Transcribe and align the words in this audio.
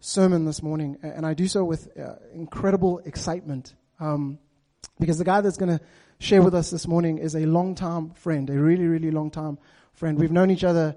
sermon 0.00 0.44
this 0.44 0.62
morning, 0.62 0.96
and 1.02 1.26
I 1.26 1.34
do 1.34 1.48
so 1.48 1.64
with 1.64 1.88
uh, 1.98 2.14
incredible 2.32 2.98
excitement 3.04 3.74
um, 3.98 4.38
because 5.00 5.18
the 5.18 5.24
guy 5.24 5.40
that's 5.40 5.56
going 5.56 5.78
to 5.78 5.84
share 6.20 6.42
with 6.42 6.54
us 6.54 6.70
this 6.70 6.86
morning 6.86 7.18
is 7.18 7.34
a 7.34 7.46
long-time 7.46 8.10
friend, 8.10 8.48
a 8.50 8.52
really, 8.52 8.86
really 8.86 9.10
long-time 9.10 9.58
friend. 9.94 10.18
We've 10.18 10.32
known 10.32 10.50
each 10.50 10.64
other, 10.64 10.96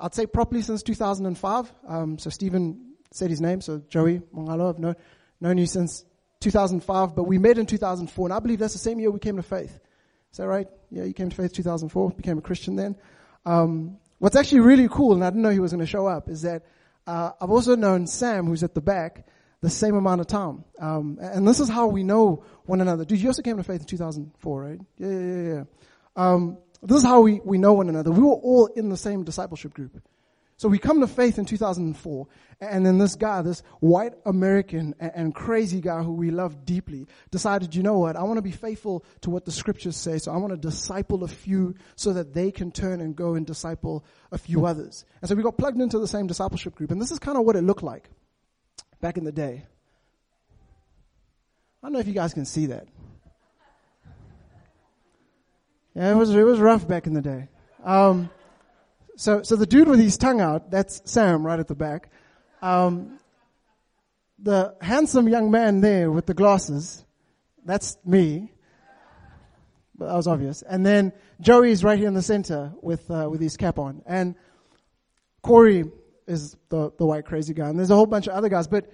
I'd 0.00 0.14
say, 0.14 0.26
properly 0.26 0.62
since 0.62 0.82
2005. 0.82 1.72
Um, 1.86 2.18
so 2.18 2.30
Stephen 2.30 2.94
said 3.10 3.30
his 3.30 3.40
name, 3.40 3.60
so 3.60 3.82
Joey 3.88 4.20
Mongalo, 4.34 4.70
I've 4.70 4.78
known, 4.78 4.96
known 5.40 5.58
you 5.58 5.66
since 5.66 6.04
2005, 6.40 7.16
but 7.16 7.24
we 7.24 7.38
met 7.38 7.58
in 7.58 7.66
2004, 7.66 8.26
and 8.26 8.32
I 8.32 8.38
believe 8.38 8.60
that's 8.60 8.74
the 8.74 8.78
same 8.78 9.00
year 9.00 9.10
we 9.10 9.18
came 9.18 9.36
to 9.36 9.42
faith. 9.42 9.80
Is 10.30 10.38
that 10.38 10.46
right? 10.46 10.68
Yeah, 10.90 11.04
you 11.04 11.14
came 11.14 11.30
to 11.30 11.36
faith 11.36 11.52
2004, 11.52 12.10
became 12.10 12.38
a 12.38 12.42
Christian 12.42 12.76
then. 12.76 12.96
Um, 13.44 13.98
what's 14.18 14.36
actually 14.36 14.60
really 14.60 14.88
cool, 14.88 15.14
and 15.14 15.24
I 15.24 15.30
didn't 15.30 15.42
know 15.42 15.50
he 15.50 15.58
was 15.58 15.72
going 15.72 15.84
to 15.84 15.86
show 15.86 16.06
up, 16.06 16.28
is 16.28 16.42
that 16.42 16.62
uh, 17.08 17.32
I've 17.40 17.50
also 17.50 17.74
known 17.74 18.06
Sam, 18.06 18.46
who's 18.46 18.62
at 18.62 18.74
the 18.74 18.82
back, 18.82 19.26
the 19.62 19.70
same 19.70 19.94
amount 19.94 20.20
of 20.20 20.26
time. 20.26 20.64
Um, 20.78 21.16
and 21.20 21.48
this 21.48 21.58
is 21.58 21.66
how 21.66 21.86
we 21.86 22.02
know 22.02 22.44
one 22.66 22.82
another. 22.82 23.06
Dude, 23.06 23.18
you 23.18 23.28
also 23.28 23.40
came 23.40 23.56
to 23.56 23.64
faith 23.64 23.80
in 23.80 23.86
2004, 23.86 24.62
right? 24.62 24.78
Yeah, 24.98 25.08
yeah, 25.08 25.54
yeah. 25.54 25.64
Um, 26.16 26.58
this 26.82 26.98
is 26.98 27.04
how 27.04 27.22
we, 27.22 27.40
we 27.42 27.56
know 27.56 27.72
one 27.72 27.88
another. 27.88 28.10
We 28.10 28.20
were 28.20 28.34
all 28.34 28.66
in 28.66 28.90
the 28.90 28.96
same 28.98 29.24
discipleship 29.24 29.72
group. 29.72 30.02
So 30.58 30.68
we 30.68 30.80
come 30.80 31.00
to 31.00 31.06
faith 31.06 31.38
in 31.38 31.44
2004, 31.44 32.26
and 32.60 32.84
then 32.84 32.98
this 32.98 33.14
guy, 33.14 33.42
this 33.42 33.62
white 33.78 34.14
American 34.26 34.92
and, 34.98 35.32
crazy 35.32 35.80
guy 35.80 36.02
who 36.02 36.12
we 36.12 36.32
love 36.32 36.64
deeply, 36.64 37.06
decided, 37.30 37.76
you 37.76 37.84
know 37.84 37.96
what, 37.96 38.16
I 38.16 38.24
want 38.24 38.38
to 38.38 38.42
be 38.42 38.50
faithful 38.50 39.04
to 39.20 39.30
what 39.30 39.44
the 39.44 39.52
scriptures 39.52 39.96
say, 39.96 40.18
so 40.18 40.32
I 40.32 40.36
want 40.36 40.50
to 40.50 40.56
disciple 40.56 41.22
a 41.22 41.28
few 41.28 41.76
so 41.94 42.12
that 42.12 42.34
they 42.34 42.50
can 42.50 42.72
turn 42.72 43.00
and 43.00 43.14
go 43.14 43.36
and 43.36 43.46
disciple 43.46 44.04
a 44.32 44.38
few 44.38 44.66
others. 44.66 45.04
And 45.22 45.28
so 45.28 45.36
we 45.36 45.44
got 45.44 45.56
plugged 45.56 45.80
into 45.80 46.00
the 46.00 46.08
same 46.08 46.26
discipleship 46.26 46.74
group, 46.74 46.90
and 46.90 47.00
this 47.00 47.12
is 47.12 47.20
kind 47.20 47.38
of 47.38 47.44
what 47.44 47.54
it 47.54 47.62
looked 47.62 47.84
like 47.84 48.10
back 49.00 49.16
in 49.16 49.22
the 49.22 49.30
day. 49.30 49.64
I 51.80 51.86
don't 51.86 51.92
know 51.92 52.00
if 52.00 52.08
you 52.08 52.14
guys 52.14 52.34
can 52.34 52.44
see 52.44 52.66
that. 52.66 52.88
Yeah, 55.94 56.10
it 56.10 56.16
was, 56.16 56.34
it 56.34 56.42
was 56.42 56.58
rough 56.58 56.88
back 56.88 57.06
in 57.06 57.14
the 57.14 57.22
day. 57.22 57.48
Um, 57.84 58.28
so, 59.18 59.42
so 59.42 59.56
the 59.56 59.66
dude 59.66 59.88
with 59.88 59.98
his 59.98 60.16
tongue 60.16 60.40
out, 60.40 60.70
that's 60.70 61.02
Sam 61.04 61.44
right 61.44 61.58
at 61.58 61.66
the 61.66 61.74
back. 61.74 62.08
Um, 62.62 63.18
the 64.38 64.76
handsome 64.80 65.28
young 65.28 65.50
man 65.50 65.80
there 65.80 66.08
with 66.12 66.26
the 66.26 66.34
glasses, 66.34 67.04
that's 67.64 67.98
me. 68.04 68.52
But 69.96 70.06
that 70.06 70.14
was 70.14 70.28
obvious. 70.28 70.62
And 70.62 70.86
then 70.86 71.12
Joey's 71.40 71.82
right 71.82 71.98
here 71.98 72.06
in 72.06 72.14
the 72.14 72.22
center 72.22 72.72
with, 72.80 73.10
uh, 73.10 73.26
with 73.28 73.40
his 73.40 73.56
cap 73.56 73.80
on. 73.80 74.02
And 74.06 74.36
Corey 75.42 75.90
is 76.28 76.56
the, 76.68 76.92
the 76.96 77.04
white 77.04 77.24
crazy 77.24 77.54
guy. 77.54 77.70
And 77.70 77.76
there's 77.76 77.90
a 77.90 77.96
whole 77.96 78.06
bunch 78.06 78.28
of 78.28 78.34
other 78.34 78.48
guys. 78.48 78.68
But 78.68 78.88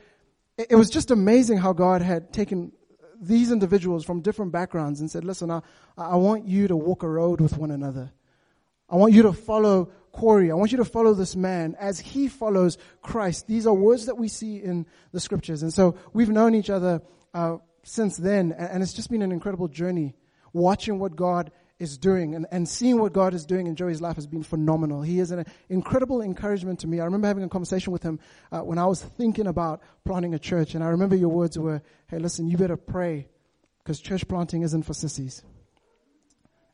it, 0.56 0.68
it 0.70 0.76
was 0.76 0.88
just 0.88 1.10
amazing 1.10 1.58
how 1.58 1.74
God 1.74 2.00
had 2.00 2.32
taken 2.32 2.72
these 3.20 3.52
individuals 3.52 4.06
from 4.06 4.22
different 4.22 4.52
backgrounds 4.52 5.00
and 5.00 5.10
said, 5.10 5.22
listen, 5.22 5.50
I, 5.50 5.60
I 5.98 6.16
want 6.16 6.48
you 6.48 6.66
to 6.68 6.76
walk 6.76 7.02
a 7.02 7.08
road 7.08 7.42
with 7.42 7.58
one 7.58 7.70
another. 7.70 8.10
I 8.88 8.96
want 8.96 9.12
you 9.12 9.24
to 9.24 9.34
follow 9.34 9.92
Corey. 10.14 10.50
I 10.50 10.54
want 10.54 10.70
you 10.70 10.78
to 10.78 10.84
follow 10.84 11.12
this 11.12 11.34
man 11.34 11.76
as 11.78 11.98
he 11.98 12.28
follows 12.28 12.78
Christ. 13.02 13.48
These 13.48 13.66
are 13.66 13.74
words 13.74 14.06
that 14.06 14.16
we 14.16 14.28
see 14.28 14.56
in 14.56 14.86
the 15.12 15.20
scriptures. 15.20 15.62
And 15.62 15.74
so 15.74 15.96
we've 16.12 16.30
known 16.30 16.54
each 16.54 16.70
other 16.70 17.02
uh, 17.34 17.58
since 17.82 18.16
then, 18.16 18.52
and 18.52 18.82
it's 18.82 18.92
just 18.92 19.10
been 19.10 19.22
an 19.22 19.32
incredible 19.32 19.68
journey 19.68 20.14
watching 20.52 20.98
what 21.00 21.16
God 21.16 21.50
is 21.80 21.98
doing 21.98 22.36
and, 22.36 22.46
and 22.52 22.68
seeing 22.68 23.00
what 23.00 23.12
God 23.12 23.34
is 23.34 23.44
doing 23.44 23.66
in 23.66 23.74
Joey's 23.74 24.00
life 24.00 24.14
has 24.14 24.28
been 24.28 24.44
phenomenal. 24.44 25.02
He 25.02 25.18
is 25.18 25.32
an 25.32 25.44
incredible 25.68 26.22
encouragement 26.22 26.78
to 26.80 26.86
me. 26.86 27.00
I 27.00 27.04
remember 27.04 27.26
having 27.26 27.42
a 27.42 27.48
conversation 27.48 27.92
with 27.92 28.04
him 28.04 28.20
uh, 28.52 28.60
when 28.60 28.78
I 28.78 28.86
was 28.86 29.02
thinking 29.02 29.48
about 29.48 29.82
planting 30.04 30.32
a 30.34 30.38
church, 30.38 30.76
and 30.76 30.84
I 30.84 30.88
remember 30.88 31.16
your 31.16 31.30
words 31.30 31.58
were, 31.58 31.82
hey, 32.06 32.18
listen, 32.18 32.48
you 32.48 32.56
better 32.56 32.76
pray 32.76 33.26
because 33.82 34.00
church 34.00 34.26
planting 34.28 34.62
isn't 34.62 34.84
for 34.84 34.94
sissies. 34.94 35.42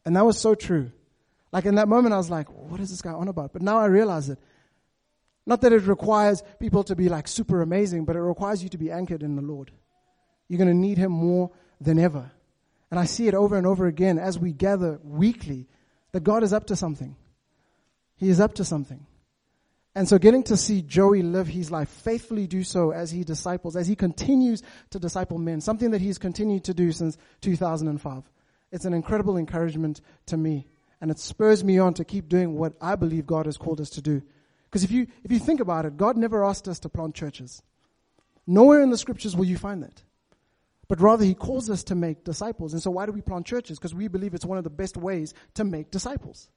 And 0.04 0.14
that 0.16 0.26
was 0.26 0.38
so 0.38 0.54
true. 0.54 0.92
Like 1.52 1.64
in 1.64 1.74
that 1.76 1.88
moment, 1.88 2.14
I 2.14 2.16
was 2.16 2.30
like, 2.30 2.48
what 2.48 2.80
is 2.80 2.90
this 2.90 3.02
guy 3.02 3.12
on 3.12 3.28
about? 3.28 3.52
But 3.52 3.62
now 3.62 3.78
I 3.78 3.86
realize 3.86 4.28
it. 4.28 4.38
Not 5.46 5.62
that 5.62 5.72
it 5.72 5.82
requires 5.86 6.42
people 6.60 6.84
to 6.84 6.94
be 6.94 7.08
like 7.08 7.26
super 7.26 7.62
amazing, 7.62 8.04
but 8.04 8.14
it 8.14 8.20
requires 8.20 8.62
you 8.62 8.68
to 8.68 8.78
be 8.78 8.90
anchored 8.90 9.22
in 9.22 9.36
the 9.36 9.42
Lord. 9.42 9.70
You're 10.48 10.58
going 10.58 10.68
to 10.68 10.74
need 10.74 10.98
Him 10.98 11.12
more 11.12 11.50
than 11.80 11.98
ever. 11.98 12.30
And 12.90 13.00
I 13.00 13.04
see 13.04 13.26
it 13.28 13.34
over 13.34 13.56
and 13.56 13.66
over 13.66 13.86
again 13.86 14.18
as 14.18 14.38
we 14.38 14.52
gather 14.52 15.00
weekly 15.02 15.66
that 16.12 16.24
God 16.24 16.42
is 16.42 16.52
up 16.52 16.66
to 16.66 16.76
something. 16.76 17.16
He 18.16 18.28
is 18.28 18.40
up 18.40 18.54
to 18.54 18.64
something. 18.64 19.06
And 19.94 20.08
so 20.08 20.18
getting 20.18 20.44
to 20.44 20.56
see 20.56 20.82
Joey 20.82 21.22
live 21.22 21.48
his 21.48 21.70
life, 21.70 21.88
faithfully 21.88 22.46
do 22.46 22.62
so 22.62 22.92
as 22.92 23.10
he 23.10 23.24
disciples, 23.24 23.74
as 23.76 23.88
he 23.88 23.96
continues 23.96 24.62
to 24.90 25.00
disciple 25.00 25.38
men, 25.38 25.60
something 25.60 25.90
that 25.90 26.00
he's 26.00 26.18
continued 26.18 26.64
to 26.64 26.74
do 26.74 26.92
since 26.92 27.16
2005. 27.40 28.22
It's 28.70 28.84
an 28.84 28.94
incredible 28.94 29.36
encouragement 29.36 30.00
to 30.26 30.36
me 30.36 30.68
and 31.00 31.10
it 31.10 31.18
spurs 31.18 31.64
me 31.64 31.78
on 31.78 31.94
to 31.94 32.04
keep 32.04 32.28
doing 32.28 32.56
what 32.56 32.74
I 32.80 32.94
believe 32.96 33.26
God 33.26 33.46
has 33.46 33.56
called 33.56 33.80
us 33.80 33.90
to 33.90 34.02
do. 34.02 34.22
Because 34.64 34.84
if 34.84 34.90
you, 34.90 35.06
if 35.24 35.32
you 35.32 35.38
think 35.38 35.60
about 35.60 35.84
it, 35.84 35.96
God 35.96 36.16
never 36.16 36.44
asked 36.44 36.68
us 36.68 36.78
to 36.80 36.88
plant 36.88 37.14
churches. 37.14 37.62
Nowhere 38.46 38.82
in 38.82 38.90
the 38.90 38.98
scriptures 38.98 39.34
will 39.34 39.46
you 39.46 39.56
find 39.56 39.82
that. 39.82 40.02
But 40.88 41.00
rather, 41.00 41.24
He 41.24 41.34
calls 41.34 41.70
us 41.70 41.84
to 41.84 41.94
make 41.94 42.24
disciples. 42.24 42.72
And 42.72 42.82
so, 42.82 42.90
why 42.90 43.06
do 43.06 43.12
we 43.12 43.20
plant 43.20 43.46
churches? 43.46 43.78
Because 43.78 43.94
we 43.94 44.08
believe 44.08 44.34
it's 44.34 44.44
one 44.44 44.58
of 44.58 44.64
the 44.64 44.70
best 44.70 44.96
ways 44.96 45.34
to 45.54 45.64
make 45.64 45.90
disciples. 45.90 46.48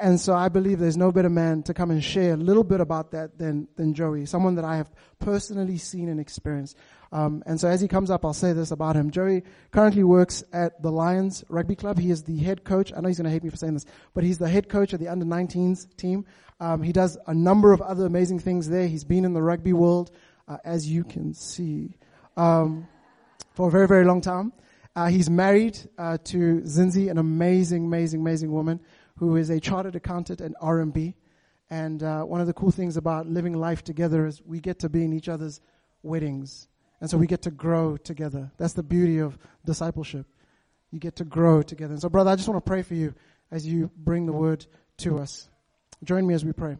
And 0.00 0.18
so 0.18 0.34
I 0.34 0.48
believe 0.48 0.78
there's 0.78 0.96
no 0.96 1.12
better 1.12 1.28
man 1.28 1.62
to 1.64 1.74
come 1.74 1.90
and 1.90 2.02
share 2.02 2.32
a 2.32 2.36
little 2.38 2.64
bit 2.64 2.80
about 2.80 3.10
that 3.10 3.36
than, 3.36 3.68
than 3.76 3.92
Joey, 3.92 4.24
someone 4.24 4.54
that 4.54 4.64
I 4.64 4.76
have 4.76 4.90
personally 5.18 5.76
seen 5.76 6.08
and 6.08 6.18
experienced. 6.18 6.78
Um, 7.12 7.42
and 7.44 7.60
so 7.60 7.68
as 7.68 7.82
he 7.82 7.88
comes 7.88 8.10
up, 8.10 8.24
I'll 8.24 8.32
say 8.32 8.54
this 8.54 8.70
about 8.70 8.96
him. 8.96 9.10
Joey 9.10 9.42
currently 9.70 10.02
works 10.02 10.44
at 10.50 10.82
the 10.82 10.90
Lions 10.90 11.44
Rugby 11.50 11.76
Club. 11.76 11.98
He 11.98 12.10
is 12.10 12.22
the 12.22 12.38
head 12.38 12.64
coach. 12.64 12.90
I 12.96 13.00
know 13.00 13.08
he's 13.08 13.18
going 13.18 13.26
to 13.26 13.30
hate 13.30 13.44
me 13.44 13.50
for 13.50 13.56
saying 13.56 13.74
this, 13.74 13.84
but 14.14 14.24
he's 14.24 14.38
the 14.38 14.48
head 14.48 14.70
coach 14.70 14.94
of 14.94 15.00
the 15.00 15.08
under 15.08 15.26
19s 15.26 15.94
team. 15.98 16.24
Um, 16.58 16.82
he 16.82 16.92
does 16.92 17.18
a 17.26 17.34
number 17.34 17.74
of 17.74 17.82
other 17.82 18.06
amazing 18.06 18.38
things 18.38 18.70
there. 18.70 18.86
He's 18.86 19.04
been 19.04 19.26
in 19.26 19.34
the 19.34 19.42
rugby 19.42 19.74
world, 19.74 20.10
uh, 20.48 20.56
as 20.64 20.88
you 20.88 21.04
can 21.04 21.34
see, 21.34 21.98
um, 22.38 22.88
for 23.52 23.68
a 23.68 23.70
very, 23.70 23.86
very 23.86 24.06
long 24.06 24.22
time. 24.22 24.54
Uh, 24.96 25.08
he's 25.08 25.28
married 25.28 25.78
uh, 25.98 26.16
to 26.24 26.62
Zinzi, 26.62 27.10
an 27.10 27.18
amazing, 27.18 27.84
amazing, 27.84 28.20
amazing 28.20 28.52
woman 28.52 28.80
who 29.16 29.36
is 29.36 29.50
a 29.50 29.60
chartered 29.60 29.96
accountant 29.96 30.40
at 30.40 30.52
RMB. 30.60 31.14
And 31.70 32.02
uh, 32.02 32.22
one 32.22 32.40
of 32.40 32.46
the 32.46 32.52
cool 32.52 32.70
things 32.70 32.96
about 32.96 33.26
living 33.26 33.54
life 33.54 33.82
together 33.82 34.26
is 34.26 34.42
we 34.44 34.60
get 34.60 34.80
to 34.80 34.88
be 34.88 35.04
in 35.04 35.12
each 35.12 35.28
other's 35.28 35.60
weddings. 36.02 36.68
And 37.00 37.10
so 37.10 37.16
we 37.18 37.26
get 37.26 37.42
to 37.42 37.50
grow 37.50 37.96
together. 37.96 38.50
That's 38.58 38.74
the 38.74 38.82
beauty 38.82 39.18
of 39.18 39.38
discipleship. 39.64 40.26
You 40.90 40.98
get 40.98 41.16
to 41.16 41.24
grow 41.24 41.62
together. 41.62 41.92
And 41.92 42.02
so, 42.02 42.08
brother, 42.08 42.30
I 42.30 42.36
just 42.36 42.48
want 42.48 42.64
to 42.64 42.68
pray 42.68 42.82
for 42.82 42.94
you 42.94 43.14
as 43.50 43.66
you 43.66 43.90
bring 43.96 44.26
the 44.26 44.32
word 44.32 44.66
to 44.98 45.18
us. 45.18 45.48
Join 46.04 46.26
me 46.26 46.34
as 46.34 46.44
we 46.44 46.52
pray. 46.52 46.76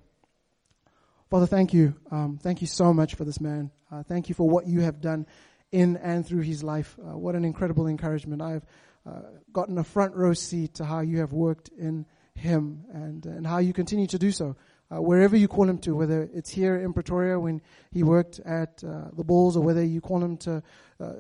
Father, 1.30 1.46
thank 1.46 1.72
you. 1.72 1.94
Um, 2.10 2.38
thank 2.42 2.60
you 2.60 2.66
so 2.66 2.92
much 2.92 3.14
for 3.14 3.24
this 3.24 3.40
man. 3.40 3.70
Uh, 3.90 4.02
thank 4.02 4.28
you 4.28 4.34
for 4.34 4.48
what 4.48 4.66
you 4.66 4.80
have 4.82 5.00
done 5.00 5.26
in 5.70 5.96
and 5.96 6.26
through 6.26 6.42
his 6.42 6.62
life. 6.62 6.96
Uh, 7.00 7.16
what 7.16 7.34
an 7.34 7.44
incredible 7.44 7.86
encouragement. 7.86 8.42
I've 8.42 8.66
uh, 9.06 9.22
gotten 9.52 9.78
a 9.78 9.84
front 9.84 10.14
row 10.14 10.34
seat 10.34 10.74
to 10.74 10.84
how 10.84 11.00
you 11.00 11.20
have 11.20 11.32
worked 11.32 11.70
in 11.76 12.04
him 12.34 12.84
and, 12.92 13.24
and 13.26 13.46
how 13.46 13.58
you 13.58 13.72
continue 13.72 14.06
to 14.08 14.18
do 14.18 14.32
so. 14.32 14.56
Uh, 14.90 15.00
wherever 15.00 15.36
you 15.36 15.48
call 15.48 15.68
him 15.68 15.78
to, 15.78 15.96
whether 15.96 16.28
it's 16.34 16.50
here 16.50 16.76
in 16.76 16.92
Pretoria 16.92 17.40
when 17.40 17.62
he 17.92 18.02
worked 18.02 18.40
at 18.40 18.82
uh, 18.84 19.04
the 19.16 19.24
Bulls 19.24 19.56
or 19.56 19.62
whether 19.62 19.82
you 19.82 20.02
call 20.02 20.22
him 20.22 20.36
to 20.36 20.62
uh, 21.00 21.12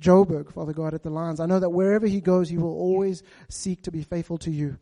Joburg, 0.00 0.52
Father 0.52 0.72
God, 0.72 0.94
at 0.94 1.02
the 1.02 1.10
Lions. 1.10 1.40
I 1.40 1.46
know 1.46 1.60
that 1.60 1.70
wherever 1.70 2.06
he 2.06 2.20
goes, 2.20 2.48
he 2.48 2.56
will 2.56 2.74
always 2.74 3.22
seek 3.48 3.82
to 3.82 3.90
be 3.90 4.02
faithful 4.02 4.38
to 4.38 4.50
you, 4.50 4.78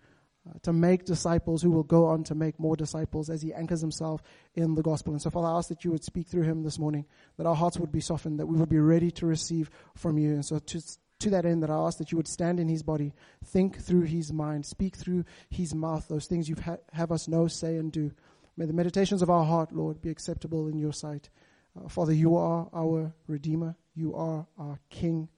uh, 0.49 0.59
to 0.63 0.73
make 0.73 1.05
disciples 1.05 1.61
who 1.61 1.71
will 1.71 1.83
go 1.83 2.07
on 2.07 2.23
to 2.25 2.37
make 2.37 2.61
more 2.61 2.77
disciples 2.77 3.31
as 3.31 3.43
he 3.43 3.53
anchors 3.53 3.81
himself 3.81 4.23
in 4.55 4.75
the 4.75 4.83
gospel. 4.83 5.13
And 5.13 5.23
so, 5.23 5.31
Father, 5.31 5.49
I 5.49 5.59
ask 5.59 5.69
that 5.71 5.85
you 5.85 5.91
would 5.91 6.05
speak 6.05 6.29
through 6.29 6.45
him 6.45 6.63
this 6.63 6.79
morning, 6.79 7.07
that 7.39 7.47
our 7.47 7.57
hearts 7.57 7.79
would 7.79 7.91
be 7.91 8.01
softened, 8.01 8.39
that 8.39 8.47
we 8.47 8.59
would 8.59 8.69
be 8.69 8.79
ready 8.79 9.11
to 9.13 9.27
receive 9.27 9.71
from 9.97 10.19
you. 10.19 10.35
And 10.35 10.45
so, 10.45 10.59
to 10.59 10.81
to 11.21 11.31
that 11.31 11.47
end 11.47 11.63
that 11.63 11.71
I 11.71 11.75
ask 11.75 11.99
that 11.99 12.13
you 12.13 12.17
would 12.17 12.29
stand 12.29 12.61
in 12.61 12.69
his 12.69 12.83
body, 12.83 13.13
think 13.45 13.79
through 13.79 14.03
his 14.03 14.33
mind, 14.33 14.67
speak 14.67 14.97
through 14.97 15.25
his 15.49 15.75
mouth, 15.75 16.09
those 16.09 16.27
things 16.27 16.49
you 16.49 16.57
ha- 16.63 16.77
have 16.93 17.11
us 17.11 17.29
know, 17.29 17.47
say, 17.47 17.77
and 17.77 17.91
do. 17.91 18.13
May 18.57 18.67
the 18.67 18.73
meditations 18.73 19.23
of 19.23 19.31
our 19.31 19.45
heart, 19.45 19.73
Lord, 19.73 20.01
be 20.01 20.11
acceptable 20.11 20.69
in 20.69 20.79
your 20.79 20.93
sight. 20.93 21.31
Uh, 21.77 21.89
Father, 21.89 22.13
you 22.13 22.37
are 22.37 22.69
our 22.73 23.13
Redeemer. 23.27 23.77
You 23.95 24.15
are 24.15 24.47
our 24.59 24.79
King. 24.89 25.29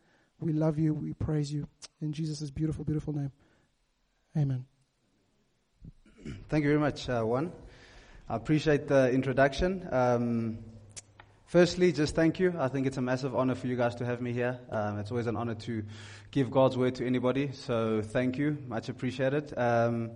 We 0.41 0.53
love 0.53 0.79
you. 0.79 0.95
We 0.95 1.13
praise 1.15 1.53
you. 1.53 1.67
In 2.01 2.13
Jesus' 2.13 2.51
beautiful, 2.51 2.85
beautiful 2.85 3.13
name. 3.13 3.33
Amen. 4.37 4.65
Thank 6.49 6.65
you 6.65 6.71
very 6.71 6.81
much, 6.81 7.09
uh, 7.09 7.23
Juan. 7.23 7.53
I 8.29 8.37
appreciate 8.37 8.87
the 8.87 9.11
introduction. 9.11 9.89
Um, 9.91 10.59
Firstly, 11.49 11.93
just 11.93 12.15
thank 12.15 12.39
you. 12.39 12.53
I 12.59 12.69
think 12.69 12.87
it's 12.87 12.99
a 12.99 13.01
massive 13.01 13.35
honor 13.35 13.55
for 13.55 13.69
you 13.69 13.75
guys 13.75 13.95
to 13.95 14.05
have 14.05 14.21
me 14.21 14.35
here. 14.35 14.59
Um, 14.71 14.99
it's 14.99 15.11
always 15.11 15.27
an 15.27 15.35
honor 15.35 15.55
to 15.55 15.83
give 16.31 16.51
God's 16.51 16.77
word 16.77 16.95
to 16.97 17.07
anybody. 17.07 17.53
So 17.53 18.03
thank 18.03 18.37
you. 18.37 18.59
Much 18.69 18.91
appreciated. 18.91 19.55
Um, 19.57 20.11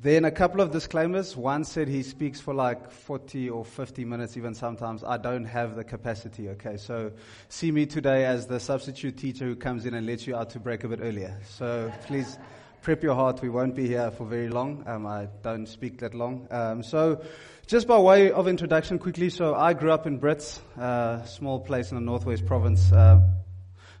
Then 0.00 0.24
a 0.24 0.30
couple 0.32 0.60
of 0.60 0.72
disclaimers. 0.72 1.36
One 1.36 1.64
said 1.64 1.86
he 1.86 2.02
speaks 2.02 2.40
for 2.40 2.52
like 2.52 2.90
40 2.90 3.48
or 3.48 3.64
50 3.64 4.04
minutes, 4.04 4.36
even 4.36 4.54
sometimes. 4.54 5.04
I 5.04 5.16
don't 5.18 5.44
have 5.44 5.76
the 5.76 5.84
capacity, 5.84 6.48
okay? 6.50 6.76
So 6.76 7.12
see 7.48 7.70
me 7.70 7.86
today 7.86 8.26
as 8.26 8.48
the 8.48 8.58
substitute 8.58 9.16
teacher 9.16 9.44
who 9.44 9.54
comes 9.54 9.86
in 9.86 9.94
and 9.94 10.04
lets 10.04 10.26
you 10.26 10.36
out 10.36 10.50
to 10.50 10.58
break 10.58 10.82
a 10.82 10.88
bit 10.88 10.98
earlier. 11.00 11.38
So 11.48 11.92
please 12.06 12.38
prep 12.82 13.02
your 13.02 13.14
heart. 13.14 13.40
We 13.40 13.48
won't 13.48 13.74
be 13.74 13.86
here 13.86 14.10
for 14.10 14.26
very 14.26 14.48
long. 14.48 14.84
Um, 14.86 15.06
I 15.06 15.28
don't 15.42 15.66
speak 15.66 15.98
that 16.00 16.12
long. 16.12 16.46
Um, 16.50 16.82
so 16.82 17.22
just 17.66 17.88
by 17.88 17.98
way 17.98 18.30
of 18.30 18.46
introduction 18.46 18.96
quickly, 18.96 19.28
so 19.28 19.54
I 19.56 19.72
grew 19.72 19.90
up 19.90 20.06
in 20.06 20.20
Brits, 20.20 20.60
a 20.78 20.80
uh, 20.80 21.24
small 21.24 21.58
place 21.58 21.90
in 21.90 21.96
the 21.96 22.00
Northwest 22.00 22.46
Province. 22.46 22.92
Uh, 22.92 23.20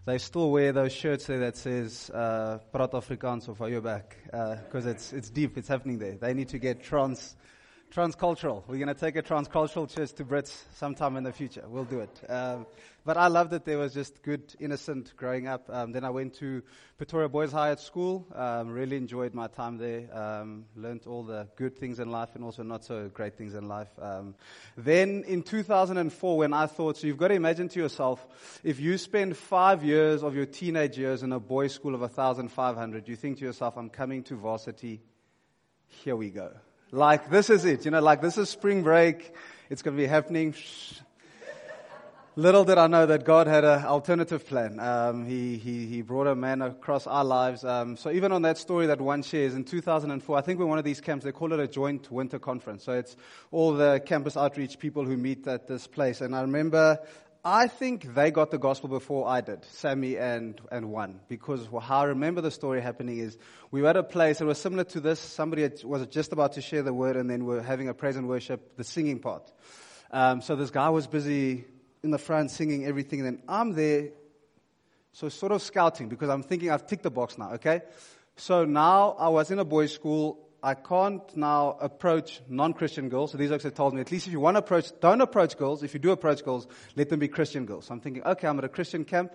they 0.04 0.18
still 0.18 0.52
wear 0.52 0.72
those 0.72 0.92
shirts 0.92 1.26
there 1.26 1.40
that 1.40 1.56
says 1.56 2.08
uh, 2.10 2.58
Prat 2.72 2.92
Afrikaans 2.92 3.48
of 3.48 3.68
your 3.68 3.80
back 3.80 4.18
because 4.26 4.86
uh, 4.86 4.90
it's, 4.90 5.12
it's 5.12 5.30
deep, 5.30 5.58
it's 5.58 5.66
happening 5.66 5.98
there. 5.98 6.12
They 6.12 6.32
need 6.32 6.50
to 6.50 6.58
get 6.58 6.84
trans, 6.84 7.34
transcultural. 7.92 8.62
We're 8.66 8.76
going 8.76 8.88
to 8.88 8.94
take 8.94 9.16
a 9.16 9.22
transcultural 9.22 9.92
church 9.92 10.12
to 10.14 10.24
Brits 10.24 10.64
sometime 10.74 11.16
in 11.16 11.24
the 11.24 11.32
future. 11.32 11.64
We'll 11.66 11.84
do 11.84 12.00
it. 12.00 12.30
Um, 12.30 12.66
but 13.04 13.16
I 13.16 13.28
loved 13.28 13.52
it. 13.52 13.64
There 13.64 13.78
was 13.78 13.94
just 13.94 14.22
good, 14.22 14.54
innocent 14.58 15.14
growing 15.16 15.46
up. 15.46 15.70
Um, 15.70 15.92
then 15.92 16.04
I 16.04 16.10
went 16.10 16.34
to 16.34 16.62
Pretoria 16.98 17.28
Boys 17.28 17.52
High 17.52 17.74
school. 17.76 18.26
Um, 18.34 18.68
really 18.68 18.96
enjoyed 18.96 19.32
my 19.32 19.46
time 19.46 19.78
there. 19.78 20.08
Um, 20.12 20.64
learned 20.74 21.06
all 21.06 21.22
the 21.22 21.46
good 21.56 21.76
things 21.76 22.00
in 22.00 22.10
life 22.10 22.30
and 22.34 22.42
also 22.42 22.62
not 22.64 22.84
so 22.84 23.08
great 23.08 23.36
things 23.36 23.54
in 23.54 23.68
life. 23.68 23.90
Um, 24.00 24.34
then 24.76 25.24
in 25.26 25.42
2004, 25.42 26.36
when 26.36 26.52
I 26.52 26.66
thought, 26.66 26.96
so 26.96 27.06
you've 27.06 27.16
got 27.16 27.28
to 27.28 27.34
imagine 27.34 27.68
to 27.68 27.78
yourself, 27.78 28.26
if 28.64 28.80
you 28.80 28.98
spend 28.98 29.36
five 29.36 29.84
years 29.84 30.22
of 30.24 30.34
your 30.34 30.46
teenage 30.46 30.98
years 30.98 31.22
in 31.22 31.32
a 31.32 31.38
boys' 31.38 31.72
school 31.72 31.94
of 31.94 32.00
1,500, 32.00 33.08
you 33.08 33.14
think 33.16 33.38
to 33.38 33.44
yourself, 33.44 33.76
I'm 33.76 33.90
coming 33.90 34.24
to 34.24 34.34
varsity. 34.34 35.00
Here 35.86 36.16
we 36.16 36.30
go. 36.30 36.50
Like, 36.92 37.30
this 37.30 37.50
is 37.50 37.64
it. 37.64 37.84
You 37.84 37.90
know, 37.90 38.00
like, 38.00 38.20
this 38.20 38.38
is 38.38 38.48
spring 38.48 38.84
break. 38.84 39.34
It's 39.68 39.82
going 39.82 39.96
to 39.96 40.00
be 40.00 40.06
happening. 40.06 40.54
Little 42.36 42.64
did 42.64 42.78
I 42.78 42.86
know 42.86 43.06
that 43.06 43.24
God 43.24 43.48
had 43.48 43.64
an 43.64 43.84
alternative 43.84 44.46
plan. 44.46 44.78
Um, 44.78 45.24
he, 45.24 45.56
he, 45.56 45.86
he 45.86 46.02
brought 46.02 46.28
a 46.28 46.36
man 46.36 46.62
across 46.62 47.06
our 47.08 47.24
lives. 47.24 47.64
Um, 47.64 47.96
so 47.96 48.10
even 48.10 48.30
on 48.30 48.42
that 48.42 48.56
story 48.58 48.86
that 48.86 49.00
one 49.00 49.22
shares, 49.22 49.54
in 49.54 49.64
2004, 49.64 50.36
I 50.36 50.40
think 50.42 50.60
we're 50.60 50.66
one 50.66 50.78
of 50.78 50.84
these 50.84 51.00
camps, 51.00 51.24
they 51.24 51.32
call 51.32 51.52
it 51.54 51.58
a 51.58 51.66
joint 51.66 52.12
winter 52.12 52.38
conference. 52.38 52.84
So 52.84 52.92
it's 52.92 53.16
all 53.50 53.72
the 53.72 54.00
campus 54.04 54.36
outreach 54.36 54.78
people 54.78 55.04
who 55.04 55.16
meet 55.16 55.46
at 55.48 55.66
this 55.66 55.86
place. 55.88 56.20
And 56.20 56.36
I 56.36 56.42
remember, 56.42 57.00
I 57.48 57.68
think 57.68 58.12
they 58.12 58.32
got 58.32 58.50
the 58.50 58.58
gospel 58.58 58.88
before 58.88 59.28
I 59.28 59.40
did, 59.40 59.64
Sammy 59.66 60.16
and, 60.16 60.60
and 60.72 60.90
one. 60.90 61.20
Because 61.28 61.64
how 61.80 62.00
I 62.00 62.04
remember 62.06 62.40
the 62.40 62.50
story 62.50 62.80
happening 62.80 63.18
is 63.18 63.38
we 63.70 63.82
were 63.82 63.88
at 63.88 63.96
a 63.96 64.02
place, 64.02 64.40
it 64.40 64.44
was 64.46 64.58
similar 64.58 64.82
to 64.82 64.98
this. 64.98 65.20
Somebody 65.20 65.70
was 65.84 66.04
just 66.08 66.32
about 66.32 66.54
to 66.54 66.60
share 66.60 66.82
the 66.82 66.92
word 66.92 67.14
and 67.14 67.30
then 67.30 67.44
we're 67.44 67.62
having 67.62 67.88
a 67.88 67.94
praise 67.94 68.16
and 68.16 68.28
worship, 68.28 68.76
the 68.76 68.82
singing 68.82 69.20
part. 69.20 69.52
Um, 70.10 70.40
so 70.40 70.56
this 70.56 70.72
guy 70.72 70.88
was 70.88 71.06
busy 71.06 71.66
in 72.02 72.10
the 72.10 72.18
front 72.18 72.50
singing 72.50 72.84
everything. 72.84 73.20
And 73.20 73.38
then 73.38 73.42
I'm 73.48 73.74
there, 73.74 74.08
so 75.12 75.28
sort 75.28 75.52
of 75.52 75.62
scouting 75.62 76.08
because 76.08 76.28
I'm 76.28 76.42
thinking 76.42 76.72
I've 76.72 76.88
ticked 76.88 77.04
the 77.04 77.12
box 77.12 77.38
now, 77.38 77.52
okay? 77.52 77.82
So 78.34 78.64
now 78.64 79.12
I 79.20 79.28
was 79.28 79.52
in 79.52 79.60
a 79.60 79.64
boys' 79.64 79.92
school. 79.92 80.45
I 80.62 80.74
can't 80.74 81.36
now 81.36 81.76
approach 81.80 82.40
non-Christian 82.48 83.08
girls. 83.08 83.32
So 83.32 83.38
these 83.38 83.50
folks 83.50 83.64
have 83.64 83.74
told 83.74 83.94
me, 83.94 84.00
at 84.00 84.10
least 84.10 84.26
if 84.26 84.32
you 84.32 84.40
want 84.40 84.56
to 84.56 84.58
approach, 84.58 84.90
don't 85.00 85.20
approach 85.20 85.56
girls. 85.56 85.82
If 85.82 85.94
you 85.94 86.00
do 86.00 86.10
approach 86.10 86.44
girls, 86.44 86.66
let 86.96 87.08
them 87.08 87.20
be 87.20 87.28
Christian 87.28 87.66
girls. 87.66 87.86
So 87.86 87.94
I'm 87.94 88.00
thinking, 88.00 88.22
okay, 88.24 88.48
I'm 88.48 88.58
at 88.58 88.64
a 88.64 88.68
Christian 88.68 89.04
camp. 89.04 89.32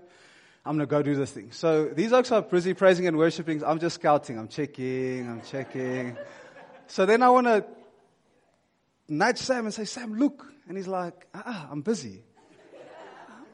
I'm 0.66 0.78
going 0.78 0.88
to 0.88 0.92
go 0.92 1.02
do 1.02 1.16
this 1.16 1.32
thing. 1.32 1.52
So 1.52 1.86
these 1.86 2.12
folks 2.12 2.32
are 2.32 2.42
busy 2.42 2.74
praising 2.74 3.08
and 3.08 3.18
worshiping. 3.18 3.64
I'm 3.64 3.80
just 3.80 3.96
scouting. 3.96 4.38
I'm 4.38 4.48
checking. 4.48 5.28
I'm 5.28 5.42
checking. 5.42 6.18
so 6.88 7.06
then 7.06 7.24
I 7.24 7.30
want 7.30 7.48
to 7.48 7.66
nudge 9.08 9.38
Sam 9.38 9.66
and 9.66 9.74
say, 9.74 9.86
Sam, 9.86 10.16
look. 10.16 10.46
And 10.68 10.78
he's 10.78 10.88
like, 10.88 11.28
ah, 11.34 11.68
I'm 11.72 11.82
busy 11.82 12.24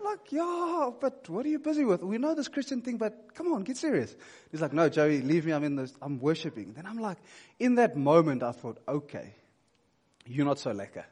like, 0.07 0.31
yeah, 0.31 0.89
but 0.99 1.27
what 1.29 1.45
are 1.45 1.49
you 1.49 1.59
busy 1.59 1.85
with? 1.85 2.01
We 2.01 2.17
know 2.17 2.33
this 2.35 2.47
Christian 2.47 2.81
thing, 2.81 2.97
but 2.97 3.33
come 3.33 3.53
on, 3.53 3.63
get 3.63 3.77
serious. 3.77 4.15
He's 4.51 4.61
like, 4.61 4.73
no, 4.73 4.89
Joey, 4.89 5.21
leave 5.21 5.45
me. 5.45 5.53
I'm 5.53 5.63
in 5.63 5.75
this, 5.75 5.93
I'm 6.01 6.19
worshiping. 6.19 6.73
Then 6.73 6.85
I'm 6.85 6.97
like, 6.99 7.17
in 7.59 7.75
that 7.75 7.95
moment, 7.95 8.43
I 8.43 8.51
thought, 8.51 8.79
okay, 8.87 9.35
you're 10.25 10.45
not 10.45 10.59
so 10.59 10.71
lekker. 10.71 11.03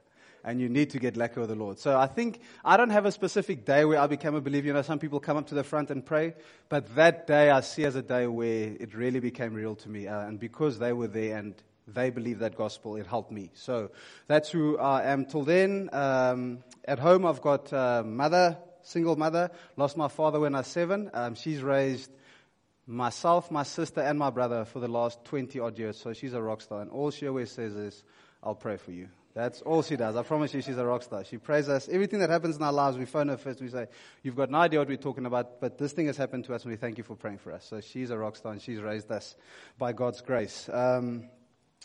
And 0.44 0.62
you 0.62 0.70
need 0.70 0.92
to 0.92 1.00
get 1.00 1.16
lekker 1.16 1.38
with 1.38 1.50
the 1.50 1.56
Lord. 1.56 1.80
So 1.80 1.98
I 1.98 2.06
think 2.06 2.40
I 2.64 2.78
don't 2.78 2.92
have 2.92 3.06
a 3.06 3.12
specific 3.12 3.66
day 3.66 3.84
where 3.84 4.00
I 4.00 4.06
became 4.06 4.36
a 4.36 4.42
believer. 4.42 4.68
You 4.68 4.74
know, 4.74 4.84
some 4.84 5.00
people 5.00 5.20
come 5.20 5.38
up 5.38 5.48
to 5.48 5.56
the 5.56 5.64
front 5.64 5.90
and 5.90 6.06
pray, 6.06 6.36
but 6.70 6.96
that 6.96 7.26
day 7.26 7.50
I 7.50 7.62
see 7.62 7.84
as 7.84 7.96
a 7.96 8.04
day 8.04 8.28
where 8.28 8.76
it 8.80 8.94
really 8.94 9.20
became 9.20 9.56
real 9.56 9.76
to 9.78 9.90
me. 9.90 10.08
Uh, 10.08 10.28
and 10.28 10.40
because 10.40 10.78
they 10.78 10.94
were 10.94 11.08
there 11.08 11.38
and 11.38 11.56
they 11.88 12.12
believe 12.12 12.40
that 12.40 12.56
gospel, 12.56 12.96
it 12.96 13.08
helped 13.08 13.32
me. 13.32 13.52
So 13.56 13.90
that's 14.28 14.50
who 14.50 14.78
I 14.78 15.04
am 15.06 15.26
till 15.26 15.44
then. 15.44 15.90
Um, 15.92 16.64
at 16.88 17.00
home, 17.00 17.26
I've 17.26 17.42
got 17.42 17.74
uh, 17.74 18.04
mother, 18.06 18.58
single 18.86 19.16
mother, 19.16 19.52
lost 19.76 19.98
my 19.98 20.08
father 20.08 20.40
when 20.40 20.56
I 20.56 20.60
was 20.60 20.68
seven. 20.68 21.10
Um, 21.14 21.36
she's 21.36 21.62
raised 21.62 22.12
myself, 22.88 23.52
my 23.52 23.64
sister, 23.64 24.02
and 24.02 24.18
my 24.18 24.30
brother 24.30 24.66
for 24.66 24.80
the 24.80 24.88
last 24.88 25.24
20 25.26 25.60
odd 25.60 25.78
years. 25.78 25.98
So 25.98 26.14
she's 26.14 26.34
a 26.34 26.42
rock 26.42 26.62
star. 26.62 26.82
And 26.82 26.92
all 26.92 27.12
she 27.12 27.28
always 27.28 27.52
says 27.52 27.74
is, 27.76 28.04
I'll 28.44 28.56
pray 28.56 28.78
for 28.78 28.92
you. 28.92 29.10
That's 29.34 29.62
all 29.64 29.84
she 29.84 29.98
does. 29.98 30.16
I 30.16 30.24
promise 30.24 30.54
you, 30.54 30.62
she's 30.62 30.78
a 30.78 30.86
rock 30.86 31.04
star. 31.04 31.26
She 31.26 31.38
prays 31.38 31.68
us. 31.68 31.90
Everything 31.90 32.20
that 32.20 32.30
happens 32.30 32.56
in 32.56 32.64
our 32.64 32.72
lives, 32.72 32.98
we 32.98 33.04
phone 33.04 33.28
her 33.28 33.36
first. 33.36 33.62
We 33.62 33.68
say, 33.68 33.88
You've 34.24 34.38
got 34.38 34.50
no 34.50 34.60
idea 34.60 34.80
what 34.80 34.88
we're 34.88 34.96
talking 34.96 35.26
about, 35.26 35.60
but 35.60 35.78
this 35.78 35.92
thing 35.92 36.08
has 36.08 36.16
happened 36.16 36.46
to 36.46 36.54
us, 36.54 36.64
and 36.64 36.72
we 36.72 36.78
thank 36.78 36.98
you 36.98 37.04
for 37.04 37.18
praying 37.18 37.40
for 37.40 37.52
us. 37.52 37.66
So 37.66 37.82
she's 37.82 38.12
a 38.12 38.18
rock 38.18 38.38
star, 38.38 38.54
and 38.54 38.62
she's 38.62 38.80
raised 38.80 39.12
us 39.12 39.36
by 39.78 39.92
God's 39.92 40.22
grace. 40.22 40.70
Um, 40.72 41.26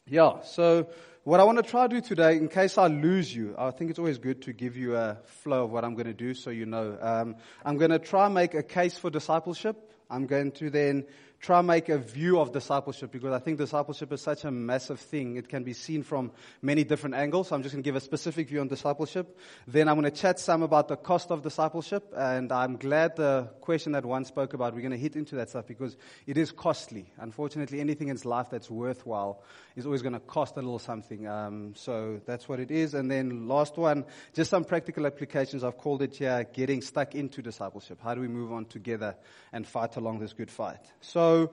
yeah, 0.06 0.40
so 0.42 0.88
what 1.24 1.38
I 1.38 1.44
want 1.44 1.58
to 1.58 1.62
try 1.62 1.86
to 1.86 1.94
do 1.94 2.00
today, 2.00 2.36
in 2.36 2.48
case 2.48 2.78
I 2.78 2.86
lose 2.86 3.34
you, 3.34 3.54
I 3.58 3.70
think 3.70 3.90
it's 3.90 3.98
always 3.98 4.18
good 4.18 4.42
to 4.42 4.52
give 4.52 4.76
you 4.76 4.96
a 4.96 5.18
flow 5.24 5.64
of 5.64 5.70
what 5.70 5.84
I'm 5.84 5.94
going 5.94 6.06
to 6.06 6.14
do 6.14 6.34
so 6.34 6.50
you 6.50 6.66
know. 6.66 6.96
Um, 7.00 7.36
I'm 7.64 7.76
going 7.76 7.90
to 7.90 7.98
try 7.98 8.24
and 8.26 8.34
make 8.34 8.54
a 8.54 8.62
case 8.62 8.96
for 8.96 9.10
discipleship. 9.10 9.92
I'm 10.08 10.26
going 10.26 10.52
to 10.52 10.70
then 10.70 11.04
try 11.40 11.62
make 11.62 11.88
a 11.88 11.96
view 11.96 12.38
of 12.38 12.52
discipleship 12.52 13.10
because 13.10 13.32
I 13.32 13.38
think 13.38 13.56
discipleship 13.56 14.12
is 14.12 14.20
such 14.20 14.44
a 14.44 14.50
massive 14.50 15.00
thing. 15.00 15.36
It 15.36 15.48
can 15.48 15.64
be 15.64 15.72
seen 15.72 16.02
from 16.02 16.32
many 16.60 16.84
different 16.84 17.14
angles. 17.16 17.48
So 17.48 17.56
I'm 17.56 17.62
just 17.62 17.74
going 17.74 17.82
to 17.82 17.86
give 17.86 17.96
a 17.96 18.00
specific 18.00 18.48
view 18.48 18.60
on 18.60 18.68
discipleship. 18.68 19.38
Then 19.66 19.88
I'm 19.88 19.98
going 19.98 20.10
to 20.10 20.16
chat 20.16 20.38
some 20.38 20.62
about 20.62 20.88
the 20.88 20.96
cost 20.96 21.30
of 21.30 21.42
discipleship. 21.42 22.12
And 22.14 22.52
I'm 22.52 22.76
glad 22.76 23.16
the 23.16 23.48
question 23.62 23.92
that 23.92 24.04
one 24.04 24.26
spoke 24.26 24.52
about, 24.52 24.74
we're 24.74 24.82
going 24.82 24.90
to 24.90 24.98
hit 24.98 25.16
into 25.16 25.34
that 25.36 25.48
stuff 25.48 25.66
because 25.66 25.96
it 26.26 26.36
is 26.36 26.52
costly. 26.52 27.10
Unfortunately, 27.18 27.80
anything 27.80 28.08
in 28.08 28.18
life 28.24 28.48
that's 28.50 28.70
worthwhile 28.70 29.42
is 29.76 29.86
always 29.86 30.02
going 30.02 30.12
to 30.12 30.20
cost 30.20 30.56
a 30.56 30.60
little 30.60 30.78
something. 30.78 31.26
Um, 31.26 31.72
so 31.74 32.20
that's 32.26 32.50
what 32.50 32.60
it 32.60 32.70
is. 32.70 32.92
And 32.92 33.10
then 33.10 33.48
last 33.48 33.78
one, 33.78 34.04
just 34.34 34.50
some 34.50 34.64
practical 34.64 35.06
applications. 35.06 35.64
I've 35.64 35.78
called 35.78 36.02
it 36.02 36.16
here, 36.16 36.46
getting 36.52 36.82
stuck 36.82 37.14
into 37.14 37.40
discipleship. 37.40 37.98
How 38.02 38.14
do 38.14 38.20
we 38.20 38.28
move 38.28 38.52
on 38.52 38.66
together 38.66 39.16
and 39.54 39.66
fight 39.66 39.96
along 39.96 40.18
this 40.18 40.34
good 40.34 40.50
fight? 40.50 40.80
So 41.00 41.29
so, 41.30 41.50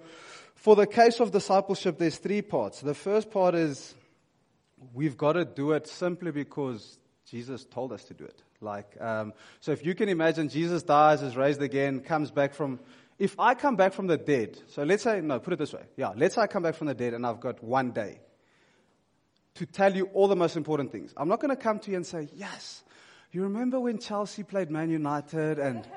for 0.55 0.75
the 0.75 0.88
case 0.88 1.19
of 1.19 1.31
discipleship, 1.31 2.00
there's 2.00 2.17
three 2.17 2.41
parts. 2.41 2.81
The 2.81 2.96
first 2.96 3.29
part 3.29 3.53
is 3.53 3.93
we've 4.93 5.15
got 5.15 5.34
to 5.34 5.46
do 5.46 5.74
it 5.74 5.88
simply 5.88 6.31
because 6.31 6.98
Jesus 7.29 7.63
told 7.65 7.91
us 7.93 8.03
to 8.05 8.15
do 8.15 8.24
it. 8.24 8.41
Like, 8.60 9.00
um, 9.00 9.34
so 9.60 9.72
if 9.72 9.86
you 9.86 9.93
can 9.93 10.10
imagine, 10.10 10.50
Jesus 10.50 10.81
dies, 10.81 11.22
is 11.22 11.38
raised 11.38 11.62
again, 11.62 12.00
comes 12.00 12.31
back 12.31 12.55
from. 12.55 12.79
If 13.19 13.39
I 13.39 13.53
come 13.53 13.75
back 13.75 13.93
from 13.93 14.07
the 14.07 14.17
dead, 14.17 14.57
so 14.67 14.84
let's 14.84 15.03
say, 15.03 15.22
no, 15.22 15.39
put 15.39 15.53
it 15.53 15.60
this 15.60 15.74
way. 15.74 15.84
Yeah, 15.96 16.13
let's 16.15 16.36
say 16.36 16.41
I 16.41 16.48
come 16.48 16.63
back 16.63 16.75
from 16.75 16.88
the 16.88 16.96
dead 16.96 17.13
and 17.13 17.25
I've 17.25 17.39
got 17.39 17.63
one 17.63 17.91
day 17.91 18.19
to 19.55 19.65
tell 19.65 19.96
you 19.96 20.05
all 20.13 20.27
the 20.27 20.36
most 20.36 20.55
important 20.55 20.91
things. 20.91 21.13
I'm 21.17 21.27
not 21.27 21.39
going 21.39 21.55
to 21.55 21.62
come 21.62 21.79
to 21.79 21.91
you 21.91 21.98
and 21.98 22.05
say, 22.05 22.29
yes, 22.36 22.84
you 23.31 23.43
remember 23.43 23.79
when 23.79 24.00
Chelsea 24.00 24.43
played 24.43 24.72
Man 24.72 24.89
United 24.89 25.60
and 25.60 25.88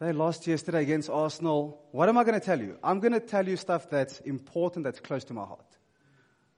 they 0.00 0.12
lost 0.12 0.46
yesterday 0.46 0.82
against 0.82 1.08
Arsenal. 1.08 1.80
What 1.92 2.08
am 2.08 2.18
I 2.18 2.24
going 2.24 2.38
to 2.38 2.44
tell 2.44 2.60
you? 2.60 2.78
I'm 2.82 3.00
going 3.00 3.12
to 3.12 3.20
tell 3.20 3.46
you 3.46 3.56
stuff 3.56 3.88
that's 3.88 4.20
important, 4.20 4.84
that's 4.84 5.00
close 5.00 5.24
to 5.24 5.34
my 5.34 5.44
heart. 5.44 5.64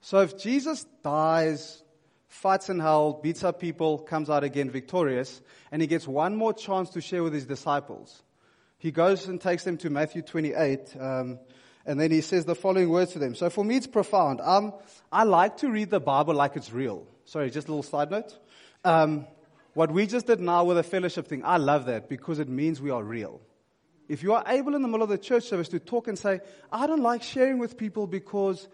So 0.00 0.20
if 0.20 0.38
Jesus 0.38 0.84
dies, 1.02 1.82
fights 2.28 2.70
in 2.70 2.80
hell, 2.80 3.20
beats 3.22 3.44
up 3.44 3.60
people, 3.60 3.98
comes 3.98 4.30
out 4.30 4.44
again 4.44 4.70
victorious, 4.70 5.40
and 5.70 5.82
he 5.82 5.88
gets 5.88 6.06
one 6.06 6.36
more 6.36 6.52
chance 6.52 6.90
to 6.90 7.00
share 7.00 7.22
with 7.22 7.32
his 7.32 7.46
disciples, 7.46 8.22
he 8.78 8.90
goes 8.90 9.26
and 9.26 9.40
takes 9.40 9.64
them 9.64 9.76
to 9.78 9.90
Matthew 9.90 10.22
28, 10.22 10.96
um, 11.00 11.38
and 11.86 12.00
then 12.00 12.10
he 12.10 12.20
says 12.20 12.44
the 12.44 12.54
following 12.54 12.88
words 12.88 13.12
to 13.12 13.18
them. 13.18 13.34
So 13.34 13.48
for 13.48 13.64
me, 13.64 13.76
it's 13.76 13.86
profound. 13.86 14.40
Um, 14.40 14.74
I 15.10 15.24
like 15.24 15.58
to 15.58 15.70
read 15.70 15.90
the 15.90 16.00
Bible 16.00 16.34
like 16.34 16.56
it's 16.56 16.72
real. 16.72 17.06
Sorry, 17.24 17.50
just 17.50 17.68
a 17.68 17.70
little 17.70 17.82
side 17.82 18.10
note. 18.10 18.36
Um, 18.84 19.26
what 19.76 19.92
we 19.92 20.06
just 20.06 20.26
did 20.26 20.40
now 20.40 20.64
with 20.64 20.78
the 20.78 20.82
fellowship 20.82 21.28
thing, 21.28 21.42
I 21.44 21.58
love 21.58 21.84
that 21.84 22.08
because 22.08 22.38
it 22.38 22.48
means 22.48 22.80
we 22.80 22.90
are 22.90 23.04
real. 23.04 23.42
If 24.08 24.22
you 24.22 24.32
are 24.32 24.42
able 24.46 24.74
in 24.74 24.80
the 24.80 24.88
middle 24.88 25.02
of 25.02 25.10
the 25.10 25.18
church 25.18 25.44
service 25.44 25.68
to 25.68 25.78
talk 25.78 26.08
and 26.08 26.18
say, 26.18 26.40
I 26.72 26.86
don't 26.86 27.02
like 27.02 27.22
sharing 27.22 27.58
with 27.58 27.76
people 27.76 28.06
because 28.06 28.68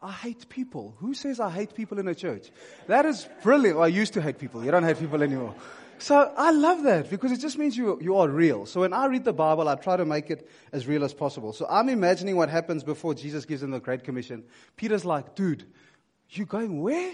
I 0.00 0.10
hate 0.10 0.48
people. 0.48 0.94
Who 1.00 1.12
says 1.12 1.38
I 1.38 1.50
hate 1.50 1.74
people 1.74 1.98
in 1.98 2.08
a 2.08 2.14
church? 2.14 2.50
That 2.86 3.04
is 3.04 3.28
brilliant. 3.42 3.76
Well, 3.76 3.84
I 3.84 3.88
used 3.88 4.14
to 4.14 4.22
hate 4.22 4.38
people. 4.38 4.64
You 4.64 4.70
don't 4.70 4.84
hate 4.84 4.98
people 4.98 5.22
anymore. 5.22 5.54
So 5.98 6.32
I 6.34 6.50
love 6.52 6.82
that 6.84 7.10
because 7.10 7.30
it 7.30 7.40
just 7.40 7.58
means 7.58 7.76
you, 7.76 7.98
you 8.00 8.16
are 8.16 8.28
real. 8.28 8.64
So 8.64 8.80
when 8.80 8.94
I 8.94 9.04
read 9.04 9.24
the 9.24 9.34
Bible, 9.34 9.68
I 9.68 9.74
try 9.74 9.98
to 9.98 10.06
make 10.06 10.30
it 10.30 10.48
as 10.72 10.86
real 10.86 11.04
as 11.04 11.12
possible. 11.12 11.52
So 11.52 11.66
I'm 11.68 11.90
imagining 11.90 12.36
what 12.36 12.48
happens 12.48 12.84
before 12.84 13.12
Jesus 13.12 13.44
gives 13.44 13.60
them 13.60 13.72
the 13.72 13.80
Great 13.80 14.02
Commission. 14.02 14.44
Peter's 14.76 15.04
like, 15.04 15.34
dude, 15.34 15.66
You 16.30 16.46
going 16.46 16.80
where? 16.80 17.12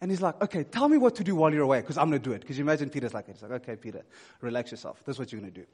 And 0.00 0.10
he's 0.10 0.22
like, 0.22 0.40
Okay, 0.42 0.64
tell 0.64 0.88
me 0.88 0.98
what 0.98 1.16
to 1.16 1.24
do 1.24 1.34
while 1.34 1.52
you're 1.52 1.62
away, 1.62 1.80
because 1.80 1.98
I'm 1.98 2.08
going 2.10 2.22
to 2.22 2.28
do 2.28 2.34
it. 2.34 2.40
Because 2.40 2.58
you 2.58 2.64
imagine 2.64 2.90
Peter's 2.90 3.14
like, 3.14 3.26
He's 3.26 3.42
like, 3.42 3.52
Okay, 3.52 3.76
Peter, 3.76 4.02
relax 4.40 4.70
yourself. 4.70 5.02
This 5.04 5.16
is 5.16 5.18
what 5.18 5.32
you're 5.32 5.40
going 5.40 5.52
to 5.52 5.60
do. 5.60 5.66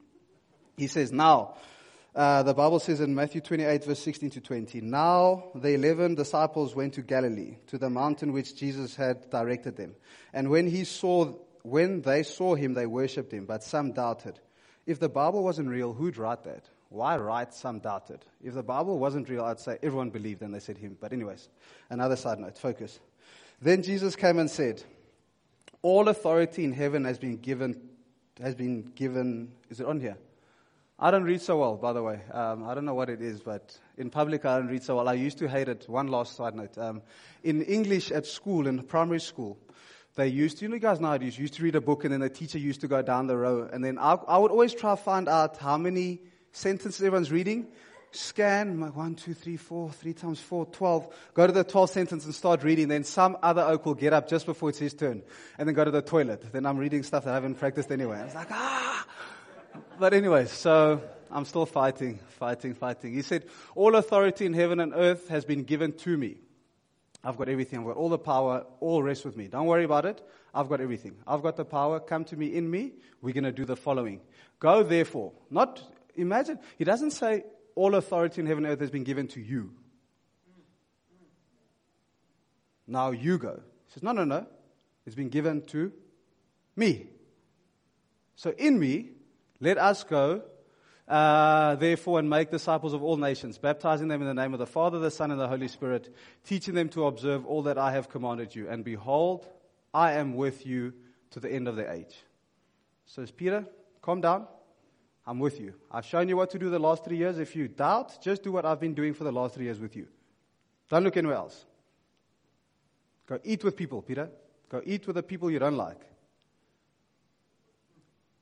He 0.76 0.86
says, 0.86 1.12
Now, 1.12 1.54
uh, 2.14 2.44
the 2.44 2.54
Bible 2.54 2.78
says 2.78 3.00
in 3.00 3.14
Matthew 3.14 3.40
28, 3.40 3.84
verse 3.84 3.98
16 3.98 4.30
to 4.30 4.40
20, 4.40 4.80
Now 4.82 5.50
the 5.54 5.74
eleven 5.74 6.14
disciples 6.14 6.74
went 6.74 6.94
to 6.94 7.02
Galilee, 7.02 7.56
to 7.68 7.78
the 7.78 7.90
mountain 7.90 8.32
which 8.32 8.56
Jesus 8.56 8.94
had 8.94 9.30
directed 9.30 9.76
them. 9.76 9.96
And 10.32 10.48
when 10.48 10.68
he 10.68 10.84
saw, 10.84 11.34
when 11.62 12.02
they 12.02 12.22
saw 12.22 12.54
him, 12.54 12.74
they 12.74 12.86
worshipped 12.86 13.32
him, 13.32 13.46
but 13.46 13.64
some 13.64 13.92
doubted. 13.92 14.38
If 14.86 15.00
the 15.00 15.08
Bible 15.08 15.42
wasn't 15.42 15.70
real, 15.70 15.92
who'd 15.92 16.16
write 16.16 16.44
that? 16.44 16.68
Why 16.88 17.16
write 17.16 17.52
some 17.52 17.80
doubted? 17.80 18.24
If 18.40 18.54
the 18.54 18.62
Bible 18.62 19.00
wasn't 19.00 19.28
real, 19.28 19.44
I'd 19.44 19.58
say 19.58 19.78
everyone 19.82 20.10
believed 20.10 20.42
and 20.42 20.54
they 20.54 20.60
said 20.60 20.78
him. 20.78 20.96
But 21.00 21.12
anyways, 21.12 21.48
another 21.90 22.14
side 22.14 22.38
note, 22.38 22.56
focus. 22.58 23.00
Then 23.60 23.82
Jesus 23.82 24.16
came 24.16 24.38
and 24.38 24.50
said, 24.50 24.82
All 25.82 26.08
authority 26.08 26.64
in 26.64 26.72
heaven 26.72 27.04
has 27.04 27.18
been 27.18 27.36
given, 27.36 27.80
has 28.40 28.54
been 28.54 28.82
given, 28.94 29.52
is 29.70 29.80
it 29.80 29.86
on 29.86 30.00
here? 30.00 30.16
I 30.98 31.10
don't 31.10 31.24
read 31.24 31.42
so 31.42 31.58
well, 31.58 31.76
by 31.76 31.92
the 31.92 32.02
way. 32.02 32.20
Um, 32.30 32.64
I 32.68 32.74
don't 32.74 32.84
know 32.84 32.94
what 32.94 33.10
it 33.10 33.20
is, 33.20 33.40
but 33.40 33.76
in 33.98 34.10
public 34.10 34.44
I 34.44 34.58
don't 34.58 34.68
read 34.68 34.82
so 34.82 34.96
well. 34.96 35.08
I 35.08 35.14
used 35.14 35.38
to 35.38 35.48
hate 35.48 35.68
it. 35.68 35.88
One 35.88 36.06
last 36.06 36.36
side 36.36 36.54
note. 36.54 36.78
Um, 36.78 37.02
in 37.42 37.62
English 37.62 38.12
at 38.12 38.26
school, 38.26 38.68
in 38.68 38.80
primary 38.84 39.20
school, 39.20 39.58
they 40.14 40.28
used 40.28 40.58
to, 40.58 40.64
you 40.64 40.68
know, 40.68 40.76
you 40.76 40.80
guys 40.80 41.00
nowadays 41.00 41.36
used 41.36 41.54
to 41.54 41.64
read 41.64 41.74
a 41.74 41.80
book 41.80 42.04
and 42.04 42.12
then 42.12 42.20
the 42.20 42.30
teacher 42.30 42.58
used 42.58 42.80
to 42.82 42.88
go 42.88 43.02
down 43.02 43.26
the 43.26 43.36
row. 43.36 43.68
And 43.72 43.84
then 43.84 43.98
I, 43.98 44.12
I 44.28 44.38
would 44.38 44.52
always 44.52 44.72
try 44.72 44.92
to 44.92 44.96
find 44.96 45.28
out 45.28 45.56
how 45.56 45.76
many 45.76 46.20
sentences 46.52 47.02
everyone's 47.02 47.32
reading. 47.32 47.66
Scan, 48.14 48.80
like 48.80 48.94
one, 48.94 49.14
two, 49.14 49.34
three, 49.34 49.56
four, 49.56 49.90
three 49.90 50.12
times 50.12 50.40
four, 50.40 50.66
twelve. 50.66 51.12
Go 51.34 51.46
to 51.46 51.52
the 51.52 51.64
12th 51.64 51.90
sentence 51.90 52.24
and 52.24 52.34
start 52.34 52.62
reading. 52.62 52.88
Then 52.88 53.04
some 53.04 53.36
other 53.42 53.62
oak 53.62 53.86
will 53.86 53.94
get 53.94 54.12
up 54.12 54.28
just 54.28 54.46
before 54.46 54.68
it's 54.68 54.78
his 54.78 54.94
turn 54.94 55.22
and 55.58 55.68
then 55.68 55.74
go 55.74 55.84
to 55.84 55.90
the 55.90 56.02
toilet. 56.02 56.52
Then 56.52 56.64
I'm 56.64 56.78
reading 56.78 57.02
stuff 57.02 57.24
that 57.24 57.32
I 57.32 57.34
haven't 57.34 57.56
practiced 57.56 57.90
anyway. 57.90 58.18
I 58.18 58.24
was 58.24 58.34
like, 58.34 58.50
ah! 58.50 59.06
But 59.98 60.14
anyway, 60.14 60.46
so 60.46 61.02
I'm 61.30 61.44
still 61.44 61.66
fighting, 61.66 62.20
fighting, 62.38 62.74
fighting. 62.74 63.12
He 63.12 63.22
said, 63.22 63.46
All 63.74 63.96
authority 63.96 64.46
in 64.46 64.54
heaven 64.54 64.78
and 64.78 64.92
earth 64.94 65.28
has 65.28 65.44
been 65.44 65.64
given 65.64 65.92
to 65.98 66.16
me. 66.16 66.36
I've 67.24 67.36
got 67.36 67.48
everything. 67.48 67.80
I've 67.80 67.86
got 67.86 67.96
all 67.96 68.10
the 68.10 68.18
power. 68.18 68.64
All 68.80 69.02
rest 69.02 69.24
with 69.24 69.36
me. 69.36 69.48
Don't 69.48 69.66
worry 69.66 69.84
about 69.84 70.04
it. 70.04 70.22
I've 70.54 70.68
got 70.68 70.80
everything. 70.80 71.16
I've 71.26 71.42
got 71.42 71.56
the 71.56 71.64
power. 71.64 71.98
Come 71.98 72.24
to 72.26 72.36
me 72.36 72.54
in 72.54 72.70
me. 72.70 72.92
We're 73.22 73.34
going 73.34 73.44
to 73.44 73.52
do 73.52 73.64
the 73.64 73.76
following. 73.76 74.20
Go 74.60 74.82
therefore. 74.82 75.32
Not, 75.50 75.82
imagine, 76.14 76.58
he 76.76 76.84
doesn't 76.84 77.12
say 77.12 77.44
all 77.74 77.94
authority 77.94 78.40
in 78.40 78.46
heaven 78.46 78.64
and 78.64 78.72
earth 78.72 78.80
has 78.80 78.90
been 78.90 79.04
given 79.04 79.28
to 79.28 79.40
you. 79.40 79.70
Now 82.86 83.10
you 83.10 83.38
go. 83.38 83.60
He 83.86 83.92
says, 83.92 84.02
no, 84.02 84.12
no, 84.12 84.24
no. 84.24 84.46
It's 85.06 85.16
been 85.16 85.28
given 85.28 85.62
to 85.66 85.92
me. 86.76 87.06
So 88.36 88.50
in 88.50 88.78
me, 88.78 89.10
let 89.60 89.78
us 89.78 90.04
go, 90.04 90.42
uh, 91.08 91.76
therefore, 91.76 92.18
and 92.18 92.28
make 92.28 92.50
disciples 92.50 92.92
of 92.92 93.02
all 93.02 93.16
nations, 93.16 93.58
baptizing 93.58 94.08
them 94.08 94.20
in 94.20 94.26
the 94.26 94.34
name 94.34 94.52
of 94.52 94.58
the 94.58 94.66
Father, 94.66 94.98
the 94.98 95.10
Son, 95.10 95.30
and 95.30 95.40
the 95.40 95.48
Holy 95.48 95.68
Spirit, 95.68 96.14
teaching 96.44 96.74
them 96.74 96.88
to 96.90 97.06
observe 97.06 97.46
all 97.46 97.62
that 97.62 97.78
I 97.78 97.92
have 97.92 98.08
commanded 98.08 98.54
you. 98.54 98.68
And 98.68 98.84
behold, 98.84 99.46
I 99.92 100.12
am 100.14 100.34
with 100.34 100.66
you 100.66 100.92
to 101.30 101.40
the 101.40 101.50
end 101.50 101.68
of 101.68 101.76
the 101.76 101.90
age. 101.90 102.16
So, 103.06 103.24
Peter, 103.36 103.66
calm 104.02 104.20
down. 104.20 104.46
I'm 105.26 105.38
with 105.38 105.60
you. 105.60 105.74
I've 105.90 106.04
shown 106.04 106.28
you 106.28 106.36
what 106.36 106.50
to 106.50 106.58
do 106.58 106.68
the 106.70 106.78
last 106.78 107.04
three 107.04 107.16
years. 107.16 107.38
If 107.38 107.56
you 107.56 107.68
doubt, 107.68 108.20
just 108.22 108.42
do 108.42 108.52
what 108.52 108.64
I've 108.66 108.80
been 108.80 108.94
doing 108.94 109.14
for 109.14 109.24
the 109.24 109.32
last 109.32 109.54
three 109.54 109.64
years 109.64 109.80
with 109.80 109.96
you. 109.96 110.06
Don't 110.90 111.02
look 111.02 111.16
anywhere 111.16 111.36
else. 111.36 111.64
Go 113.26 113.38
eat 113.42 113.64
with 113.64 113.76
people, 113.76 114.02
Peter. 114.02 114.28
Go 114.68 114.82
eat 114.84 115.06
with 115.06 115.16
the 115.16 115.22
people 115.22 115.50
you 115.50 115.58
don't 115.58 115.76
like. 115.76 116.00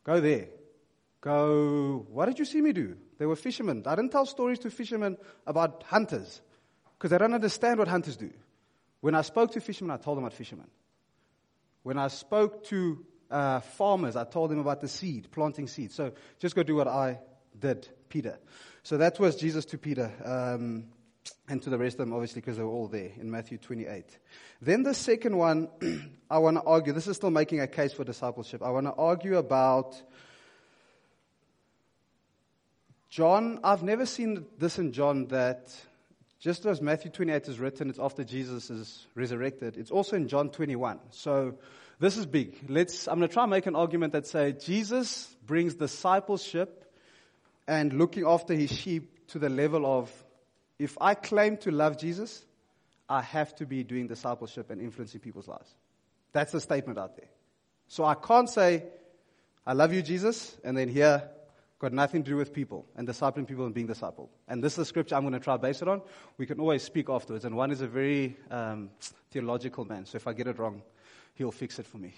Go 0.05 0.21
there 0.21 0.49
go, 1.23 2.05
What 2.11 2.27
did 2.27 2.39
you 2.39 2.45
see 2.45 2.61
me 2.61 2.73
do? 2.73 2.97
They 3.19 3.25
were 3.25 3.37
fishermen. 3.37 3.83
I 3.87 3.95
didn't 3.95 4.13
tell 4.13 4.27
stories 4.27 4.59
to 4.61 4.71
fishermen 4.71 5.17
about 5.47 5.85
hunters 5.85 6.43
because 6.99 7.11
they 7.11 7.19
don't 7.19 7.33
understand 7.33 7.79
what 7.79 7.89
hunters 7.89 8.17
do. 8.17 8.31
When 9.01 9.15
I 9.15 9.23
spoke 9.23 9.53
to 9.53 9.61
fishermen, 9.61 9.93
I 9.93 9.97
told 9.97 10.19
them 10.19 10.25
about 10.25 10.35
fishermen. 10.35 10.67
When 11.83 11.99
I 11.99 12.09
spoke 12.09 12.65
to 12.65 13.05
uh, 13.33 13.61
farmers, 13.61 14.15
I 14.15 14.25
told 14.25 14.51
them 14.51 14.59
about 14.59 14.81
the 14.81 14.89
seed, 14.89 15.29
planting 15.33 15.67
seed. 15.67 15.91
So 15.91 16.13
just 16.39 16.55
go 16.55 16.63
do 16.63 16.77
what 16.77 16.89
I 16.89 17.19
did, 17.59 17.89
Peter. 18.09 18.39
So 18.83 18.99
that 18.99 19.19
was 19.19 19.37
Jesus 19.37 19.65
to 19.67 19.79
Peter. 19.79 20.13
Um, 20.25 20.85
and 21.49 21.63
to 21.63 21.71
the 21.71 21.79
rest 21.79 21.95
of 21.95 22.07
them, 22.07 22.13
obviously, 22.13 22.41
because 22.41 22.57
they 22.57 22.63
were 22.63 22.71
all 22.71 22.89
there 22.89 23.11
in 23.21 23.31
Matthew 23.31 23.59
28. 23.59 24.05
Then 24.61 24.83
the 24.83 24.95
second 24.95 25.37
one, 25.37 25.69
I 26.31 26.39
want 26.39 26.57
to 26.57 26.63
argue, 26.63 26.93
this 26.93 27.07
is 27.07 27.17
still 27.17 27.31
making 27.31 27.61
a 27.61 27.67
case 27.67 27.93
for 27.93 28.05
discipleship. 28.05 28.63
I 28.63 28.71
want 28.71 28.87
to 28.87 28.95
argue 28.95 29.37
about 29.37 30.01
John, 33.09 33.61
I've 33.63 33.83
never 33.83 34.07
seen 34.07 34.47
this 34.59 34.79
in 34.79 34.93
John 34.93 35.27
that 35.29 35.75
just 36.41 36.65
as 36.67 36.81
Matthew 36.81 37.11
28 37.11 37.47
is 37.47 37.61
written, 37.61 37.91
it's 37.91 37.99
after 37.99 38.25
Jesus 38.25 38.71
is 38.71 39.07
resurrected. 39.15 39.77
It's 39.77 39.91
also 39.91 40.17
in 40.17 40.29
John 40.29 40.51
21. 40.51 40.99
So 41.11 41.59
this 42.03 42.17
is 42.17 42.27
big. 42.27 42.59
Let's, 42.69 43.07
I'm 43.07 43.19
going 43.19 43.29
to 43.29 43.33
try 43.33 43.45
and 43.45 43.51
make 43.51 43.67
an 43.67 43.77
argument 43.77 44.13
that 44.15 44.27
say 44.27 44.53
Jesus 44.53 45.37
brings 45.47 45.77
discipleship 45.77 46.85
and 47.69 47.93
looking 47.93 48.27
after 48.27 48.55
his 48.55 48.73
sheep 48.73 49.29
to 49.29 49.39
the 49.39 49.49
level 49.49 49.87
of 49.87 50.11
if 50.81 50.99
I 51.01 51.15
claim 51.15 51.59
to 51.59 51.71
love 51.71 51.97
Jesus, 51.97 52.45
I 53.09 53.23
have 53.23 53.55
to 53.57 53.67
be 53.67 53.85
doing 53.85 54.09
discipleship 54.09 54.71
and 54.71 54.81
influencing 54.81 55.21
people's 55.21 55.47
lives. 55.47 55.71
That's 56.33 56.51
the 56.51 56.61
statement 56.61 56.99
out 56.99 57.17
there. 57.17 57.29
So 57.87 58.05
I 58.05 58.15
can't 58.15 58.51
say, 58.51 58.83
I 59.65 59.73
love 59.73 59.93
you, 59.93 60.03
Jesus, 60.03 60.57
and 60.65 60.77
then 60.77 60.89
here 60.89 61.23
got 61.79 61.93
nothing 61.93 62.25
to 62.25 62.31
do 62.31 62.37
with 62.37 62.53
people 62.53 62.85
and 62.97 63.07
discipling 63.07 63.47
people 63.47 63.65
and 63.65 63.75
being 63.75 63.87
discipled. 63.87 64.29
And 64.49 64.61
this 64.61 64.73
is 64.73 64.79
the 64.79 64.85
scripture 64.87 65.15
I'm 65.15 65.23
going 65.23 65.35
to 65.35 65.41
try 65.41 65.55
to 65.55 65.63
base 65.63 65.83
it 65.83 65.87
on. 65.87 66.03
We 66.37 66.47
can 66.47 66.59
always 66.59 66.83
speak 66.83 67.09
afterwards. 67.09 67.45
And 67.45 67.55
one 67.55 67.71
is 67.71 67.81
a 67.81 67.87
very 67.87 68.37
um, 68.51 68.91
theological 69.31 69.85
man, 69.85 70.05
so 70.05 70.17
if 70.17 70.27
I 70.27 70.33
get 70.33 70.49
it 70.49 70.59
wrong, 70.59 70.83
he'll 71.35 71.53
fix 71.53 71.79
it 71.79 71.87
for 71.87 71.99
me. 71.99 72.15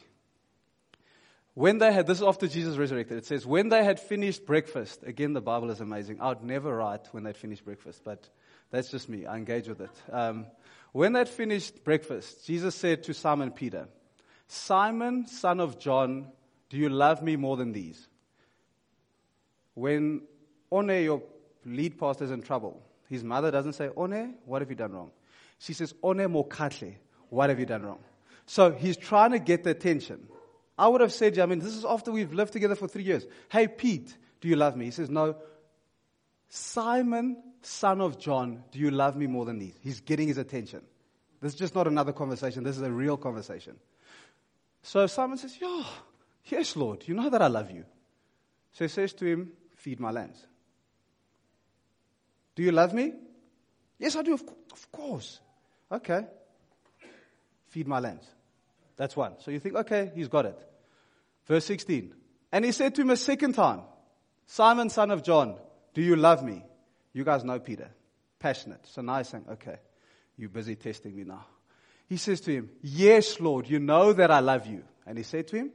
When 1.55 1.79
they 1.79 1.93
had, 1.93 2.07
this 2.09 2.19
is 2.19 2.23
after 2.25 2.49
Jesus 2.49 2.77
resurrected, 2.77 3.17
it 3.17 3.27
says, 3.27 3.47
when 3.47 3.69
they 3.69 3.85
had 3.85 4.01
finished 4.01 4.45
breakfast, 4.45 5.05
again, 5.05 5.35
the 5.35 5.41
Bible 5.41 5.71
is 5.71 5.81
amazing. 5.81 6.21
I 6.21 6.31
would 6.31 6.43
never 6.43 6.77
write 6.77 7.07
when 7.13 7.23
they'd 7.23 7.37
finished 7.37 7.65
breakfast, 7.65 8.03
but 8.05 8.29
that's 8.71 8.91
just 8.91 9.09
me. 9.09 9.25
I 9.25 9.37
engage 9.37 9.69
with 9.69 9.81
it. 9.81 9.91
Um, 10.11 10.47
when 10.91 11.13
they'd 11.13 11.29
finished 11.29 11.85
breakfast, 11.85 12.45
Jesus 12.45 12.75
said 12.75 13.05
to 13.05 13.15
Simon 13.15 13.53
Peter, 13.53 13.87
Simon, 14.49 15.27
son 15.29 15.61
of 15.61 15.79
John, 15.79 16.27
do 16.71 16.77
you 16.77 16.89
love 16.89 17.23
me 17.23 17.37
more 17.37 17.57
than 17.57 17.73
these? 17.73 18.09
When 19.75 20.23
One, 20.69 20.89
your 20.89 21.23
lead 21.65 21.99
pastor, 21.99 22.25
is 22.25 22.33
in 22.33 22.43
trouble, 22.43 22.83
his 23.09 23.23
mother 23.23 23.53
doesn't 23.53 23.75
say, 23.75 23.87
One, 23.87 24.35
what 24.45 24.61
have 24.61 24.71
you 24.71 24.77
done 24.77 24.93
wrong? 24.93 25.13
She 25.61 25.73
says, 25.73 25.95
One 26.01 26.19
mokatle, 26.19 26.95
what 27.29 27.49
have 27.49 27.61
you 27.61 27.67
done 27.67 27.83
wrong? 27.83 28.01
So 28.47 28.73
he's 28.73 28.97
trying 28.97 29.33
to 29.33 29.39
get 29.39 29.65
the 29.65 29.71
attention. 29.71 30.29
I 30.77 30.89
would 30.89 31.01
have 31.01 31.13
said, 31.13 31.39
I 31.39 31.47
mean, 31.47 31.61
this 31.61 31.75
is 31.75 31.85
after 31.85 32.11
we've 32.11 32.33
lived 32.33 32.53
together 32.53 32.75
for 32.75 32.89
three 32.89 33.05
years. 33.05 33.25
Hey, 33.49 33.69
Pete, 33.69 34.17
do 34.41 34.49
you 34.49 34.57
love 34.57 34.77
me? 34.77 34.87
He 34.87 34.91
says, 34.91 35.11
No. 35.11 35.37
Simon, 36.49 37.43
son 37.63 38.01
of 38.01 38.19
John, 38.19 38.63
do 38.71 38.79
you 38.79 38.91
love 38.91 39.17
me 39.17 39.27
more 39.27 39.45
than 39.45 39.59
these? 39.59 39.75
He's 39.81 40.01
getting 40.01 40.29
his 40.29 40.39
attention. 40.39 40.83
This 41.41 41.55
is 41.55 41.59
just 41.59 41.75
not 41.75 41.87
another 41.87 42.13
conversation. 42.13 42.63
This 42.63 42.77
is 42.77 42.83
a 42.83 42.93
real 42.93 43.17
conversation. 43.17 43.77
So 44.83 45.07
Simon 45.07 45.39
says, 45.39 45.57
Yeah, 45.61 45.85
yes, 46.47 46.77
Lord, 46.77 47.07
you 47.07 47.15
know 47.15 47.31
that 47.31 47.43
I 47.43 47.49
love 47.49 47.71
you. 47.71 47.85
So 48.73 48.85
he 48.85 48.89
says 48.89 49.13
to 49.15 49.27
him, 49.27 49.53
feed 49.77 50.01
my 50.01 50.11
lambs. 50.11 50.47
Do 52.55 52.63
you 52.63 52.73
love 52.73 52.93
me? 52.93 53.13
Yes, 53.99 54.17
I 54.17 54.23
do. 54.23 54.35
Of, 54.35 54.43
of 54.73 54.93
course. 54.93 55.41
Okay. 55.91 56.27
Feed 57.75 57.89
my 57.89 57.99
lambs. 57.99 58.25
That's 58.97 59.17
one. 59.17 59.33
So 59.41 59.51
you 59.51 59.59
think, 59.59 59.75
okay, 59.75 60.13
he's 60.15 60.29
got 60.29 60.47
it. 60.47 60.57
Verse 61.49 61.65
16. 61.65 62.15
And 62.53 62.65
he 62.65 62.71
said 62.71 62.95
to 62.95 63.03
him 63.03 63.11
a 63.11 63.17
second 63.17 63.55
time, 63.55 63.81
Simon, 64.47 64.91
son 64.91 65.11
of 65.11 65.25
John, 65.25 65.57
do 65.93 66.01
you 66.01 66.15
love 66.15 66.45
me? 66.45 66.63
You 67.13 67.25
guys 67.25 67.43
know 67.43 67.59
Peter. 67.59 67.91
Passionate. 68.39 68.87
So 68.87 69.03
now 69.03 69.19
he's 69.19 69.29
saying, 69.29 69.47
okay, 69.55 69.79
you're 70.37 70.51
busy 70.51 70.77
testing 70.77 71.17
me 71.17 71.25
now. 71.25 71.47
He 72.07 72.17
says 72.17 72.41
to 72.43 72.53
him, 72.53 72.71
Yes, 72.81 73.41
Lord, 73.41 73.69
you 73.69 73.81
know 73.81 74.13
that 74.13 74.31
I 74.31 74.39
love 74.39 74.69
you. 74.69 74.85
And 75.05 75.19
he 75.19 75.25
said 75.25 75.49
to 75.49 75.57
him, 75.57 75.73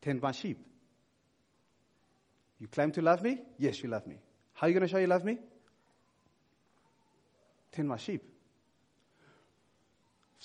Tend 0.00 0.20
my 0.20 0.32
sheep. 0.32 0.58
You 2.58 2.66
claim 2.66 2.90
to 2.90 3.02
love 3.02 3.22
me? 3.22 3.40
Yes, 3.56 3.80
you 3.84 3.88
love 3.88 4.08
me. 4.08 4.16
How 4.54 4.66
are 4.66 4.70
you 4.70 4.74
going 4.74 4.88
to 4.88 4.92
show 4.92 4.98
you 4.98 5.06
love 5.06 5.24
me? 5.24 5.38
Tend 7.70 7.88
my 7.88 7.98
sheep. 7.98 8.31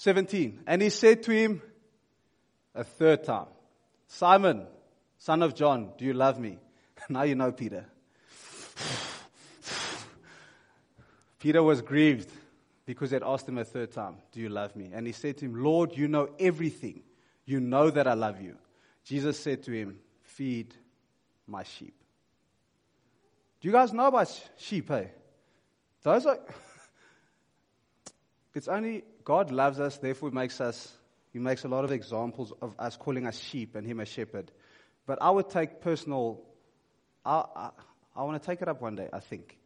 17. 0.08 0.62
And 0.66 0.82
he 0.82 0.90
said 0.90 1.22
to 1.24 1.32
him 1.32 1.62
a 2.74 2.86
third 2.86 3.26
time, 3.26 3.48
Simon, 4.08 4.66
son 5.18 5.44
of 5.44 5.54
John, 5.54 5.92
do 5.98 6.06
you 6.06 6.14
love 6.14 6.40
me? 6.40 6.60
Now 7.10 7.24
you 7.24 7.36
know 7.36 7.52
Peter. 7.52 7.86
Peter 11.40 11.62
was 11.62 11.82
grieved. 11.82 12.32
because 12.86 13.10
they'd 13.10 13.22
asked 13.22 13.50
him 13.50 13.58
a 13.58 13.66
third 13.66 13.92
time, 13.92 14.16
Do 14.32 14.40
you 14.40 14.48
love 14.48 14.78
me? 14.78 14.92
And 14.94 15.06
he 15.06 15.12
said 15.12 15.40
to 15.40 15.46
him, 15.46 15.62
Lord, 15.62 15.98
you 15.98 16.08
know 16.08 16.30
everything. 16.40 17.04
You 17.44 17.60
know 17.60 17.90
that 17.90 18.08
I 18.08 18.14
love 18.14 18.42
you. 18.42 18.56
Jesus 19.04 19.38
said 19.38 19.64
to 19.64 19.74
him, 19.74 20.00
Feed 20.22 20.74
my 21.48 21.64
sheep. 21.64 21.96
Do 23.60 23.68
you 23.68 23.74
guys 23.74 23.92
know 23.92 24.08
about 24.08 24.30
sheep, 24.56 24.88
hey? 24.88 25.12
Those 26.02 26.28
are. 26.28 26.40
it's 28.56 28.70
only 28.70 29.04
God 29.28 29.52
loves 29.52 29.82
us, 29.82 29.98
therefore 29.98 30.32
makes 30.32 30.62
us. 30.62 30.90
He 31.34 31.40
makes 31.40 31.66
a 31.66 31.68
lot 31.68 31.84
of 31.84 31.92
examples 31.92 32.54
of 32.62 32.74
us 32.80 32.96
calling 32.96 33.28
us 33.28 33.38
sheep 33.38 33.76
and 33.76 33.86
Him 33.86 34.00
a 34.00 34.06
shepherd. 34.06 34.50
But 35.06 35.22
I 35.22 35.30
would 35.30 35.50
take 35.50 35.82
personal. 35.82 36.46
I, 37.26 37.44
I, 37.54 37.70
I 38.16 38.24
want 38.24 38.42
to 38.42 38.48
take 38.48 38.62
it 38.62 38.70
up 38.70 38.82
one 38.82 38.96
day, 38.96 39.10
I 39.12 39.20
think. 39.20 39.58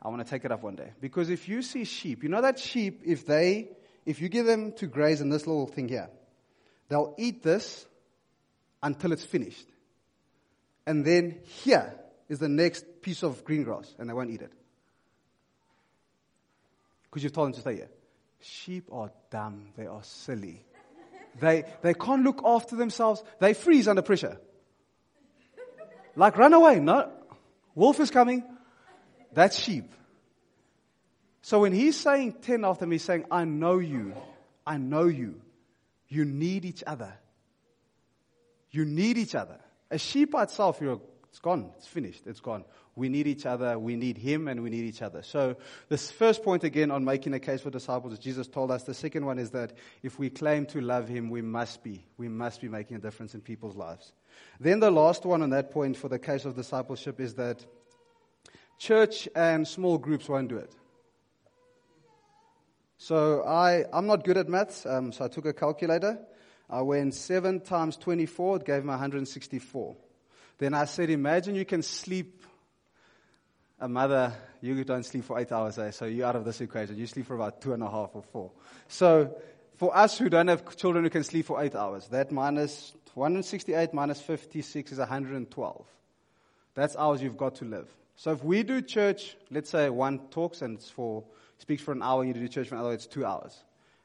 I 0.00 0.08
want 0.08 0.24
to 0.24 0.30
take 0.30 0.46
it 0.46 0.52
up 0.52 0.62
one 0.62 0.76
day. 0.76 0.90
Because 1.02 1.28
if 1.28 1.50
you 1.50 1.60
see 1.60 1.84
sheep, 1.84 2.22
you 2.22 2.30
know 2.30 2.40
that 2.40 2.58
sheep, 2.58 3.02
if 3.04 3.26
they, 3.26 3.72
if 4.06 4.22
you 4.22 4.30
give 4.30 4.46
them 4.46 4.72
to 4.78 4.86
graze 4.86 5.20
in 5.20 5.28
this 5.28 5.46
little 5.46 5.66
thing 5.66 5.86
here, 5.86 6.08
they'll 6.88 7.14
eat 7.18 7.42
this 7.42 7.84
until 8.82 9.12
it's 9.12 9.26
finished. 9.26 9.68
And 10.86 11.04
then 11.04 11.40
here 11.62 11.94
is 12.30 12.38
the 12.38 12.48
next 12.48 13.02
piece 13.02 13.22
of 13.22 13.44
green 13.44 13.64
grass, 13.64 13.94
and 13.98 14.08
they 14.08 14.14
won't 14.14 14.30
eat 14.30 14.40
it. 14.40 14.52
Because 17.02 17.22
you've 17.22 17.34
told 17.34 17.48
them 17.48 17.52
to 17.52 17.60
stay 17.60 17.74
here. 17.74 17.90
Sheep 18.44 18.90
are 18.92 19.10
dumb. 19.30 19.68
They 19.74 19.86
are 19.86 20.02
silly. 20.02 20.62
They, 21.40 21.64
they 21.80 21.94
can't 21.94 22.22
look 22.22 22.42
after 22.44 22.76
themselves. 22.76 23.24
They 23.40 23.54
freeze 23.54 23.88
under 23.88 24.02
pressure. 24.02 24.38
Like, 26.14 26.36
run 26.36 26.52
away. 26.52 26.78
No. 26.78 27.10
Wolf 27.74 27.98
is 28.00 28.10
coming. 28.10 28.44
That's 29.32 29.58
sheep. 29.58 29.90
So 31.40 31.60
when 31.60 31.72
he's 31.72 31.98
saying 31.98 32.36
10 32.42 32.66
after 32.66 32.86
me, 32.86 32.96
he's 32.96 33.02
saying, 33.02 33.24
I 33.30 33.44
know 33.44 33.78
you. 33.78 34.14
I 34.66 34.76
know 34.76 35.06
you. 35.06 35.40
You 36.08 36.26
need 36.26 36.66
each 36.66 36.84
other. 36.86 37.14
You 38.70 38.84
need 38.84 39.16
each 39.16 39.34
other. 39.34 39.58
A 39.90 39.98
sheep 39.98 40.32
by 40.32 40.42
itself, 40.42 40.78
you're, 40.82 41.00
it's 41.30 41.38
gone. 41.38 41.70
It's 41.78 41.86
finished. 41.86 42.26
It's 42.26 42.40
gone. 42.40 42.64
We 42.96 43.08
need 43.08 43.26
each 43.26 43.44
other. 43.44 43.78
We 43.78 43.96
need 43.96 44.18
him 44.18 44.46
and 44.46 44.62
we 44.62 44.70
need 44.70 44.84
each 44.84 45.02
other. 45.02 45.22
So 45.22 45.56
this 45.88 46.10
first 46.10 46.42
point 46.42 46.62
again 46.62 46.90
on 46.90 47.04
making 47.04 47.34
a 47.34 47.40
case 47.40 47.62
for 47.62 47.70
disciples, 47.70 48.18
Jesus 48.18 48.46
told 48.46 48.70
us. 48.70 48.84
The 48.84 48.94
second 48.94 49.26
one 49.26 49.38
is 49.38 49.50
that 49.50 49.72
if 50.02 50.18
we 50.18 50.30
claim 50.30 50.66
to 50.66 50.80
love 50.80 51.08
him, 51.08 51.30
we 51.30 51.42
must 51.42 51.82
be. 51.82 52.04
We 52.16 52.28
must 52.28 52.60
be 52.60 52.68
making 52.68 52.96
a 52.96 53.00
difference 53.00 53.34
in 53.34 53.40
people's 53.40 53.76
lives. 53.76 54.12
Then 54.60 54.80
the 54.80 54.90
last 54.90 55.24
one 55.24 55.42
on 55.42 55.50
that 55.50 55.70
point 55.70 55.96
for 55.96 56.08
the 56.08 56.18
case 56.18 56.44
of 56.44 56.54
discipleship 56.54 57.20
is 57.20 57.34
that 57.34 57.64
church 58.78 59.28
and 59.34 59.66
small 59.66 59.98
groups 59.98 60.28
won't 60.28 60.48
do 60.48 60.58
it. 60.58 60.72
So 62.98 63.42
I, 63.42 63.84
I'm 63.92 64.06
not 64.06 64.24
good 64.24 64.36
at 64.38 64.48
maths, 64.48 64.86
um, 64.86 65.12
so 65.12 65.24
I 65.24 65.28
took 65.28 65.46
a 65.46 65.52
calculator. 65.52 66.18
I 66.70 66.82
went 66.82 67.14
7 67.14 67.60
times 67.60 67.96
24, 67.96 68.56
it 68.56 68.64
gave 68.64 68.82
me 68.82 68.90
164. 68.90 69.96
Then 70.58 70.74
I 70.74 70.84
said, 70.86 71.10
imagine 71.10 71.54
you 71.54 71.64
can 71.64 71.82
sleep. 71.82 72.44
A 73.80 73.88
mother, 73.88 74.32
you 74.60 74.84
don't 74.84 75.04
sleep 75.04 75.24
for 75.24 75.38
eight 75.38 75.50
hours, 75.50 75.78
eh? 75.78 75.90
so 75.90 76.04
you're 76.04 76.26
out 76.26 76.36
of 76.36 76.44
this 76.44 76.60
equation. 76.60 76.96
You 76.96 77.06
sleep 77.06 77.26
for 77.26 77.34
about 77.34 77.60
two 77.60 77.72
and 77.72 77.82
a 77.82 77.90
half 77.90 78.10
or 78.14 78.22
four. 78.22 78.52
So 78.88 79.36
for 79.76 79.96
us 79.96 80.16
who 80.16 80.28
don't 80.28 80.48
have 80.48 80.76
children 80.76 81.04
who 81.04 81.10
can 81.10 81.24
sleep 81.24 81.46
for 81.46 81.62
eight 81.62 81.74
hours, 81.74 82.06
that 82.08 82.30
minus 82.30 82.94
168 83.14 83.92
minus 83.92 84.20
56 84.20 84.92
is 84.92 84.98
112. 84.98 85.86
That's 86.74 86.96
hours 86.96 87.22
you've 87.22 87.36
got 87.36 87.56
to 87.56 87.64
live. 87.64 87.88
So 88.16 88.32
if 88.32 88.44
we 88.44 88.62
do 88.62 88.80
church, 88.80 89.36
let's 89.50 89.70
say 89.70 89.90
one 89.90 90.20
talks 90.30 90.62
and 90.62 90.78
it's 90.78 90.90
for, 90.90 91.24
speaks 91.58 91.82
for 91.82 91.92
an 91.92 92.02
hour, 92.02 92.22
and 92.22 92.34
you 92.34 92.40
do 92.40 92.48
church 92.48 92.68
for 92.68 92.76
another, 92.76 92.92
it's 92.92 93.06
two 93.06 93.26
hours. 93.26 93.56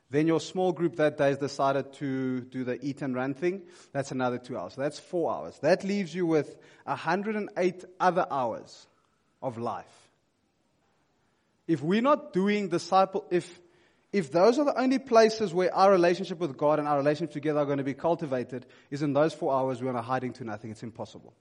Then 0.10 0.26
your 0.26 0.40
small 0.40 0.72
group 0.72 0.96
that 0.96 1.18
day 1.18 1.30
has 1.30 1.38
decided 1.38 1.94
to 1.94 2.42
do 2.42 2.64
the 2.64 2.84
eat 2.84 3.04
and 3.04 3.16
run 3.16 3.36
thing. 3.36 3.62
That's 3.92 4.12
another 4.12 4.40
two 4.40 4.58
hours. 4.58 4.74
So 4.74 4.82
that's 4.82 5.00
four 5.00 5.32
hours. 5.32 5.60
That 5.60 5.84
leaves 5.84 6.16
you 6.16 6.26
with 6.26 6.58
108 6.86 7.86
other 8.00 8.26
hours 8.32 8.88
of 9.42 9.58
life. 9.58 9.86
If 11.68 11.82
we're 11.82 12.02
not 12.02 12.34
doing 12.34 12.70
disciple, 12.70 13.26
if, 13.30 13.60
if 14.12 14.32
those 14.32 14.58
are 14.58 14.66
the 14.66 14.80
only 14.80 15.00
places 15.00 15.54
where 15.54 15.74
our 15.74 15.92
relationship 15.92 16.40
with 16.40 16.58
God 16.58 16.80
and 16.80 16.88
our 16.88 16.98
relationship 16.98 17.34
together 17.34 17.60
are 17.60 17.66
going 17.66 17.78
to 17.78 17.84
be 17.84 17.94
cultivated, 17.94 18.66
is 18.90 19.04
in 19.04 19.14
those 19.14 19.34
four 19.34 19.54
hours 19.54 19.80
we're 19.80 19.92
going 19.92 19.96
to 19.96 20.02
hiding 20.02 20.34
to 20.34 20.44
nothing. 20.44 20.72
It's 20.72 20.84
impossible. 20.84 21.34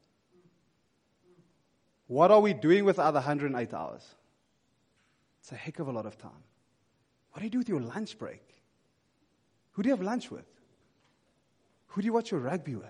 What 2.07 2.31
are 2.31 2.41
we 2.41 2.55
doing 2.55 2.85
with 2.85 2.97
the 2.97 3.03
other 3.03 3.21
108 3.21 3.75
hours? 3.75 4.07
It's 5.41 5.53
a 5.53 5.57
heck 5.57 5.79
of 5.79 5.89
a 5.89 5.93
lot 5.93 6.07
of 6.07 6.19
time. 6.19 6.45
What 7.33 7.41
do 7.41 7.45
you 7.45 7.51
do 7.51 7.59
with 7.59 7.69
your 7.69 7.81
lunch 7.81 8.19
break? 8.19 8.43
Who 9.73 9.83
do 9.83 9.89
you 9.89 9.95
have 9.95 10.05
lunch 10.05 10.31
with? 10.31 10.47
Who 11.89 12.03
do 12.03 12.07
you 12.07 12.13
watch 12.13 12.31
your 12.31 12.41
rugby 12.41 12.75
with? 12.75 12.87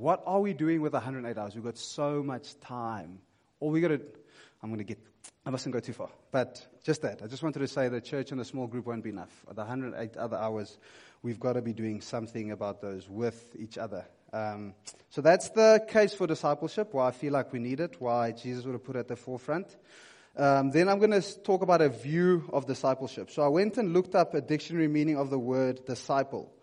What 0.00 0.22
are 0.24 0.40
we 0.40 0.54
doing 0.54 0.80
with 0.80 0.94
108 0.94 1.36
hours? 1.36 1.54
We've 1.54 1.62
got 1.62 1.76
so 1.76 2.22
much 2.22 2.58
time. 2.60 3.18
All 3.60 3.68
we 3.68 3.82
got 3.82 3.88
to, 3.88 4.00
I'm 4.62 4.70
going 4.70 4.78
to 4.78 4.84
get, 4.84 4.98
I 5.44 5.50
mustn't 5.50 5.74
go 5.74 5.80
too 5.80 5.92
far. 5.92 6.08
But 6.32 6.66
just 6.82 7.02
that. 7.02 7.20
I 7.22 7.26
just 7.26 7.42
wanted 7.42 7.58
to 7.58 7.68
say 7.68 7.90
the 7.90 8.00
church 8.00 8.32
and 8.32 8.40
a 8.40 8.44
small 8.46 8.66
group 8.66 8.86
won't 8.86 9.04
be 9.04 9.10
enough. 9.10 9.44
The 9.46 9.60
108 9.60 10.16
other 10.16 10.38
hours, 10.38 10.78
we've 11.22 11.38
got 11.38 11.52
to 11.52 11.60
be 11.60 11.74
doing 11.74 12.00
something 12.00 12.50
about 12.50 12.80
those 12.80 13.10
with 13.10 13.54
each 13.58 13.76
other. 13.76 14.06
Um, 14.32 14.72
so 15.10 15.20
that's 15.20 15.50
the 15.50 15.84
case 15.86 16.14
for 16.14 16.26
discipleship, 16.26 16.94
why 16.94 17.08
I 17.08 17.10
feel 17.10 17.34
like 17.34 17.52
we 17.52 17.58
need 17.58 17.80
it, 17.80 17.96
why 17.98 18.32
Jesus 18.32 18.64
would 18.64 18.72
have 18.72 18.84
put 18.84 18.96
it 18.96 19.00
at 19.00 19.08
the 19.08 19.16
forefront. 19.16 19.76
Um, 20.34 20.70
then 20.70 20.88
I'm 20.88 20.98
going 20.98 21.10
to 21.10 21.42
talk 21.42 21.60
about 21.60 21.82
a 21.82 21.90
view 21.90 22.48
of 22.54 22.64
discipleship. 22.64 23.30
So 23.30 23.42
I 23.42 23.48
went 23.48 23.76
and 23.76 23.92
looked 23.92 24.14
up 24.14 24.32
a 24.32 24.40
dictionary 24.40 24.88
meaning 24.88 25.18
of 25.18 25.28
the 25.28 25.38
word 25.38 25.84
disciple. 25.84 26.54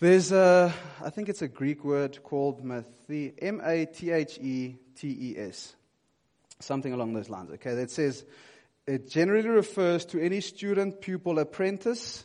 There's 0.00 0.30
a, 0.30 0.72
I 1.04 1.10
think 1.10 1.28
it's 1.28 1.42
a 1.42 1.48
Greek 1.48 1.84
word 1.84 2.22
called 2.22 2.60
M 2.60 3.60
A 3.64 3.86
T 3.86 4.10
H 4.12 4.38
E 4.38 4.76
T 4.94 5.08
E 5.08 5.34
S. 5.36 5.74
Something 6.60 6.92
along 6.92 7.14
those 7.14 7.28
lines, 7.28 7.50
okay? 7.54 7.74
That 7.74 7.90
says, 7.90 8.24
it 8.86 9.10
generally 9.10 9.48
refers 9.48 10.04
to 10.06 10.24
any 10.24 10.40
student, 10.40 11.00
pupil, 11.00 11.40
apprentice 11.40 12.24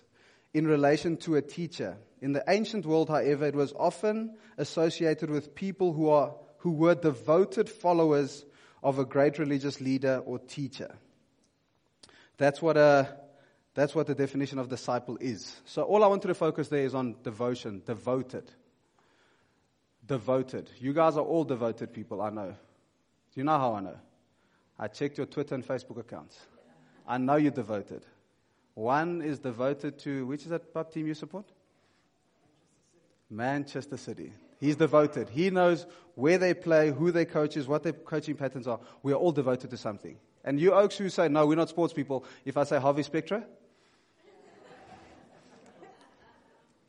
in 0.54 0.68
relation 0.68 1.18
to 1.18 1.36
a 1.36 1.42
teacher. 1.42 1.98
In 2.22 2.34
the 2.34 2.44
ancient 2.48 2.86
world, 2.86 3.10
however, 3.10 3.48
it 3.48 3.56
was 3.56 3.74
often 3.74 4.36
associated 4.60 5.32
with 5.32 5.56
people 5.56 5.94
who, 5.94 6.10
are, 6.10 6.36
who 6.58 6.74
were 6.74 6.94
devoted 6.94 7.70
followers 7.70 8.46
of 8.84 9.00
a 9.00 9.06
great 9.06 9.40
religious 9.40 9.82
leader 9.82 10.22
or 10.28 10.38
teacher. 10.38 10.94
That's 12.38 12.62
what, 12.62 12.78
a, 12.78 13.18
that's 13.76 13.96
what 13.96 14.08
the 14.08 14.16
definition 14.16 14.60
of 14.60 14.70
disciple 14.70 15.18
is. 15.20 15.60
So 15.66 15.84
all 15.84 16.04
I 16.04 16.08
wanted 16.08 16.28
to 16.28 16.36
focus 16.36 16.68
there 16.68 16.86
is 16.86 16.94
on 16.94 17.16
devotion, 17.24 17.82
devoted. 17.86 18.52
Devoted. 20.06 20.70
You 20.80 20.94
guys 20.94 21.18
are 21.18 21.24
all 21.24 21.44
devoted 21.44 21.94
people, 21.94 22.22
I 22.22 22.30
know. 22.30 22.50
Do 22.50 23.40
you 23.40 23.44
know 23.44 23.58
how 23.58 23.74
I 23.74 23.82
know? 23.82 23.98
I 24.78 24.88
checked 24.88 25.18
your 25.18 25.26
Twitter 25.28 25.56
and 25.56 25.66
Facebook 25.66 26.00
accounts. 26.00 26.38
I 27.08 27.18
know 27.18 27.36
you're 27.36 27.52
devoted. 27.52 28.06
One 28.76 29.22
is 29.22 29.40
devoted 29.40 30.00
to, 30.00 30.26
which 30.26 30.44
is 30.44 30.50
that 30.50 30.74
pub 30.74 30.92
team 30.92 31.08
you 31.08 31.14
support? 31.14 31.46
Manchester 33.30 33.98
City. 33.98 34.34
He's 34.60 34.76
devoted. 34.76 35.30
He 35.30 35.50
knows 35.50 35.86
where 36.16 36.38
they 36.38 36.54
play, 36.54 36.92
who 36.92 37.12
their 37.12 37.26
coaches, 37.26 37.68
what 37.68 37.84
their 37.84 37.94
coaching 37.94 38.36
patterns 38.36 38.68
are. 38.68 38.80
We 39.02 39.14
are 39.14 39.18
all 39.18 39.32
devoted 39.32 39.72
to 39.72 39.78
something. 39.78 40.18
And 40.46 40.60
you 40.60 40.74
oaks 40.74 40.98
who 40.98 41.10
say, 41.10 41.28
no, 41.28 41.46
we're 41.48 41.56
not 41.56 41.70
sports 41.70 41.94
people, 41.94 42.26
if 42.46 42.58
I 42.58 42.64
say 42.64 42.80
Harvey 42.80 43.04
Specter? 43.04 43.44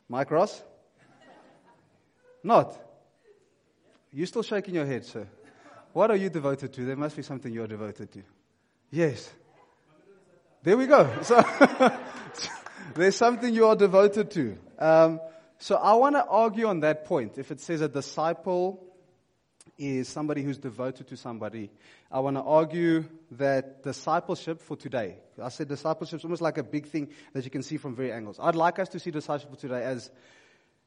Mike 0.09 0.31
Ross? 0.31 0.62
Not. 2.43 2.79
You're 4.12 4.27
still 4.27 4.43
shaking 4.43 4.75
your 4.75 4.87
head, 4.87 5.05
sir. 5.05 5.27
What 5.93 6.11
are 6.11 6.17
you 6.17 6.29
devoted 6.29 6.73
to? 6.75 6.85
There 6.85 6.97
must 6.97 7.17
be 7.17 7.23
something 7.23 7.53
you're 7.53 7.67
devoted 7.67 8.12
to. 8.12 8.23
Yes. 8.90 9.31
There 10.62 10.77
we 10.77 10.87
go. 10.87 11.11
So, 11.23 11.43
there's 12.95 13.17
something 13.17 13.55
you 13.55 13.67
are 13.67 13.77
devoted 13.77 14.31
to. 14.33 14.59
Um, 14.79 15.21
so 15.59 15.77
I 15.77 15.95
want 15.95 16.17
to 16.17 16.25
argue 16.25 16.67
on 16.67 16.81
that 16.81 17.07
point. 17.07 17.38
If 17.38 17.51
it 17.51 17.61
says 17.61 17.81
a 17.81 17.88
disciple 17.88 18.84
is 19.79 20.09
somebody 20.09 20.43
who's 20.43 20.59
devoted 20.59 21.09
to 21.09 21.17
somebody, 21.17 21.71
I 22.11 22.21
want 22.21 22.37
to 22.37 22.43
argue 22.43 23.05
that 23.33 23.83
discipleship 23.83 24.61
for 24.61 24.77
today, 24.77 25.17
I 25.43 25.49
said 25.49 25.69
discipleship 25.69 26.21
is 26.21 26.25
almost 26.25 26.43
like 26.43 26.59
a 26.59 26.63
big 26.63 26.87
thing 26.87 27.09
that 27.33 27.45
you 27.45 27.51
can 27.51 27.63
see 27.63 27.77
from 27.77 27.95
very 27.95 28.13
angles. 28.13 28.39
I'd 28.41 28.55
like 28.55 28.79
us 28.79 28.89
to 28.91 28.99
see 28.99 29.11
discipleship 29.11 29.59
today 29.59 29.83
as 29.85 30.11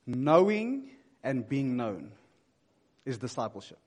knowing 0.06 0.90
and 1.24 1.48
being 1.48 1.76
known 1.76 2.12
is 3.06 3.18
discipleship. 3.18 3.80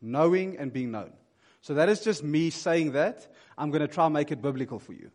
Knowing 0.00 0.58
and 0.58 0.72
being 0.72 0.92
known. 0.92 1.12
So 1.60 1.74
that 1.74 1.88
is 1.88 2.00
just 2.00 2.22
me 2.22 2.50
saying 2.50 2.92
that. 2.92 3.26
I'm 3.56 3.70
going 3.70 3.80
to 3.80 3.88
try 3.88 4.04
and 4.04 4.14
make 4.14 4.30
it 4.30 4.40
biblical 4.40 4.78
for 4.78 4.92
you. 4.92 5.10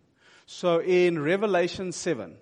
So 0.45 0.81
in 0.81 1.21
Revelation 1.21 1.93
7, 1.93 2.35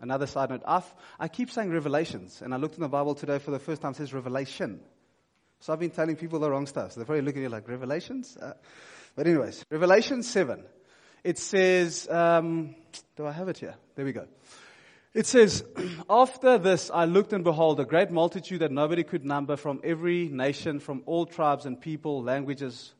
Another 0.00 0.26
side 0.26 0.50
note, 0.50 0.62
I've, 0.64 0.94
I 1.18 1.28
keep 1.28 1.50
saying 1.50 1.72
revelations, 1.72 2.40
and 2.40 2.54
I 2.54 2.56
looked 2.56 2.76
in 2.76 2.82
the 2.82 2.88
Bible 2.88 3.14
today 3.14 3.38
for 3.38 3.50
the 3.50 3.58
first 3.58 3.82
time, 3.82 3.92
it 3.92 3.96
says 3.96 4.14
revelation. 4.14 4.80
So 5.60 5.72
I've 5.72 5.80
been 5.80 5.90
telling 5.90 6.16
people 6.16 6.38
the 6.38 6.50
wrong 6.50 6.66
stuff. 6.66 6.92
So 6.92 7.00
they're 7.00 7.06
probably 7.06 7.22
looking 7.22 7.42
at 7.42 7.44
you 7.44 7.48
like, 7.48 7.68
revelations? 7.68 8.36
Uh, 8.36 8.54
but 9.16 9.26
anyways, 9.26 9.64
Revelation 9.70 10.22
7. 10.22 10.62
It 11.24 11.38
says, 11.38 12.08
um, 12.08 12.74
do 13.16 13.26
I 13.26 13.32
have 13.32 13.48
it 13.48 13.58
here? 13.58 13.74
There 13.96 14.04
we 14.04 14.12
go. 14.12 14.26
It 15.14 15.26
says, 15.26 15.64
After 16.10 16.58
this 16.58 16.90
I 16.92 17.04
looked 17.04 17.32
and 17.32 17.42
behold 17.42 17.80
a 17.80 17.84
great 17.84 18.10
multitude 18.10 18.60
that 18.60 18.70
nobody 18.70 19.02
could 19.02 19.24
number 19.24 19.56
from 19.56 19.80
every 19.82 20.28
nation, 20.28 20.78
from 20.78 21.02
all 21.06 21.26
tribes 21.26 21.66
and 21.66 21.80
people, 21.80 22.22
languages, 22.22 22.94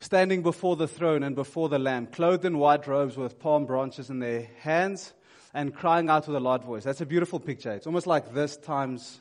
standing 0.00 0.42
before 0.42 0.76
the 0.76 0.88
throne 0.88 1.22
and 1.22 1.36
before 1.36 1.68
the 1.68 1.78
Lamb, 1.78 2.08
clothed 2.08 2.44
in 2.44 2.58
white 2.58 2.86
robes 2.86 3.16
with 3.16 3.38
palm 3.38 3.66
branches 3.66 4.10
in 4.10 4.18
their 4.18 4.48
hands 4.58 5.12
and 5.54 5.74
crying 5.74 6.10
out 6.10 6.26
with 6.26 6.36
a 6.36 6.40
loud 6.40 6.64
voice. 6.64 6.84
That's 6.84 7.00
a 7.00 7.06
beautiful 7.06 7.38
picture. 7.38 7.72
It's 7.72 7.86
almost 7.86 8.06
like 8.06 8.34
this 8.34 8.56
times 8.56 9.20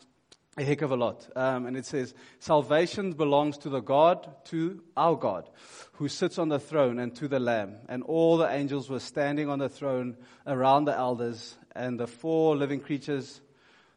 a 0.57 0.63
heck 0.63 0.81
of 0.81 0.91
a 0.91 0.95
lot. 0.95 1.27
Um, 1.35 1.65
and 1.65 1.75
it 1.75 1.85
says, 1.85 2.13
Salvation 2.39 3.13
belongs 3.13 3.57
to 3.59 3.69
the 3.69 3.81
God, 3.81 4.29
to 4.45 4.81
our 4.95 5.15
God, 5.15 5.49
who 5.93 6.07
sits 6.07 6.37
on 6.37 6.49
the 6.49 6.59
throne 6.59 6.99
and 6.99 7.15
to 7.15 7.27
the 7.27 7.39
Lamb. 7.39 7.75
And 7.89 8.03
all 8.03 8.37
the 8.37 8.49
angels 8.49 8.89
were 8.89 8.99
standing 8.99 9.49
on 9.49 9.59
the 9.59 9.69
throne 9.69 10.15
around 10.47 10.85
the 10.85 10.95
elders 10.95 11.57
and 11.75 11.99
the 11.99 12.07
four 12.07 12.55
living 12.55 12.79
creatures. 12.79 13.41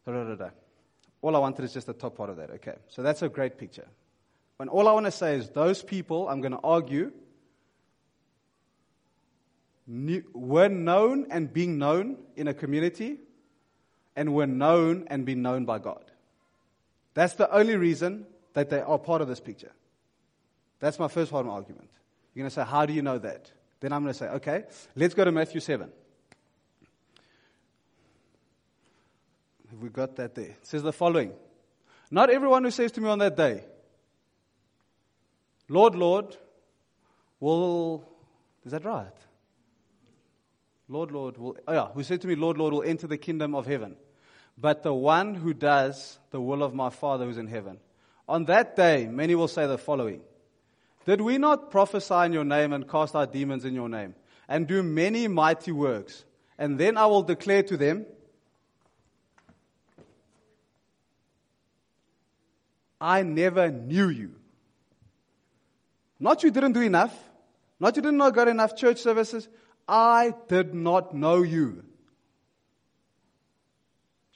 Da, 0.04 0.12
da, 0.12 0.34
da, 0.34 0.50
all 1.22 1.36
I 1.36 1.38
wanted 1.38 1.64
is 1.64 1.72
just 1.72 1.86
the 1.86 1.92
top 1.92 2.16
part 2.16 2.30
of 2.30 2.36
that. 2.36 2.50
Okay. 2.50 2.74
So 2.88 3.02
that's 3.02 3.22
a 3.22 3.28
great 3.28 3.58
picture. 3.58 3.86
And 4.60 4.68
all 4.68 4.88
I 4.88 4.92
want 4.92 5.06
to 5.06 5.12
say 5.12 5.36
is 5.36 5.50
those 5.50 5.82
people, 5.82 6.28
I'm 6.28 6.40
going 6.40 6.52
to 6.52 6.60
argue, 6.64 7.12
knew, 9.86 10.24
were 10.32 10.68
known 10.68 11.28
and 11.30 11.52
being 11.52 11.78
known 11.78 12.16
in 12.34 12.48
a 12.48 12.54
community 12.54 13.18
and 14.16 14.34
were 14.34 14.48
known 14.48 15.06
and 15.08 15.24
being 15.24 15.42
known 15.42 15.64
by 15.64 15.78
God. 15.78 16.07
That's 17.18 17.34
the 17.34 17.50
only 17.52 17.74
reason 17.74 18.26
that 18.52 18.70
they 18.70 18.80
are 18.80 18.96
part 18.96 19.22
of 19.22 19.26
this 19.26 19.40
picture. 19.40 19.72
That's 20.78 21.00
my 21.00 21.08
first 21.08 21.32
part 21.32 21.40
of 21.40 21.46
my 21.46 21.54
argument. 21.54 21.90
You're 22.32 22.44
going 22.44 22.50
to 22.50 22.54
say, 22.54 22.62
How 22.62 22.86
do 22.86 22.92
you 22.92 23.02
know 23.02 23.18
that? 23.18 23.50
Then 23.80 23.92
I'm 23.92 24.04
going 24.04 24.12
to 24.12 24.16
say, 24.16 24.28
Okay, 24.28 24.62
let's 24.94 25.14
go 25.14 25.24
to 25.24 25.32
Matthew 25.32 25.60
7. 25.60 25.90
Have 29.70 29.80
we 29.80 29.88
got 29.88 30.14
that 30.14 30.36
there? 30.36 30.44
It 30.44 30.58
says 30.64 30.84
the 30.84 30.92
following 30.92 31.32
Not 32.08 32.30
everyone 32.30 32.62
who 32.62 32.70
says 32.70 32.92
to 32.92 33.00
me 33.00 33.08
on 33.08 33.18
that 33.18 33.36
day, 33.36 33.64
Lord, 35.68 35.96
Lord, 35.96 36.36
will. 37.40 38.08
Is 38.64 38.70
that 38.70 38.84
right? 38.84 39.08
Lord, 40.88 41.10
Lord, 41.10 41.36
will. 41.36 41.56
Oh, 41.66 41.72
yeah. 41.72 41.88
Who 41.88 42.04
said 42.04 42.20
to 42.20 42.28
me, 42.28 42.36
Lord, 42.36 42.58
Lord, 42.58 42.74
will 42.74 42.84
enter 42.84 43.08
the 43.08 43.18
kingdom 43.18 43.56
of 43.56 43.66
heaven. 43.66 43.96
But 44.60 44.82
the 44.82 44.94
one 44.94 45.34
who 45.34 45.54
does 45.54 46.18
the 46.30 46.40
will 46.40 46.62
of 46.62 46.74
my 46.74 46.90
Father 46.90 47.24
who's 47.24 47.38
in 47.38 47.46
heaven. 47.46 47.78
On 48.28 48.44
that 48.46 48.74
day, 48.74 49.06
many 49.06 49.34
will 49.34 49.48
say 49.48 49.66
the 49.66 49.78
following 49.78 50.20
Did 51.06 51.20
we 51.20 51.38
not 51.38 51.70
prophesy 51.70 52.26
in 52.26 52.32
your 52.32 52.44
name 52.44 52.72
and 52.72 52.88
cast 52.88 53.14
out 53.14 53.32
demons 53.32 53.64
in 53.64 53.74
your 53.74 53.88
name 53.88 54.14
and 54.48 54.66
do 54.66 54.82
many 54.82 55.28
mighty 55.28 55.72
works? 55.72 56.24
And 56.58 56.78
then 56.78 56.96
I 56.96 57.06
will 57.06 57.22
declare 57.22 57.62
to 57.62 57.76
them, 57.76 58.04
I 63.00 63.22
never 63.22 63.70
knew 63.70 64.08
you. 64.08 64.34
Not 66.18 66.42
you 66.42 66.50
didn't 66.50 66.72
do 66.72 66.80
enough. 66.80 67.16
Not 67.78 67.94
you 67.94 68.02
didn't 68.02 68.16
know 68.16 68.32
got 68.32 68.48
enough 68.48 68.76
church 68.76 68.98
services. 68.98 69.48
I 69.86 70.34
did 70.48 70.74
not 70.74 71.14
know 71.14 71.42
you. 71.42 71.84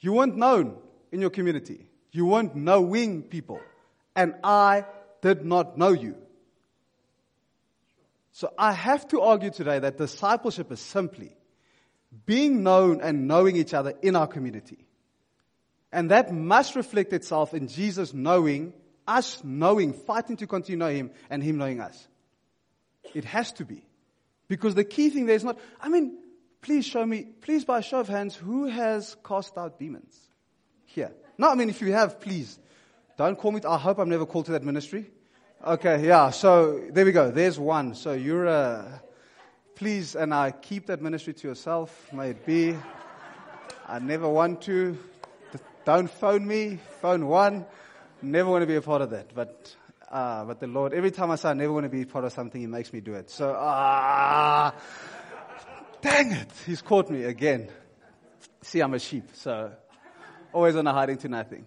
You 0.03 0.11
weren't 0.11 0.35
known 0.35 0.75
in 1.13 1.21
your 1.21 1.29
community. 1.29 1.87
You 2.11 2.25
weren't 2.25 2.55
knowing 2.55 3.23
people. 3.23 3.61
And 4.17 4.35
I 4.43 4.83
did 5.21 5.45
not 5.45 5.77
know 5.77 5.93
you. 5.93 6.17
So 8.33 8.51
I 8.57 8.73
have 8.73 9.07
to 9.09 9.21
argue 9.21 9.49
today 9.49 9.79
that 9.79 9.97
discipleship 9.97 10.73
is 10.73 10.81
simply 10.81 11.33
being 12.25 12.63
known 12.63 12.99
and 12.99 13.29
knowing 13.29 13.55
each 13.55 13.73
other 13.73 13.93
in 14.01 14.17
our 14.17 14.27
community. 14.27 14.85
And 15.89 16.11
that 16.11 16.33
must 16.33 16.75
reflect 16.75 17.13
itself 17.13 17.53
in 17.53 17.69
Jesus 17.69 18.13
knowing, 18.13 18.73
us 19.07 19.41
knowing, 19.41 19.93
fighting 19.93 20.35
to 20.37 20.47
continue 20.47 20.79
to 20.79 20.85
know 20.85 20.91
Him, 20.91 21.11
and 21.29 21.41
Him 21.41 21.57
knowing 21.57 21.79
us. 21.79 22.07
It 23.13 23.23
has 23.23 23.53
to 23.53 23.65
be. 23.65 23.85
Because 24.49 24.75
the 24.75 24.83
key 24.83 25.09
thing 25.09 25.27
there 25.27 25.35
is 25.37 25.45
not, 25.45 25.57
I 25.79 25.87
mean, 25.87 26.17
please 26.63 26.85
show 26.85 27.05
me, 27.05 27.27
please 27.41 27.65
by 27.65 27.81
show 27.81 27.99
of 27.99 28.07
hands, 28.07 28.35
who 28.35 28.65
has 28.65 29.15
cast 29.23 29.57
out 29.57 29.77
demons? 29.77 30.17
Here. 30.85 31.11
No, 31.37 31.49
I 31.49 31.55
mean, 31.55 31.69
if 31.69 31.81
you 31.81 31.91
have, 31.91 32.19
please. 32.19 32.57
Don't 33.17 33.37
call 33.37 33.51
me, 33.51 33.61
I 33.67 33.77
hope 33.77 33.99
I'm 33.99 34.09
never 34.09 34.25
called 34.25 34.45
to 34.45 34.53
that 34.53 34.63
ministry. 34.63 35.05
Okay, 35.65 36.07
yeah, 36.07 36.29
so 36.29 36.81
there 36.89 37.05
we 37.05 37.11
go. 37.11 37.31
There's 37.31 37.59
one. 37.59 37.95
So 37.95 38.13
you're 38.13 38.45
a, 38.45 39.01
please, 39.75 40.15
and 40.15 40.33
I 40.33 40.51
keep 40.51 40.87
that 40.87 41.01
ministry 41.01 41.33
to 41.33 41.47
yourself. 41.47 42.11
May 42.11 42.31
it 42.31 42.45
be. 42.45 42.75
I 43.87 43.99
never 43.99 44.27
want 44.27 44.61
to. 44.63 44.97
Don't 45.85 46.09
phone 46.09 46.47
me. 46.47 46.79
Phone 47.01 47.27
one. 47.27 47.65
Never 48.21 48.49
want 48.49 48.61
to 48.61 48.67
be 48.67 48.75
a 48.75 48.81
part 48.81 49.01
of 49.01 49.09
that. 49.11 49.35
But, 49.35 49.75
uh, 50.09 50.45
but 50.45 50.59
the 50.59 50.67
Lord, 50.67 50.93
every 50.93 51.11
time 51.11 51.29
I 51.31 51.35
say 51.35 51.49
I 51.49 51.53
never 51.53 51.73
want 51.73 51.83
to 51.85 51.89
be 51.89 52.05
part 52.05 52.25
of 52.25 52.31
something, 52.33 52.59
He 52.59 52.67
makes 52.67 52.91
me 52.93 53.01
do 53.01 53.13
it. 53.13 53.29
So, 53.29 53.55
ah, 53.57 54.73
dang 56.03 56.33
it. 56.33 56.49
He's 56.65 56.81
caught 56.81 57.09
me 57.09 57.23
again. 57.23 57.69
See, 58.61 58.81
I'm 58.81 58.93
a 58.93 58.99
sheep. 58.99 59.29
So, 59.33 59.71
always 60.51 60.75
on 60.75 60.85
a 60.85 60.93
hiding 60.93 61.17
to 61.19 61.29
nothing. 61.29 61.65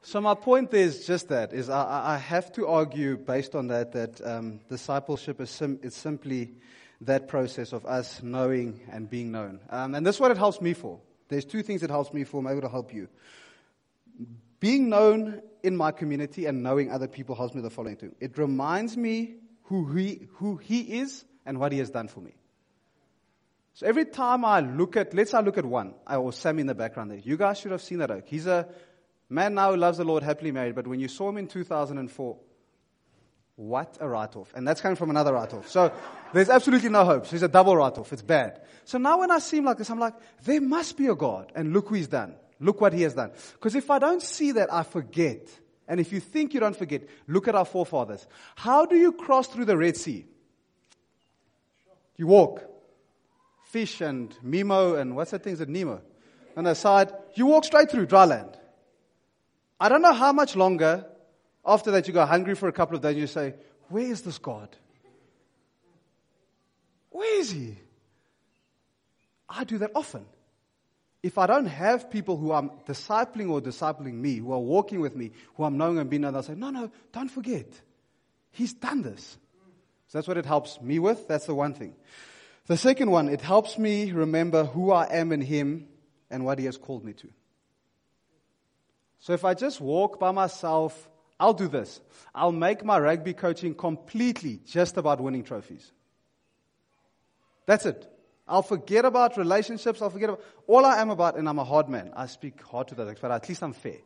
So 0.00 0.20
my 0.20 0.34
point 0.34 0.72
is 0.72 1.06
just 1.06 1.28
that 1.28 1.52
is 1.52 1.68
I, 1.68 2.14
I 2.14 2.16
have 2.16 2.50
to 2.52 2.66
argue 2.66 3.16
based 3.16 3.54
on 3.54 3.66
that 3.68 3.92
that 3.92 4.26
um, 4.26 4.60
discipleship 4.68 5.40
is, 5.40 5.50
sim- 5.50 5.80
is 5.82 5.94
simply 5.94 6.54
that 7.02 7.28
process 7.28 7.72
of 7.72 7.84
us 7.84 8.22
knowing 8.22 8.80
and 8.90 9.10
being 9.10 9.32
known, 9.32 9.60
um, 9.70 9.94
and 9.94 10.06
that's 10.06 10.18
what 10.18 10.30
it 10.30 10.38
helps 10.38 10.60
me 10.60 10.72
for. 10.72 11.00
There's 11.28 11.44
two 11.44 11.62
things 11.62 11.82
it 11.82 11.90
helps 11.90 12.12
me 12.12 12.24
for. 12.24 12.42
Maybe 12.42 12.58
it'll 12.58 12.70
help 12.70 12.94
you. 12.94 13.08
Being 14.60 14.88
known 14.88 15.42
in 15.62 15.76
my 15.76 15.92
community 15.92 16.46
and 16.46 16.62
knowing 16.62 16.90
other 16.90 17.06
people 17.06 17.34
helps 17.34 17.54
me 17.54 17.60
the 17.60 17.70
following 17.70 17.96
thing. 17.96 18.14
It 18.18 18.38
reminds 18.38 18.96
me 18.96 19.34
who 19.64 19.92
he, 19.94 20.28
who 20.36 20.56
he 20.56 21.00
is 21.00 21.24
and 21.44 21.60
what 21.60 21.70
he 21.70 21.78
has 21.78 21.90
done 21.90 22.08
for 22.08 22.20
me. 22.20 22.37
So 23.78 23.86
every 23.86 24.06
time 24.06 24.44
I 24.44 24.58
look 24.58 24.96
at, 24.96 25.14
let's 25.14 25.30
say 25.30 25.38
I 25.38 25.40
look 25.40 25.56
at 25.56 25.64
one, 25.64 25.94
or 26.10 26.32
Sam 26.32 26.58
in 26.58 26.66
the 26.66 26.74
background 26.74 27.12
there. 27.12 27.18
You 27.18 27.36
guys 27.36 27.60
should 27.60 27.70
have 27.70 27.80
seen 27.80 27.98
that 27.98 28.10
oak. 28.10 28.24
He's 28.26 28.48
a 28.48 28.66
man 29.30 29.54
now 29.54 29.70
who 29.70 29.76
loves 29.76 29.98
the 29.98 30.04
Lord, 30.04 30.24
happily 30.24 30.50
married, 30.50 30.74
but 30.74 30.88
when 30.88 30.98
you 30.98 31.06
saw 31.06 31.28
him 31.28 31.38
in 31.38 31.46
2004, 31.46 32.36
what 33.54 33.96
a 34.00 34.08
write-off. 34.08 34.52
And 34.56 34.66
that's 34.66 34.80
coming 34.80 34.96
from 34.96 35.10
another 35.10 35.32
write-off. 35.32 35.68
So 35.68 35.92
there's 36.32 36.48
absolutely 36.48 36.88
no 36.88 37.04
hope. 37.04 37.26
So 37.26 37.30
he's 37.30 37.44
a 37.44 37.48
double 37.48 37.76
write-off. 37.76 38.12
It's 38.12 38.20
bad. 38.20 38.62
So 38.84 38.98
now 38.98 39.20
when 39.20 39.30
I 39.30 39.38
see 39.38 39.58
him 39.58 39.66
like 39.66 39.78
this, 39.78 39.90
I'm 39.90 40.00
like, 40.00 40.14
there 40.42 40.60
must 40.60 40.96
be 40.96 41.06
a 41.06 41.14
God. 41.14 41.52
And 41.54 41.72
look 41.72 41.86
who 41.86 41.94
he's 41.94 42.08
done. 42.08 42.34
Look 42.58 42.80
what 42.80 42.92
he 42.92 43.02
has 43.02 43.14
done. 43.14 43.30
Because 43.52 43.76
if 43.76 43.92
I 43.92 44.00
don't 44.00 44.22
see 44.22 44.50
that, 44.52 44.74
I 44.74 44.82
forget. 44.82 45.48
And 45.86 46.00
if 46.00 46.12
you 46.12 46.18
think 46.18 46.52
you 46.52 46.58
don't 46.58 46.74
forget, 46.74 47.02
look 47.28 47.46
at 47.46 47.54
our 47.54 47.64
forefathers. 47.64 48.26
How 48.56 48.86
do 48.86 48.96
you 48.96 49.12
cross 49.12 49.46
through 49.46 49.66
the 49.66 49.76
Red 49.76 49.96
Sea? 49.96 50.26
You 52.16 52.26
walk. 52.26 52.68
Fish 53.68 54.00
and 54.00 54.36
Mimo 54.44 54.98
and 54.98 55.16
what's 55.16 55.30
that 55.30 55.42
thing? 55.42 55.52
Is 55.54 55.60
it 55.60 55.68
Nemo? 55.68 56.00
On 56.56 56.64
the 56.64 56.74
side, 56.74 57.12
you 57.34 57.46
walk 57.46 57.64
straight 57.64 57.90
through 57.90 58.06
dry 58.06 58.24
land. 58.24 58.56
I 59.80 59.88
don't 59.88 60.02
know 60.02 60.12
how 60.12 60.32
much 60.32 60.56
longer 60.56 61.06
after 61.68 61.90
that, 61.90 62.08
you 62.08 62.14
go 62.14 62.24
hungry 62.24 62.54
for 62.54 62.68
a 62.68 62.72
couple 62.72 62.96
of 62.96 63.02
days 63.02 63.10
and 63.10 63.20
you 63.20 63.26
say, 63.26 63.54
Where 63.88 64.04
is 64.04 64.22
this 64.22 64.38
God? 64.38 64.74
Where 67.10 67.40
is 67.40 67.50
He? 67.50 67.76
I 69.48 69.64
do 69.64 69.78
that 69.78 69.90
often. 69.94 70.24
If 71.22 71.36
I 71.36 71.46
don't 71.46 71.66
have 71.66 72.10
people 72.10 72.38
who 72.38 72.52
are 72.52 72.62
discipling 72.86 73.50
or 73.50 73.60
discipling 73.60 74.14
me, 74.14 74.36
who 74.36 74.52
are 74.52 74.58
walking 74.58 75.00
with 75.00 75.14
me, 75.14 75.32
who 75.56 75.64
I'm 75.64 75.76
knowing 75.76 75.98
and 75.98 76.08
being 76.08 76.22
known, 76.22 76.36
I'll 76.36 76.42
say, 76.42 76.54
No, 76.54 76.70
no, 76.70 76.90
don't 77.12 77.28
forget. 77.28 77.66
He's 78.50 78.72
done 78.72 79.02
this. 79.02 79.36
So 80.08 80.16
that's 80.16 80.26
what 80.26 80.38
it 80.38 80.46
helps 80.46 80.80
me 80.80 80.98
with. 80.98 81.28
That's 81.28 81.44
the 81.44 81.54
one 81.54 81.74
thing. 81.74 81.94
The 82.68 82.76
second 82.76 83.10
one, 83.10 83.28
it 83.28 83.40
helps 83.40 83.78
me 83.78 84.12
remember 84.12 84.64
who 84.64 84.92
I 84.92 85.06
am 85.06 85.32
in 85.32 85.40
Him 85.40 85.88
and 86.30 86.44
what 86.44 86.58
He 86.58 86.66
has 86.66 86.76
called 86.76 87.02
me 87.02 87.14
to. 87.14 87.28
So 89.20 89.32
if 89.32 89.44
I 89.44 89.54
just 89.54 89.80
walk 89.80 90.20
by 90.20 90.30
myself, 90.32 91.08
I'll 91.40 91.54
do 91.54 91.66
this. 91.66 92.00
I'll 92.34 92.52
make 92.52 92.84
my 92.84 92.98
rugby 93.00 93.32
coaching 93.32 93.74
completely 93.74 94.60
just 94.66 94.98
about 94.98 95.20
winning 95.20 95.44
trophies. 95.44 95.90
That's 97.64 97.86
it. 97.86 98.06
I'll 98.46 98.62
forget 98.62 99.04
about 99.06 99.38
relationships. 99.38 100.02
I'll 100.02 100.10
forget 100.10 100.28
about 100.28 100.44
all 100.66 100.84
I 100.84 101.00
am 101.00 101.08
about, 101.10 101.36
and 101.36 101.48
I'm 101.48 101.58
a 101.58 101.64
hard 101.64 101.88
man. 101.88 102.12
I 102.14 102.26
speak 102.26 102.62
hard 102.62 102.88
to 102.88 102.94
that, 102.96 103.20
but 103.20 103.30
at 103.30 103.48
least 103.48 103.62
I'm 103.62 103.72
fair. 103.72 103.98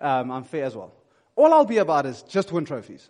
Um, 0.00 0.30
I'm 0.30 0.44
fair 0.44 0.64
as 0.64 0.74
well. 0.74 0.92
All 1.36 1.54
I'll 1.54 1.64
be 1.64 1.78
about 1.78 2.04
is 2.04 2.22
just 2.22 2.50
win 2.50 2.64
trophies. 2.64 3.08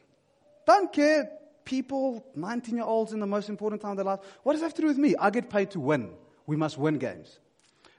Don't 0.67 0.93
care. 0.93 1.31
People, 1.69 2.25
19 2.35 2.77
year 2.77 2.85
olds 2.85 3.13
in 3.13 3.21
the 3.21 3.27
most 3.27 3.51
important 3.51 3.83
time 3.83 3.91
of 3.91 3.99
their 3.99 4.07
life. 4.07 4.21
What 4.43 4.55
does 4.55 4.63
that 4.63 4.69
have 4.69 4.75
to 4.77 4.81
do 4.81 4.89
with 4.89 4.97
me? 4.97 5.15
I 5.17 5.29
get 5.29 5.51
paid 5.51 5.73
to 5.73 5.81
win. 5.81 6.15
We 6.47 6.57
must 6.57 6.79
win 6.79 6.97
games. 6.97 7.39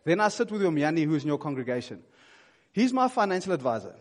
Then 0.06 0.20
I 0.20 0.30
sit 0.30 0.50
with 0.50 0.64
your 0.64 0.72
who's 0.72 1.22
in 1.22 1.28
your 1.28 1.38
congregation. 1.38 2.02
He's 2.74 2.92
my 2.92 3.08
financial 3.08 3.54
advisor. 3.54 3.94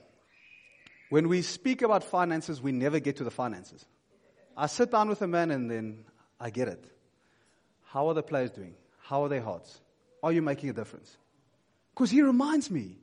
When 1.11 1.29
we 1.29 1.43
speak 1.43 1.83
about 1.83 2.03
finances, 2.03 2.63
we 2.63 2.73
never 2.73 2.99
get 2.99 3.17
to 3.17 3.25
the 3.25 3.31
finances. 3.31 3.85
I 4.57 4.69
sit 4.69 4.91
down 4.91 5.11
with 5.11 5.21
a 5.21 5.27
man 5.27 5.51
and 5.51 5.71
then 5.71 6.07
I 6.41 6.49
get 6.49 6.69
it. 6.69 6.83
How 7.85 8.09
are 8.09 8.15
the 8.15 8.23
players 8.23 8.51
doing? 8.51 8.75
How 9.03 9.23
are 9.25 9.29
their 9.29 9.43
hearts? 9.43 9.83
Are 10.23 10.33
you 10.33 10.41
making 10.41 10.71
a 10.71 10.73
difference? 10.73 11.15
Because 11.93 12.11
he 12.11 12.23
reminds 12.23 12.71
me 12.71 12.97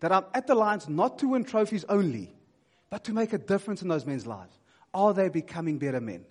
that 0.00 0.10
I'm 0.10 0.24
at 0.32 0.46
the 0.46 0.54
Lions 0.54 0.88
not 0.88 1.18
to 1.18 1.28
win 1.28 1.44
trophies 1.44 1.84
only, 1.86 2.34
but 2.88 3.04
to 3.04 3.12
make 3.12 3.34
a 3.34 3.38
difference 3.38 3.82
in 3.82 3.88
those 3.88 4.06
men's 4.06 4.26
lives. 4.26 4.58
Are 4.94 5.14
they 5.14 5.28
becoming 5.28 5.78
better 5.78 6.00
men? 6.00 6.24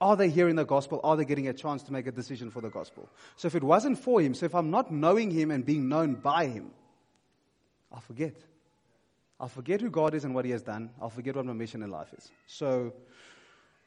Are 0.00 0.16
they 0.16 0.30
hearing 0.30 0.54
the 0.54 0.64
gospel? 0.64 1.00
Are 1.02 1.16
they 1.16 1.24
getting 1.24 1.48
a 1.48 1.52
chance 1.52 1.82
to 1.84 1.92
make 1.92 2.06
a 2.06 2.12
decision 2.12 2.50
for 2.50 2.60
the 2.60 2.70
gospel? 2.70 3.08
So 3.36 3.46
if 3.46 3.54
it 3.54 3.64
wasn't 3.64 3.98
for 3.98 4.20
him, 4.20 4.34
so 4.34 4.46
if 4.46 4.54
I'm 4.54 4.70
not 4.70 4.92
knowing 4.92 5.30
him 5.30 5.50
and 5.50 5.66
being 5.66 5.88
known 5.88 6.14
by 6.14 6.46
him, 6.46 6.70
I'll 7.92 8.00
forget. 8.00 8.34
I'll 9.40 9.48
forget 9.48 9.80
who 9.80 9.90
God 9.90 10.14
is 10.14 10.24
and 10.24 10.34
what 10.34 10.44
he 10.44 10.52
has 10.52 10.62
done. 10.62 10.90
I'll 11.00 11.10
forget 11.10 11.34
what 11.34 11.46
my 11.46 11.52
mission 11.52 11.82
in 11.82 11.90
life 11.90 12.12
is. 12.16 12.30
So 12.46 12.92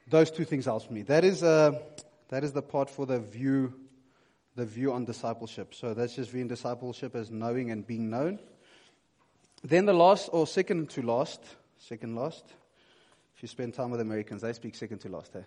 those 0.07 0.31
two 0.31 0.43
things 0.43 0.65
help 0.65 0.89
me. 0.91 1.03
That 1.03 1.23
is, 1.23 1.43
uh, 1.43 1.79
that 2.29 2.43
is 2.43 2.51
the 2.51 2.61
part 2.61 2.89
for 2.89 3.05
the 3.05 3.19
view, 3.19 3.73
the 4.55 4.65
view 4.65 4.91
on 4.91 5.05
discipleship. 5.05 5.73
So 5.73 5.93
that's 5.93 6.15
just 6.15 6.31
viewing 6.31 6.47
discipleship 6.47 7.15
as 7.15 7.31
knowing 7.31 7.71
and 7.71 7.87
being 7.87 8.09
known. 8.09 8.39
Then 9.63 9.85
the 9.85 9.93
last, 9.93 10.29
or 10.33 10.47
second 10.47 10.89
to 10.91 11.01
last, 11.01 11.41
second 11.77 12.15
last. 12.15 12.45
If 13.41 13.45
you 13.45 13.47
spend 13.47 13.73
time 13.73 13.89
with 13.89 13.99
Americans, 14.01 14.43
they 14.43 14.53
speak 14.53 14.75
second 14.75 14.99
to 14.99 15.09
last. 15.09 15.35
Eh? 15.35 15.41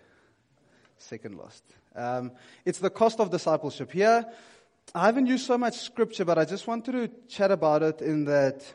Second 0.97 1.37
last. 1.37 1.63
Um, 1.95 2.33
it's 2.65 2.79
the 2.79 2.89
cost 2.89 3.21
of 3.21 3.31
discipleship. 3.31 3.89
Here, 3.89 4.25
I 4.93 5.05
haven't 5.05 5.27
used 5.27 5.45
so 5.45 5.57
much 5.57 5.77
scripture, 5.77 6.25
but 6.25 6.37
I 6.37 6.43
just 6.43 6.67
wanted 6.67 6.91
to 6.91 7.07
chat 7.29 7.51
about 7.51 7.83
it 7.83 8.01
in 8.01 8.25
that 8.25 8.65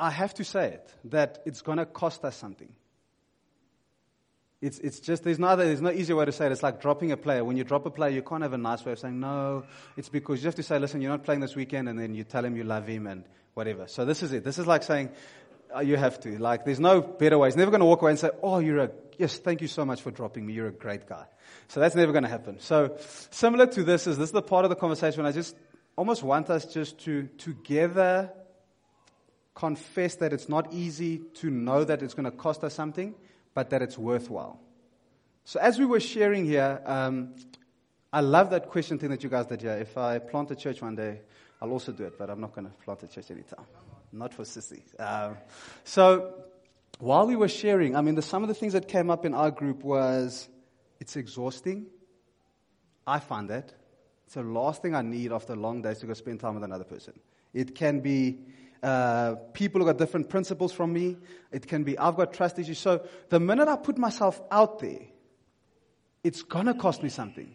I 0.00 0.10
have 0.10 0.34
to 0.34 0.42
say 0.42 0.66
it, 0.70 0.94
that 1.04 1.42
it's 1.46 1.62
going 1.62 1.78
to 1.78 1.86
cost 1.86 2.24
us 2.24 2.34
something. 2.34 2.74
It's, 4.60 4.80
it's 4.80 4.98
just, 4.98 5.22
there's 5.22 5.38
no, 5.38 5.54
there's 5.54 5.80
no 5.80 5.92
easier 5.92 6.16
way 6.16 6.24
to 6.24 6.32
say 6.32 6.46
it. 6.46 6.50
It's 6.50 6.64
like 6.64 6.80
dropping 6.80 7.12
a 7.12 7.16
player. 7.16 7.44
When 7.44 7.56
you 7.56 7.62
drop 7.62 7.86
a 7.86 7.90
player, 7.92 8.10
you 8.10 8.22
can't 8.22 8.42
have 8.42 8.52
a 8.52 8.58
nice 8.58 8.84
way 8.84 8.90
of 8.90 8.98
saying, 8.98 9.20
no, 9.20 9.62
it's 9.96 10.08
because 10.08 10.42
you 10.42 10.48
have 10.48 10.56
to 10.56 10.64
say, 10.64 10.80
listen, 10.80 11.00
you're 11.00 11.12
not 11.12 11.22
playing 11.22 11.40
this 11.40 11.54
weekend, 11.54 11.88
and 11.88 11.96
then 11.96 12.16
you 12.16 12.24
tell 12.24 12.44
him 12.44 12.56
you 12.56 12.64
love 12.64 12.88
him 12.88 13.06
and 13.06 13.22
whatever. 13.54 13.86
So 13.86 14.04
this 14.04 14.24
is 14.24 14.32
it. 14.32 14.42
This 14.42 14.58
is 14.58 14.66
like 14.66 14.82
saying, 14.82 15.10
you 15.82 15.96
have 15.96 16.20
to. 16.20 16.38
Like, 16.38 16.64
there's 16.64 16.80
no 16.80 17.00
better 17.00 17.38
way. 17.38 17.48
He's 17.48 17.56
never 17.56 17.70
going 17.70 17.80
to 17.80 17.86
walk 17.86 18.02
away 18.02 18.12
and 18.12 18.18
say, 18.18 18.30
oh, 18.42 18.58
you're 18.58 18.78
a, 18.78 18.90
yes, 19.18 19.38
thank 19.38 19.60
you 19.60 19.68
so 19.68 19.84
much 19.84 20.02
for 20.02 20.10
dropping 20.10 20.46
me. 20.46 20.52
You're 20.52 20.68
a 20.68 20.72
great 20.72 21.08
guy. 21.08 21.24
So 21.68 21.80
that's 21.80 21.94
never 21.94 22.12
going 22.12 22.24
to 22.24 22.30
happen. 22.30 22.60
So 22.60 22.96
similar 23.30 23.66
to 23.66 23.84
this 23.84 24.06
is, 24.06 24.18
this 24.18 24.28
is 24.28 24.32
the 24.32 24.42
part 24.42 24.64
of 24.64 24.70
the 24.70 24.76
conversation 24.76 25.24
I 25.26 25.32
just 25.32 25.56
almost 25.96 26.22
want 26.22 26.50
us 26.50 26.66
just 26.66 26.98
to 27.04 27.28
together 27.38 28.32
confess 29.54 30.16
that 30.16 30.32
it's 30.32 30.48
not 30.48 30.72
easy 30.72 31.18
to 31.34 31.50
know 31.50 31.82
that 31.82 32.02
it's 32.02 32.14
going 32.14 32.24
to 32.24 32.30
cost 32.30 32.62
us 32.62 32.74
something, 32.74 33.14
but 33.54 33.70
that 33.70 33.82
it's 33.82 33.96
worthwhile. 33.96 34.60
So 35.44 35.58
as 35.60 35.78
we 35.78 35.86
were 35.86 36.00
sharing 36.00 36.44
here, 36.44 36.80
um, 36.84 37.34
I 38.12 38.20
love 38.20 38.50
that 38.50 38.68
question 38.68 38.98
thing 38.98 39.10
that 39.10 39.22
you 39.22 39.30
guys 39.30 39.46
did 39.46 39.62
here. 39.62 39.72
If 39.72 39.96
I 39.96 40.18
plant 40.18 40.50
a 40.50 40.56
church 40.56 40.82
one 40.82 40.94
day, 40.94 41.20
I'll 41.60 41.70
also 41.70 41.92
do 41.92 42.04
it, 42.04 42.18
but 42.18 42.28
I'm 42.28 42.40
not 42.40 42.54
going 42.54 42.66
to 42.66 42.72
plant 42.84 43.02
a 43.02 43.08
church 43.08 43.30
anytime. 43.30 43.64
Not 44.16 44.32
for 44.32 44.46
sissies. 44.46 44.94
Um, 44.98 45.36
so 45.84 46.32
while 46.98 47.26
we 47.26 47.36
were 47.36 47.48
sharing, 47.48 47.94
I 47.94 48.00
mean, 48.00 48.14
the, 48.14 48.22
some 48.22 48.42
of 48.42 48.48
the 48.48 48.54
things 48.54 48.72
that 48.72 48.88
came 48.88 49.10
up 49.10 49.26
in 49.26 49.34
our 49.34 49.50
group 49.50 49.84
was 49.84 50.48
it's 50.98 51.16
exhausting. 51.16 51.86
I 53.06 53.18
find 53.18 53.50
that. 53.50 53.74
It's 54.24 54.34
the 54.34 54.42
last 54.42 54.80
thing 54.80 54.94
I 54.94 55.02
need 55.02 55.32
after 55.32 55.54
long 55.54 55.82
days 55.82 55.98
to 55.98 56.06
go 56.06 56.14
spend 56.14 56.40
time 56.40 56.54
with 56.54 56.64
another 56.64 56.84
person. 56.84 57.12
It 57.52 57.74
can 57.74 58.00
be 58.00 58.38
uh, 58.82 59.34
people 59.52 59.80
who 59.80 59.86
got 59.86 59.98
different 59.98 60.30
principles 60.30 60.72
from 60.72 60.94
me. 60.94 61.18
It 61.52 61.66
can 61.66 61.84
be 61.84 61.98
I've 61.98 62.16
got 62.16 62.32
trust 62.32 62.58
issues. 62.58 62.78
So 62.78 63.06
the 63.28 63.38
minute 63.38 63.68
I 63.68 63.76
put 63.76 63.98
myself 63.98 64.40
out 64.50 64.78
there, 64.78 65.02
it's 66.24 66.42
gonna 66.42 66.74
cost 66.74 67.02
me 67.02 67.10
something. 67.10 67.54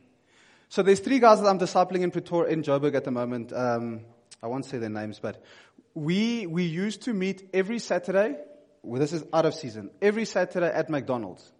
So 0.70 0.84
there's 0.84 1.00
three 1.00 1.20
guys 1.20 1.42
that 1.42 1.48
I'm 1.48 1.60
discipling 1.60 2.02
in 2.02 2.12
Pretoria, 2.12 2.54
in 2.54 2.62
Joburg 2.62 2.96
at 2.96 3.04
the 3.04 3.12
moment. 3.12 3.52
Um, 3.52 4.02
I 4.44 4.48
won't 4.48 4.66
say 4.66 4.78
their 4.78 4.90
names, 4.90 5.20
but 5.20 5.44
we 5.94 6.48
we 6.48 6.64
used 6.64 7.04
to 7.04 7.14
meet 7.14 7.50
every 7.54 7.80
Saturday. 7.80 8.38
Well, 8.84 9.00
this 9.00 9.14
is 9.14 9.24
out 9.32 9.46
of 9.46 9.54
season. 9.54 9.92
Every 10.02 10.26
Saturday 10.26 10.72
at 10.74 10.90
McDonald's. 10.90 11.52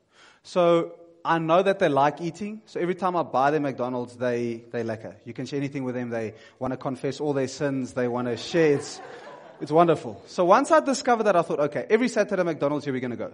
So 0.44 0.96
I 1.24 1.38
know 1.38 1.62
that 1.62 1.80
they 1.80 1.90
like 1.90 2.22
eating, 2.22 2.62
so 2.66 2.80
every 2.80 2.96
time 2.96 3.16
I 3.16 3.24
buy 3.24 3.52
them 3.52 3.64
McDonald's, 3.64 4.16
they, 4.16 4.64
they 4.72 4.84
lekker. 4.84 5.16
You 5.24 5.34
can 5.34 5.46
share 5.46 5.58
anything 5.58 5.84
with 5.84 5.96
them. 5.96 6.10
They 6.10 6.34
want 6.58 6.74
to 6.74 6.78
confess 6.78 7.20
all 7.20 7.34
their 7.34 7.48
sins. 7.48 7.94
They 7.94 8.08
want 8.08 8.28
to 8.28 8.38
share. 8.38 8.74
It's, 8.74 9.00
it's 9.60 9.72
wonderful. 9.72 10.22
So 10.28 10.46
once 10.46 10.72
I 10.72 10.80
discovered 10.80 11.24
that, 11.24 11.36
I 11.36 11.44
thought, 11.44 11.60
okay, 11.60 11.86
every 11.90 12.08
Saturday 12.08 12.40
at 12.40 12.46
McDonald's, 12.46 12.86
here 12.86 12.94
we're 12.94 13.02
going 13.02 13.12
to 13.12 13.18
go. 13.18 13.34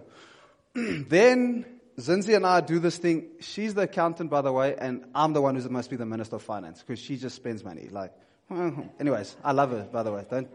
then 1.08 1.64
Zinzi 1.98 2.36
and 2.36 2.46
I 2.46 2.60
do 2.60 2.78
this 2.78 2.98
thing. 2.98 3.28
She's 3.40 3.74
the 3.74 3.82
accountant, 3.82 4.30
by 4.30 4.42
the 4.42 4.52
way, 4.52 4.76
and 4.78 5.04
I'm 5.14 5.32
the 5.32 5.40
one 5.40 5.56
who 5.56 5.68
must 5.68 5.90
be 5.90 5.96
the 5.96 6.06
minister 6.06 6.36
of 6.36 6.42
finance 6.42 6.80
because 6.80 6.98
she 6.98 7.16
just 7.16 7.36
spends 7.36 7.64
money. 7.64 7.88
Like, 7.90 8.12
Mm-hmm. 8.50 8.82
anyways, 8.98 9.36
I 9.44 9.52
love 9.52 9.70
her, 9.70 9.82
by 9.92 10.02
the 10.02 10.12
way. 10.12 10.24
Don't. 10.30 10.48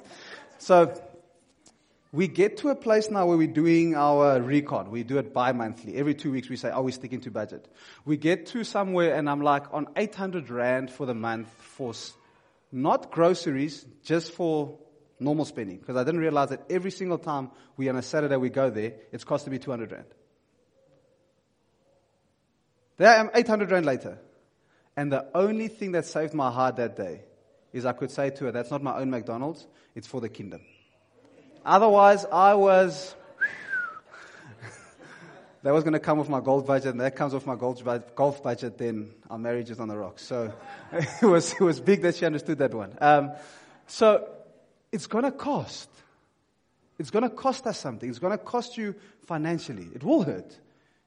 So 0.58 1.00
we 2.12 2.28
get 2.28 2.58
to 2.58 2.70
a 2.70 2.76
place 2.76 3.10
now 3.10 3.26
where 3.26 3.38
we're 3.38 3.48
doing 3.48 3.96
our 3.96 4.40
recon. 4.40 4.92
We 4.92 5.04
do 5.04 5.18
it 5.18 5.34
bi-monthly. 5.34 5.96
Every 5.96 6.14
two 6.14 6.32
weeks 6.32 6.48
we 6.48 6.56
say, 6.56 6.70
are 6.70 6.82
we 6.82 6.92
sticking 6.92 7.22
to 7.22 7.32
budget? 7.32 7.68
We 8.06 8.18
get 8.18 8.46
to 8.48 8.64
somewhere 8.64 9.16
and 9.16 9.30
I'm 9.30 9.42
like 9.42 9.74
on 9.74 9.88
800 9.96 10.50
rand 10.50 10.92
for 10.92 11.06
the 11.06 11.16
month 11.16 11.50
for 11.60 11.94
not 12.72 13.12
groceries, 13.12 13.86
just 14.04 14.32
for 14.32 14.78
normal 15.20 15.46
spending. 15.46 15.78
Because 15.78 15.96
I 15.96 16.04
didn't 16.04 16.22
realize 16.22 16.50
that 16.50 16.64
every 16.70 16.92
single 16.92 17.18
time 17.18 17.50
we 17.78 17.90
on 17.90 17.96
a 17.96 18.02
Saturday 18.02 18.38
we 18.38 18.50
go 18.50 18.70
there, 18.70 18.94
it's 19.12 19.24
costing 19.24 19.52
me 19.52 19.58
200 19.58 19.92
rand. 19.92 20.06
There 22.98 23.10
I 23.10 23.16
am 23.16 23.32
800 23.34 23.72
rand 23.72 23.86
later. 23.86 24.20
And 24.96 25.12
the 25.12 25.28
only 25.34 25.68
thing 25.68 25.94
that 25.94 26.06
saved 26.06 26.36
my 26.36 26.52
heart 26.52 26.76
that 26.76 26.96
day 26.96 27.22
is 27.74 27.86
I 27.86 27.92
could 27.92 28.12
say 28.12 28.30
to 28.30 28.46
her, 28.46 28.52
that's 28.52 28.72
not 28.72 28.82
my 28.82 28.98
own 28.98 29.10
McDonald's, 29.10 29.68
it's 29.96 30.08
for 30.08 30.22
the 30.22 30.30
kingdom. 30.30 30.62
Otherwise, 31.66 32.26
I 32.32 32.54
was. 32.54 33.16
that 35.64 35.74
was 35.74 35.84
going 35.84 35.94
to 35.94 36.00
come 36.00 36.20
with 36.20 36.30
my 36.30 36.40
golf 36.40 36.66
budget, 36.66 36.92
and 36.92 37.02
that 37.02 37.16
comes 37.16 37.34
with 37.34 37.48
my 37.48 37.56
golf, 37.56 37.84
golf 38.16 38.44
budget, 38.44 38.78
then 38.78 39.10
our 39.30 39.40
marriage 39.40 39.72
is 39.72 39.80
on 39.80 39.88
the 39.88 39.98
rocks. 39.98 40.24
So 40.24 40.54
it 40.94 41.26
was, 41.26 41.54
it 41.54 41.62
was 41.62 41.80
big 41.80 42.02
that 42.04 42.16
she 42.16 42.26
understood 42.26 42.60
that 42.60 42.74
one. 42.74 42.96
Um, 43.02 43.32
so 43.88 44.30
it's 44.92 45.08
going 45.08 45.24
to 45.24 45.32
cost. 45.32 45.90
It's 47.00 47.10
going 47.10 47.24
to 47.24 47.30
cost 47.30 47.66
us 47.66 47.80
something. 47.80 48.08
It's 48.08 48.20
going 48.20 48.38
to 48.38 48.44
cost 48.44 48.78
you 48.78 48.94
financially. 49.26 49.90
It 49.96 50.04
will 50.04 50.22
hurt. 50.22 50.56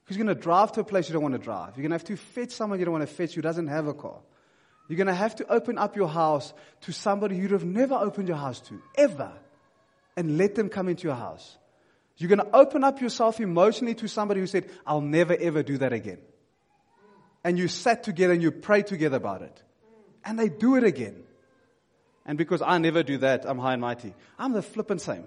Because 0.04 0.16
you're 0.16 0.24
going 0.24 0.36
to 0.36 0.42
drive 0.42 0.72
to 0.72 0.80
a 0.80 0.84
place 0.84 1.08
you 1.08 1.12
don't 1.12 1.22
want 1.22 1.34
to 1.34 1.40
drive. 1.40 1.76
You're 1.76 1.82
going 1.82 1.90
to 1.90 1.94
have 1.94 2.04
to 2.04 2.16
fetch 2.16 2.50
someone 2.50 2.78
you 2.78 2.84
don't 2.84 2.92
want 2.92 3.08
to 3.08 3.14
fetch 3.14 3.34
who 3.34 3.42
doesn't 3.42 3.68
have 3.68 3.86
a 3.86 3.94
car. 3.94 4.18
You're 4.88 4.96
going 4.96 5.08
to 5.08 5.14
have 5.14 5.36
to 5.36 5.52
open 5.52 5.78
up 5.78 5.96
your 5.96 6.08
house 6.08 6.52
to 6.82 6.92
somebody 6.92 7.36
you'd 7.36 7.50
have 7.50 7.64
never 7.64 7.94
opened 7.94 8.28
your 8.28 8.36
house 8.36 8.60
to, 8.60 8.80
ever 8.96 9.32
and 10.16 10.38
let 10.38 10.54
them 10.54 10.68
come 10.68 10.88
into 10.88 11.08
your 11.08 11.16
house. 11.16 11.56
You're 12.18 12.28
going 12.28 12.38
to 12.38 12.56
open 12.56 12.84
up 12.84 13.00
yourself 13.00 13.40
emotionally 13.40 13.94
to 13.96 14.08
somebody 14.08 14.40
who 14.40 14.46
said, 14.46 14.70
I'll 14.86 15.00
never 15.00 15.36
ever 15.38 15.62
do 15.62 15.78
that 15.78 15.92
again. 15.92 16.18
And 17.44 17.58
you 17.58 17.68
sat 17.68 18.02
together 18.04 18.32
and 18.32 18.42
you 18.42 18.50
prayed 18.50 18.86
together 18.86 19.16
about 19.16 19.42
it. 19.42 19.62
And 20.24 20.38
they 20.38 20.48
do 20.48 20.76
it 20.76 20.84
again. 20.84 21.22
And 22.24 22.38
because 22.38 22.62
I 22.62 22.78
never 22.78 23.02
do 23.02 23.18
that, 23.18 23.44
I'm 23.46 23.58
high 23.58 23.74
and 23.74 23.80
mighty. 23.80 24.14
I'm 24.38 24.52
the 24.52 24.62
flippant 24.62 25.00
same. 25.00 25.24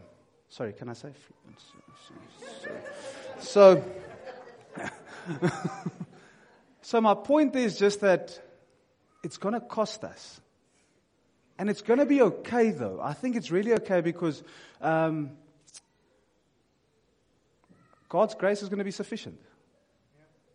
Sorry, 0.50 0.74
can 0.74 0.89
I 0.89 0.93
say 0.93 1.10
flippant? 1.13 2.80
So, 3.39 3.84
so 6.82 7.00
my 7.00 7.13
point 7.13 7.56
is 7.56 7.78
just 7.78 8.02
that 8.02 8.41
it's 9.24 9.38
going 9.38 9.54
to 9.54 9.62
cost 9.62 10.04
us. 10.04 10.40
And 11.58 11.70
it's 11.70 11.82
going 11.82 12.00
to 12.00 12.06
be 12.06 12.22
okay, 12.22 12.72
though. 12.72 13.00
I 13.02 13.14
think 13.14 13.36
it's 13.36 13.52
really 13.52 13.74
okay 13.74 14.00
because 14.02 14.42
um, 14.82 15.32
God's 18.08 18.34
grace 18.34 18.62
is 18.62 18.70
going 18.70 18.80
to 18.80 18.86
be 18.86 18.92
sufficient. 18.92 19.40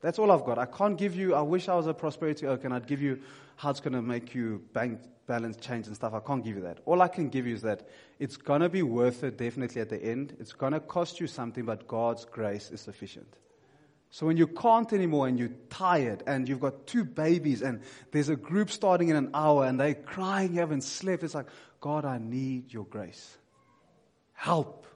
That's 0.00 0.18
all 0.18 0.30
I've 0.30 0.44
got. 0.44 0.58
I 0.58 0.66
can't 0.66 0.98
give 0.98 1.14
you, 1.14 1.34
I 1.34 1.42
wish 1.42 1.68
I 1.68 1.74
was 1.74 1.86
a 1.86 1.94
prosperity 1.94 2.46
oak 2.46 2.64
and 2.64 2.74
I'd 2.74 2.86
give 2.86 3.00
you 3.00 3.20
how 3.56 3.70
it's 3.70 3.80
going 3.80 3.94
to 3.94 4.02
make 4.02 4.34
you 4.34 4.62
bank 4.72 5.00
balance 5.26 5.56
change 5.56 5.86
and 5.86 5.96
stuff. 5.96 6.12
I 6.12 6.20
can't 6.20 6.44
give 6.44 6.56
you 6.56 6.62
that. 6.62 6.80
All 6.84 7.00
I 7.00 7.08
can 7.08 7.28
give 7.28 7.46
you 7.46 7.54
is 7.54 7.62
that 7.62 7.88
it's 8.18 8.36
going 8.36 8.60
to 8.60 8.68
be 8.68 8.82
worth 8.82 9.24
it 9.24 9.38
definitely 9.38 9.80
at 9.80 9.88
the 9.88 10.02
end. 10.02 10.36
It's 10.40 10.52
going 10.52 10.72
to 10.72 10.80
cost 10.80 11.20
you 11.20 11.26
something, 11.26 11.64
but 11.64 11.88
God's 11.88 12.24
grace 12.24 12.70
is 12.70 12.80
sufficient. 12.80 13.36
So 14.14 14.26
when 14.26 14.36
you 14.36 14.46
can't 14.46 14.92
anymore 14.92 15.26
and 15.26 15.36
you're 15.40 15.50
tired 15.70 16.22
and 16.24 16.48
you've 16.48 16.60
got 16.60 16.86
two 16.86 17.04
babies 17.04 17.62
and 17.62 17.80
there's 18.12 18.28
a 18.28 18.36
group 18.36 18.70
starting 18.70 19.08
in 19.08 19.16
an 19.16 19.30
hour 19.34 19.66
and 19.66 19.80
they're 19.80 19.96
crying, 19.96 20.54
you 20.54 20.60
haven't 20.60 20.82
slept, 20.82 21.24
it's 21.24 21.34
like, 21.34 21.48
God, 21.80 22.04
I 22.04 22.18
need 22.18 22.72
your 22.72 22.84
grace. 22.84 23.36
Help. 24.32 24.86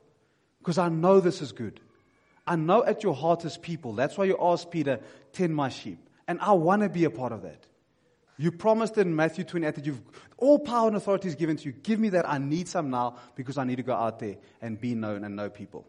Because 0.61 0.79
I 0.79 0.89
know 0.89 1.19
this 1.19 1.43
is 1.43 1.51
good. 1.51 1.81
I 2.47 2.55
know 2.55 2.85
at 2.85 3.03
your 3.03 3.13
heart 3.13 3.45
is 3.45 3.57
people. 3.57 3.93
That's 3.95 4.17
why 4.17 4.27
you 4.27 4.39
asked 4.41 4.71
Peter, 4.71 5.01
tend 5.33 5.53
my 5.53 5.69
sheep. 5.69 5.99
And 6.29 6.39
I 6.41 6.53
want 6.53 6.83
to 6.83 6.89
be 6.89 7.03
a 7.03 7.11
part 7.11 7.33
of 7.33 7.43
that. 7.43 7.67
You 8.37 8.53
promised 8.53 8.99
in 8.99 9.17
Matthew 9.17 9.43
28 9.43 9.75
that 9.75 9.85
you've 9.85 10.01
all 10.37 10.61
power 10.61 10.87
and 10.87 10.97
authority 10.97 11.27
is 11.27 11.35
given 11.35 11.57
to 11.57 11.65
you. 11.65 11.73
Give 11.73 11.99
me 11.99 12.11
that. 12.11 12.29
I 12.29 12.39
need 12.39 12.69
some 12.69 12.89
now 12.91 13.17
because 13.35 13.59
I 13.59 13.65
need 13.65 13.79
to 13.79 13.83
go 13.83 13.97
out 13.97 14.21
there 14.21 14.37
and 14.63 14.81
be 14.81 14.95
known 14.95 15.25
and 15.25 15.35
know 15.35 15.51
people. 15.51 15.89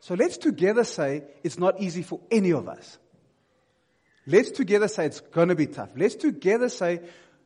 So 0.00 0.14
let's 0.14 0.38
together 0.38 0.84
say 0.84 1.24
it's 1.44 1.58
not 1.58 1.80
easy 1.80 2.02
for 2.02 2.20
any 2.30 2.52
of 2.52 2.68
us. 2.68 2.98
Let's 4.26 4.50
together 4.50 4.88
say 4.88 5.06
it's 5.06 5.20
going 5.20 5.48
to 5.48 5.54
be 5.54 5.66
tough. 5.66 5.90
Let's 5.96 6.14
together 6.14 6.68
say 6.68 7.00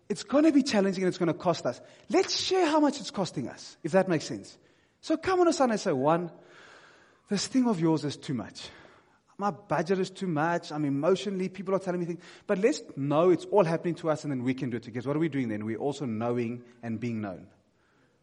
it's 0.09 0.23
going 0.23 0.45
to 0.45 0.53
be 0.53 0.63
challenging 0.63 1.05
and 1.05 1.09
it's 1.09 1.19
going 1.19 1.33
to 1.33 1.39
cost 1.39 1.67
us. 1.67 1.81
Let's 2.09 2.39
share 2.39 2.67
how 2.67 2.81
much 2.81 3.01
it's 3.01 3.11
costing 3.11 3.49
us, 3.49 3.77
if 3.83 3.93
that 3.93 4.09
makes 4.09 4.25
sense. 4.25 4.57
So 5.01 5.17
come 5.17 5.41
on 5.41 5.49
a 5.49 5.53
Sunday 5.53 5.75
and 5.75 5.81
say, 5.81 5.93
one, 5.93 6.31
this 7.29 7.47
thing 7.47 7.69
of 7.69 7.81
yours 7.81 8.05
is 8.05 8.17
too 8.17 8.35
much. 8.35 8.69
My 9.37 9.51
budget 9.51 9.99
is 9.99 10.11
too 10.11 10.29
much. 10.29 10.71
I'm 10.71 10.85
emotionally, 10.85 11.49
people 11.49 11.75
are 11.75 11.81
telling 11.81 12.01
me 12.01 12.07
things. 12.07 12.23
But 12.47 12.59
let's 12.59 12.83
know 12.97 13.31
it's 13.31 13.47
all 13.47 13.65
happening 13.65 13.97
to 13.97 14.11
us 14.11 14.23
and 14.23 14.31
then 14.31 14.45
we 14.45 14.55
can 14.55 14.71
do 14.71 14.77
it 14.77 14.85
together. 14.85 15.09
What 15.09 15.17
are 15.17 15.21
we 15.21 15.29
doing 15.29 15.49
then? 15.49 15.65
We're 15.65 15.79
also 15.79 16.05
knowing 16.05 16.63
and 16.83 17.01
being 17.01 17.21
known. 17.21 17.49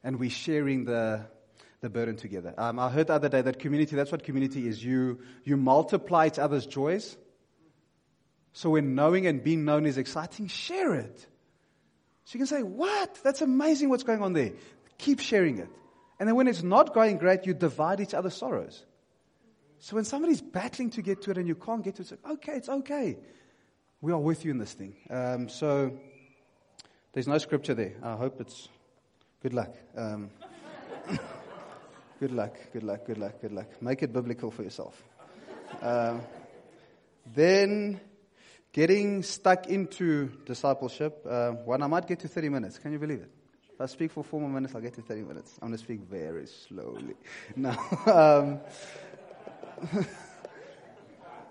And 0.04 0.20
we're 0.20 0.30
sharing 0.30 0.86
the, 0.86 1.26
the 1.82 1.90
burden 1.90 2.16
together. 2.16 2.54
Um, 2.58 2.80
I 2.80 2.90
heard 2.90 3.08
the 3.08 3.14
other 3.14 3.30
day 3.30 3.42
that 3.42 3.60
community, 3.60 3.96
that's 3.96 4.12
what 4.12 4.24
community 4.24 4.68
is. 4.68 4.84
You, 4.84 5.20
you 5.44 5.58
multiply 5.58 6.28
each 6.28 6.40
other's 6.40 6.66
joys. 6.66 7.18
So 8.54 8.72
when 8.72 8.96
knowing 8.96 9.26
and 9.28 9.44
being 9.44 9.66
known 9.66 9.86
is 9.86 9.98
exciting, 9.98 10.48
share 10.48 10.94
it. 10.94 11.28
So 12.26 12.38
you 12.38 12.40
can 12.40 12.48
say, 12.48 12.64
what? 12.64 13.20
That's 13.24 13.42
amazing 13.42 13.90
what's 13.90 14.04
going 14.04 14.22
on 14.22 14.34
there. 14.34 14.54
Keep 15.00 15.20
sharing 15.22 15.58
it. 15.58 15.70
And 16.20 16.30
then 16.30 16.36
when 16.36 16.48
it's 16.48 16.62
not 16.62 16.94
going 16.94 17.18
great, 17.18 17.48
you 17.48 17.56
divide 17.56 18.00
each 18.00 18.14
other's 18.14 18.36
sorrows. 18.36 18.86
So 19.80 19.96
when 19.96 20.06
somebody's 20.06 20.42
battling 20.42 20.92
to 20.92 21.02
get 21.02 21.24
to 21.24 21.32
it 21.32 21.40
and 21.40 21.48
you 21.48 21.56
can't 21.56 21.84
get 21.84 21.96
to 21.96 22.04
it, 22.04 22.12
it's 22.12 22.12
like, 22.12 22.34
okay, 22.34 22.54
it's 22.54 22.70
okay. 22.70 23.18
We 24.02 24.12
are 24.12 24.20
with 24.20 24.46
you 24.46 24.52
in 24.52 24.60
this 24.60 24.74
thing. 24.74 24.96
Um, 25.10 25.50
so 25.50 25.98
there's 27.14 27.28
no 27.28 27.40
scripture 27.40 27.74
there. 27.74 27.96
I 28.04 28.16
hope 28.16 28.40
it's 28.40 28.70
good 29.42 29.54
luck. 29.54 29.74
Um, 29.98 30.30
good 32.22 32.32
luck, 32.34 32.56
good 32.72 32.84
luck, 32.84 33.04
good 33.08 33.18
luck, 33.18 33.42
good 33.42 33.52
luck. 33.52 33.82
Make 33.82 34.04
it 34.04 34.14
biblical 34.14 34.52
for 34.52 34.62
yourself. 34.62 35.04
Um, 35.82 36.22
then 37.34 38.00
getting 38.72 39.24
stuck 39.24 39.66
into 39.66 40.28
discipleship. 40.46 41.26
Uh, 41.28 41.54
one, 41.66 41.82
I 41.82 41.88
might 41.88 42.08
get 42.08 42.20
to 42.20 42.28
30 42.28 42.50
minutes. 42.50 42.78
Can 42.78 42.92
you 42.92 43.00
believe 43.00 43.22
it? 43.22 43.32
If 43.74 43.82
I 43.82 43.88
speak 43.88 44.12
for 44.12 44.24
four 44.24 44.40
more 44.40 44.52
minutes, 44.52 44.76
I'll 44.76 44.82
get 44.82 44.94
to 44.94 45.02
30 45.02 45.24
minutes. 45.24 45.58
I'm 45.64 45.70
going 45.70 45.80
to 45.80 45.84
speak 45.84 46.02
very 46.02 46.46
slowly. 46.46 47.16
Now, 47.56 47.80
Um, 48.06 48.60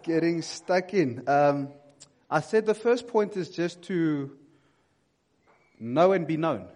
getting 0.04 0.40
stuck 0.40 0.94
in. 0.94 1.28
Um, 1.28 1.70
I 2.30 2.42
said 2.42 2.64
the 2.64 2.74
first 2.74 3.08
point 3.08 3.36
is 3.36 3.50
just 3.50 3.82
to 3.88 4.38
know 5.80 6.12
and 6.12 6.28
be 6.28 6.36
known. 6.36 6.68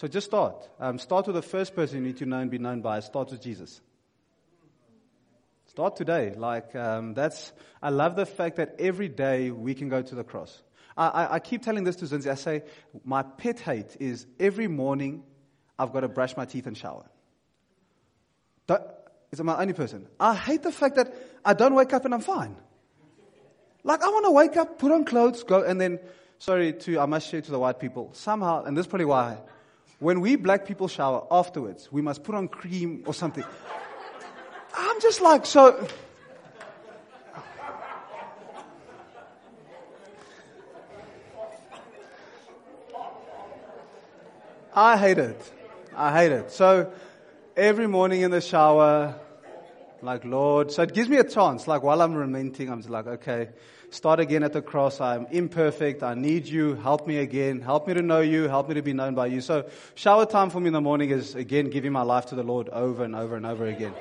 So 0.00 0.08
just 0.08 0.28
start. 0.28 0.66
Um, 0.80 0.98
start 0.98 1.26
with 1.26 1.36
the 1.36 1.42
first 1.42 1.76
person 1.76 1.98
you 1.98 2.02
need 2.02 2.16
to 2.16 2.24
know 2.24 2.38
and 2.38 2.50
be 2.50 2.56
known 2.56 2.80
by. 2.80 3.00
Start 3.00 3.32
with 3.32 3.42
Jesus. 3.42 3.82
Start 5.66 5.94
today. 5.94 6.32
Like 6.34 6.74
um, 6.74 7.12
that's. 7.12 7.52
I 7.82 7.90
love 7.90 8.16
the 8.16 8.24
fact 8.24 8.56
that 8.56 8.76
every 8.78 9.10
day 9.10 9.50
we 9.50 9.74
can 9.74 9.90
go 9.90 10.00
to 10.00 10.14
the 10.14 10.24
cross. 10.24 10.62
I, 10.96 11.08
I, 11.08 11.34
I 11.34 11.38
keep 11.38 11.60
telling 11.60 11.84
this 11.84 11.96
to 11.96 12.06
Zinzi. 12.06 12.30
I 12.30 12.36
say 12.36 12.62
my 13.04 13.20
pet 13.22 13.60
hate 13.60 13.98
is 14.00 14.26
every 14.38 14.68
morning 14.68 15.22
I've 15.78 15.92
got 15.92 16.00
to 16.00 16.08
brush 16.08 16.34
my 16.34 16.46
teeth 16.46 16.66
and 16.66 16.74
shower. 16.78 17.04
Is 18.70 19.38
it 19.38 19.44
my 19.44 19.60
only 19.60 19.74
person. 19.74 20.06
I 20.18 20.34
hate 20.34 20.62
the 20.62 20.72
fact 20.72 20.96
that 20.96 21.14
I 21.44 21.52
don't 21.52 21.74
wake 21.74 21.92
up 21.92 22.06
and 22.06 22.14
I'm 22.14 22.22
fine. 22.22 22.56
Like 23.84 24.02
I 24.02 24.08
want 24.08 24.24
to 24.24 24.30
wake 24.30 24.56
up, 24.56 24.78
put 24.78 24.92
on 24.92 25.04
clothes, 25.04 25.42
go, 25.42 25.62
and 25.62 25.78
then, 25.78 26.00
sorry 26.38 26.72
to, 26.72 27.00
I 27.00 27.04
must 27.04 27.28
share 27.28 27.42
to 27.42 27.50
the 27.50 27.58
white 27.58 27.78
people, 27.78 28.14
somehow, 28.14 28.64
and 28.64 28.74
this 28.74 28.86
is 28.86 28.88
probably 28.88 29.04
why, 29.04 29.36
when 30.00 30.20
we 30.20 30.34
black 30.36 30.66
people 30.66 30.88
shower 30.88 31.26
afterwards, 31.30 31.92
we 31.92 32.02
must 32.02 32.24
put 32.24 32.34
on 32.34 32.48
cream 32.48 33.04
or 33.06 33.14
something. 33.14 33.44
I'm 34.74 35.00
just 35.00 35.20
like, 35.20 35.44
so, 35.46 35.86
I 44.74 44.96
hate 44.96 45.18
it. 45.18 45.52
I 45.94 46.12
hate 46.12 46.32
it. 46.32 46.50
So, 46.50 46.90
every 47.56 47.86
morning 47.86 48.22
in 48.22 48.30
the 48.30 48.40
shower, 48.40 49.14
like, 50.02 50.24
Lord, 50.24 50.70
so 50.72 50.82
it 50.82 50.94
gives 50.94 51.08
me 51.08 51.16
a 51.16 51.24
chance. 51.24 51.66
Like, 51.66 51.82
while 51.82 52.00
I'm 52.02 52.16
lamenting, 52.16 52.70
I'm 52.70 52.78
just 52.78 52.90
like, 52.90 53.06
okay, 53.06 53.50
start 53.90 54.20
again 54.20 54.42
at 54.42 54.52
the 54.52 54.62
cross. 54.62 55.00
I'm 55.00 55.26
imperfect. 55.26 56.02
I 56.02 56.14
need 56.14 56.46
you. 56.46 56.74
Help 56.74 57.06
me 57.06 57.18
again. 57.18 57.60
Help 57.60 57.88
me 57.88 57.94
to 57.94 58.02
know 58.02 58.20
you. 58.20 58.48
Help 58.48 58.68
me 58.68 58.74
to 58.74 58.82
be 58.82 58.92
known 58.92 59.14
by 59.14 59.26
you. 59.26 59.40
So, 59.40 59.68
shower 59.94 60.26
time 60.26 60.50
for 60.50 60.60
me 60.60 60.68
in 60.68 60.72
the 60.72 60.80
morning 60.80 61.10
is, 61.10 61.34
again, 61.34 61.70
giving 61.70 61.92
my 61.92 62.02
life 62.02 62.26
to 62.26 62.34
the 62.34 62.42
Lord 62.42 62.68
over 62.68 63.04
and 63.04 63.14
over 63.14 63.36
and 63.36 63.46
over 63.46 63.66
again. 63.66 63.94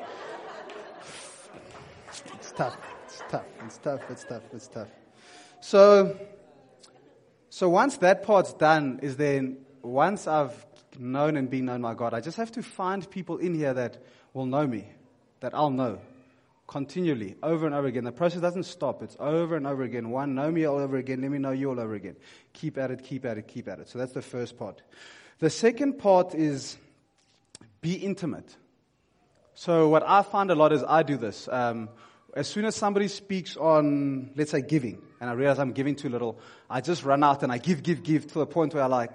It's 2.33 2.51
tough. 2.51 2.77
It's 3.05 3.21
tough. 3.29 3.45
It's 3.65 3.77
tough. 3.77 4.01
It's 4.09 4.23
tough. 4.23 4.43
It's 4.53 4.67
tough. 4.67 4.87
So, 5.61 6.19
so 7.49 7.69
once 7.69 7.97
that 7.97 8.23
part's 8.23 8.53
done, 8.53 8.99
is 9.01 9.17
then 9.17 9.57
once 9.81 10.27
I've 10.27 10.65
known 10.99 11.37
and 11.37 11.49
been 11.49 11.65
known 11.65 11.81
by 11.81 11.93
God. 11.93 12.13
I 12.13 12.21
just 12.21 12.37
have 12.37 12.51
to 12.53 12.63
find 12.63 13.09
people 13.09 13.37
in 13.37 13.53
here 13.53 13.73
that 13.73 14.03
will 14.33 14.45
know 14.45 14.67
me, 14.67 14.87
that 15.41 15.53
I'll 15.53 15.69
know 15.69 15.99
continually, 16.69 17.35
over 17.41 17.65
and 17.65 17.73
over 17.73 17.87
again. 17.87 18.03
The 18.03 18.11
process 18.11 18.41
doesn't 18.41 18.63
stop. 18.63 19.01
It's 19.01 19.17
over 19.19 19.55
and 19.55 19.65
over 19.65 19.81
again. 19.81 20.11
One, 20.11 20.35
know 20.35 20.51
me 20.51 20.65
all 20.65 20.77
over 20.77 20.97
again. 20.97 21.21
Let 21.21 21.31
me 21.31 21.39
know 21.39 21.49
you 21.49 21.69
all 21.69 21.79
over 21.79 21.95
again. 21.95 22.15
Keep 22.53 22.77
at 22.77 22.91
it, 22.91 23.03
keep 23.03 23.25
at 23.25 23.39
it, 23.39 23.47
keep 23.47 23.67
at 23.67 23.79
it. 23.79 23.89
So 23.89 23.97
that's 23.97 24.13
the 24.13 24.21
first 24.21 24.57
part. 24.57 24.83
The 25.39 25.49
second 25.49 25.97
part 25.97 26.35
is 26.35 26.77
be 27.81 27.95
intimate. 27.95 28.55
So 29.55 29.89
what 29.89 30.03
I 30.07 30.21
find 30.21 30.51
a 30.51 30.55
lot 30.55 30.71
is 30.71 30.83
I 30.83 31.01
do 31.01 31.17
this. 31.17 31.49
Um, 31.51 31.89
as 32.35 32.47
soon 32.47 32.65
as 32.65 32.75
somebody 32.75 33.07
speaks 33.07 33.57
on, 33.57 34.29
let's 34.35 34.51
say, 34.51 34.61
giving, 34.61 35.01
and 35.19 35.29
I 35.29 35.33
realize 35.33 35.57
I'm 35.57 35.71
giving 35.71 35.95
too 35.95 36.09
little, 36.09 36.39
I 36.69 36.81
just 36.81 37.03
run 37.03 37.23
out 37.23 37.41
and 37.41 37.51
I 37.51 37.57
give, 37.57 37.81
give, 37.81 38.03
give 38.03 38.27
to 38.27 38.39
the 38.39 38.45
point 38.45 38.75
where 38.75 38.83
I 38.83 38.87
like, 38.87 39.11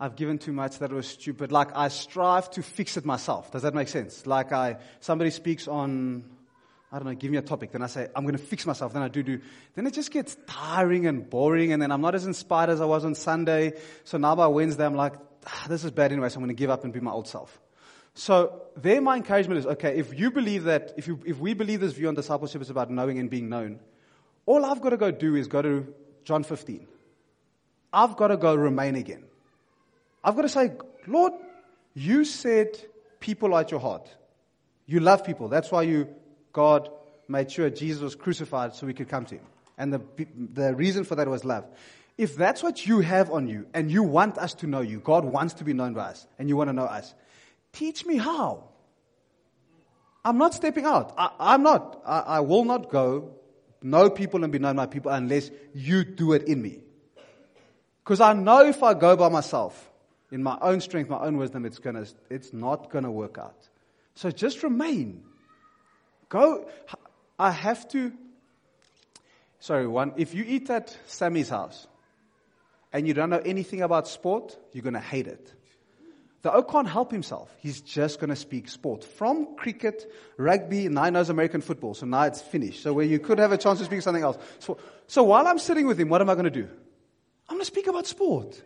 I've 0.00 0.14
given 0.14 0.38
too 0.38 0.52
much, 0.52 0.78
that 0.78 0.92
was 0.92 1.08
stupid. 1.08 1.50
Like 1.50 1.76
I 1.76 1.88
strive 1.88 2.50
to 2.52 2.62
fix 2.62 2.96
it 2.96 3.04
myself. 3.04 3.50
Does 3.50 3.62
that 3.62 3.74
make 3.74 3.88
sense? 3.88 4.26
Like 4.26 4.52
I, 4.52 4.76
somebody 5.00 5.30
speaks 5.30 5.66
on, 5.66 6.24
I 6.92 6.98
don't 6.98 7.06
know, 7.06 7.14
give 7.14 7.32
me 7.32 7.38
a 7.38 7.42
topic. 7.42 7.72
Then 7.72 7.82
I 7.82 7.88
say, 7.88 8.08
I'm 8.14 8.22
going 8.22 8.36
to 8.36 8.42
fix 8.42 8.64
myself. 8.64 8.92
Then 8.92 9.02
I 9.02 9.08
do 9.08 9.24
do. 9.24 9.40
Then 9.74 9.86
it 9.86 9.94
just 9.94 10.12
gets 10.12 10.36
tiring 10.46 11.06
and 11.06 11.28
boring. 11.28 11.72
And 11.72 11.82
then 11.82 11.90
I'm 11.90 12.00
not 12.00 12.14
as 12.14 12.26
inspired 12.26 12.70
as 12.70 12.80
I 12.80 12.84
was 12.84 13.04
on 13.04 13.16
Sunday. 13.16 13.72
So 14.04 14.18
now 14.18 14.36
by 14.36 14.46
Wednesday, 14.46 14.86
I'm 14.86 14.94
like, 14.94 15.14
ah, 15.46 15.66
this 15.68 15.84
is 15.84 15.90
bad 15.90 16.12
anyway. 16.12 16.28
So 16.28 16.36
I'm 16.36 16.44
going 16.44 16.54
to 16.54 16.60
give 16.60 16.70
up 16.70 16.84
and 16.84 16.92
be 16.92 17.00
my 17.00 17.10
old 17.10 17.26
self. 17.26 17.60
So 18.14 18.62
there, 18.76 19.00
my 19.00 19.16
encouragement 19.16 19.58
is, 19.58 19.66
okay, 19.66 19.96
if 19.96 20.18
you 20.18 20.30
believe 20.30 20.64
that, 20.64 20.94
if, 20.96 21.08
you, 21.08 21.20
if 21.24 21.38
we 21.38 21.54
believe 21.54 21.80
this 21.80 21.92
view 21.92 22.08
on 22.08 22.14
discipleship 22.14 22.62
is 22.62 22.70
about 22.70 22.90
knowing 22.90 23.18
and 23.18 23.28
being 23.28 23.48
known, 23.48 23.80
all 24.46 24.64
I've 24.64 24.80
got 24.80 24.90
to 24.90 24.96
go 24.96 25.10
do 25.10 25.34
is 25.34 25.46
go 25.46 25.60
to 25.60 25.92
John 26.24 26.42
15. 26.42 26.86
I've 27.92 28.16
got 28.16 28.28
to 28.28 28.36
go 28.36 28.54
remain 28.54 28.96
again. 28.96 29.27
I've 30.22 30.36
got 30.36 30.42
to 30.42 30.48
say, 30.48 30.72
Lord, 31.06 31.32
you 31.94 32.24
said 32.24 32.78
people 33.20 33.54
are 33.54 33.60
at 33.60 33.70
your 33.70 33.80
heart. 33.80 34.08
You 34.86 35.00
love 35.00 35.24
people. 35.24 35.48
That's 35.48 35.70
why 35.70 35.82
you, 35.82 36.08
God, 36.52 36.90
made 37.28 37.50
sure 37.50 37.68
Jesus 37.70 38.02
was 38.02 38.14
crucified 38.14 38.74
so 38.74 38.86
we 38.86 38.94
could 38.94 39.08
come 39.08 39.26
to 39.26 39.36
him. 39.36 39.44
And 39.76 39.92
the, 39.92 40.00
the 40.52 40.74
reason 40.74 41.04
for 41.04 41.14
that 41.16 41.28
was 41.28 41.44
love. 41.44 41.66
If 42.16 42.34
that's 42.34 42.62
what 42.62 42.84
you 42.84 43.00
have 43.00 43.30
on 43.30 43.46
you 43.46 43.66
and 43.72 43.90
you 43.90 44.02
want 44.02 44.38
us 44.38 44.54
to 44.54 44.66
know 44.66 44.80
you, 44.80 44.98
God 44.98 45.24
wants 45.24 45.54
to 45.54 45.64
be 45.64 45.72
known 45.72 45.94
by 45.94 46.08
us 46.08 46.26
and 46.38 46.48
you 46.48 46.56
want 46.56 46.68
to 46.68 46.72
know 46.72 46.84
us, 46.84 47.14
teach 47.72 48.04
me 48.04 48.16
how. 48.16 48.64
I'm 50.24 50.36
not 50.36 50.52
stepping 50.52 50.84
out. 50.84 51.14
I, 51.16 51.54
am 51.54 51.62
not. 51.62 52.02
I, 52.04 52.18
I 52.20 52.40
will 52.40 52.64
not 52.64 52.90
go 52.90 53.30
know 53.82 54.10
people 54.10 54.42
and 54.42 54.52
be 54.52 54.58
known 54.58 54.76
by 54.76 54.86
people 54.86 55.12
unless 55.12 55.50
you 55.72 56.04
do 56.04 56.32
it 56.32 56.42
in 56.48 56.60
me. 56.60 56.80
Because 58.02 58.20
I 58.20 58.32
know 58.32 58.66
if 58.66 58.82
I 58.82 58.94
go 58.94 59.16
by 59.16 59.28
myself, 59.28 59.87
in 60.30 60.42
my 60.42 60.58
own 60.60 60.80
strength, 60.80 61.08
my 61.08 61.20
own 61.20 61.36
wisdom, 61.36 61.64
it's 61.64 61.78
gonna, 61.78 62.06
it's 62.30 62.52
not 62.52 62.90
gonna 62.90 63.10
work 63.10 63.38
out. 63.38 63.68
So 64.14 64.30
just 64.30 64.62
remain. 64.62 65.22
Go. 66.28 66.68
I 67.38 67.50
have 67.50 67.88
to. 67.90 68.12
Sorry, 69.60 69.86
one. 69.86 70.12
If 70.16 70.34
you 70.34 70.44
eat 70.46 70.68
at 70.70 70.96
Sammy's 71.06 71.48
house 71.48 71.86
and 72.92 73.06
you 73.06 73.14
don't 73.14 73.30
know 73.30 73.42
anything 73.44 73.82
about 73.82 74.08
sport, 74.08 74.56
you're 74.72 74.82
gonna 74.82 75.00
hate 75.00 75.26
it. 75.26 75.52
The 76.42 76.52
oke 76.52 76.70
can't 76.70 76.88
help 76.88 77.10
himself. 77.10 77.54
He's 77.58 77.80
just 77.80 78.20
going 78.20 78.30
to 78.30 78.36
speak 78.36 78.68
sport. 78.68 79.02
From 79.02 79.56
cricket, 79.56 80.10
rugby, 80.36 80.88
now 80.88 81.04
he 81.04 81.10
knows 81.10 81.30
American 81.30 81.60
football, 81.60 81.94
so 81.94 82.06
now 82.06 82.22
it's 82.22 82.40
finished. 82.40 82.82
So 82.82 82.92
where 82.92 83.04
you 83.04 83.18
could 83.18 83.38
have 83.38 83.50
a 83.50 83.58
chance 83.58 83.80
to 83.80 83.84
speak 83.84 84.02
something 84.02 84.22
else. 84.22 84.38
So, 84.60 84.78
so 85.08 85.24
while 85.24 85.48
I'm 85.48 85.58
sitting 85.58 85.88
with 85.88 85.98
him, 85.98 86.08
what 86.08 86.20
am 86.20 86.30
I 86.30 86.34
going 86.34 86.44
to 86.44 86.50
do? 86.50 86.68
I'm 87.48 87.56
going 87.56 87.60
to 87.60 87.64
speak 87.64 87.88
about 87.88 88.06
sport. 88.06 88.62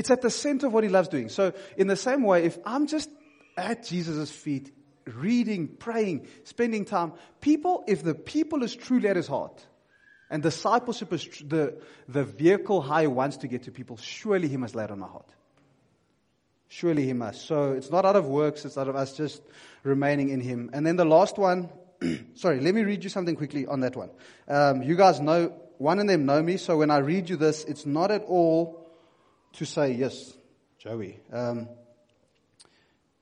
It's 0.00 0.10
at 0.10 0.22
the 0.22 0.30
center 0.30 0.68
of 0.68 0.72
what 0.72 0.82
he 0.82 0.88
loves 0.88 1.08
doing. 1.08 1.28
So, 1.28 1.52
in 1.76 1.86
the 1.86 1.94
same 1.94 2.22
way, 2.22 2.44
if 2.44 2.56
I'm 2.64 2.86
just 2.86 3.10
at 3.54 3.84
Jesus' 3.84 4.30
feet, 4.30 4.72
reading, 5.04 5.68
praying, 5.68 6.26
spending 6.44 6.86
time, 6.86 7.12
people, 7.42 7.84
if 7.86 8.02
the 8.02 8.14
people 8.14 8.62
is 8.62 8.74
truly 8.74 9.10
at 9.10 9.16
his 9.16 9.26
heart, 9.26 9.62
and 10.30 10.42
discipleship 10.42 11.12
is 11.12 11.22
tr- 11.22 11.44
the, 11.46 11.82
the 12.08 12.24
vehicle 12.24 12.80
how 12.80 13.02
he 13.02 13.08
wants 13.08 13.36
to 13.38 13.46
get 13.46 13.64
to 13.64 13.70
people, 13.70 13.98
surely 13.98 14.48
he 14.48 14.56
must 14.56 14.74
lay 14.74 14.84
it 14.84 14.90
on 14.90 15.00
my 15.00 15.06
heart. 15.06 15.28
Surely 16.68 17.04
he 17.04 17.12
must. 17.12 17.44
So 17.46 17.72
it's 17.72 17.90
not 17.90 18.06
out 18.06 18.16
of 18.16 18.26
works, 18.26 18.64
it's 18.64 18.78
out 18.78 18.88
of 18.88 18.96
us 18.96 19.14
just 19.14 19.42
remaining 19.82 20.30
in 20.30 20.40
him. 20.40 20.70
And 20.72 20.86
then 20.86 20.96
the 20.96 21.04
last 21.04 21.36
one 21.36 21.68
sorry, 22.36 22.58
let 22.60 22.74
me 22.74 22.84
read 22.84 23.04
you 23.04 23.10
something 23.10 23.36
quickly 23.36 23.66
on 23.66 23.80
that 23.80 23.94
one. 23.94 24.08
Um, 24.48 24.82
you 24.82 24.96
guys 24.96 25.20
know, 25.20 25.52
one 25.76 25.98
of 25.98 26.06
them 26.06 26.24
know 26.24 26.42
me, 26.42 26.56
so 26.56 26.78
when 26.78 26.90
I 26.90 26.98
read 26.98 27.28
you 27.28 27.36
this, 27.36 27.64
it's 27.64 27.84
not 27.84 28.10
at 28.10 28.22
all 28.22 28.79
to 29.54 29.64
say, 29.64 29.92
yes, 29.92 30.34
Joey. 30.78 31.20
Um, 31.32 31.68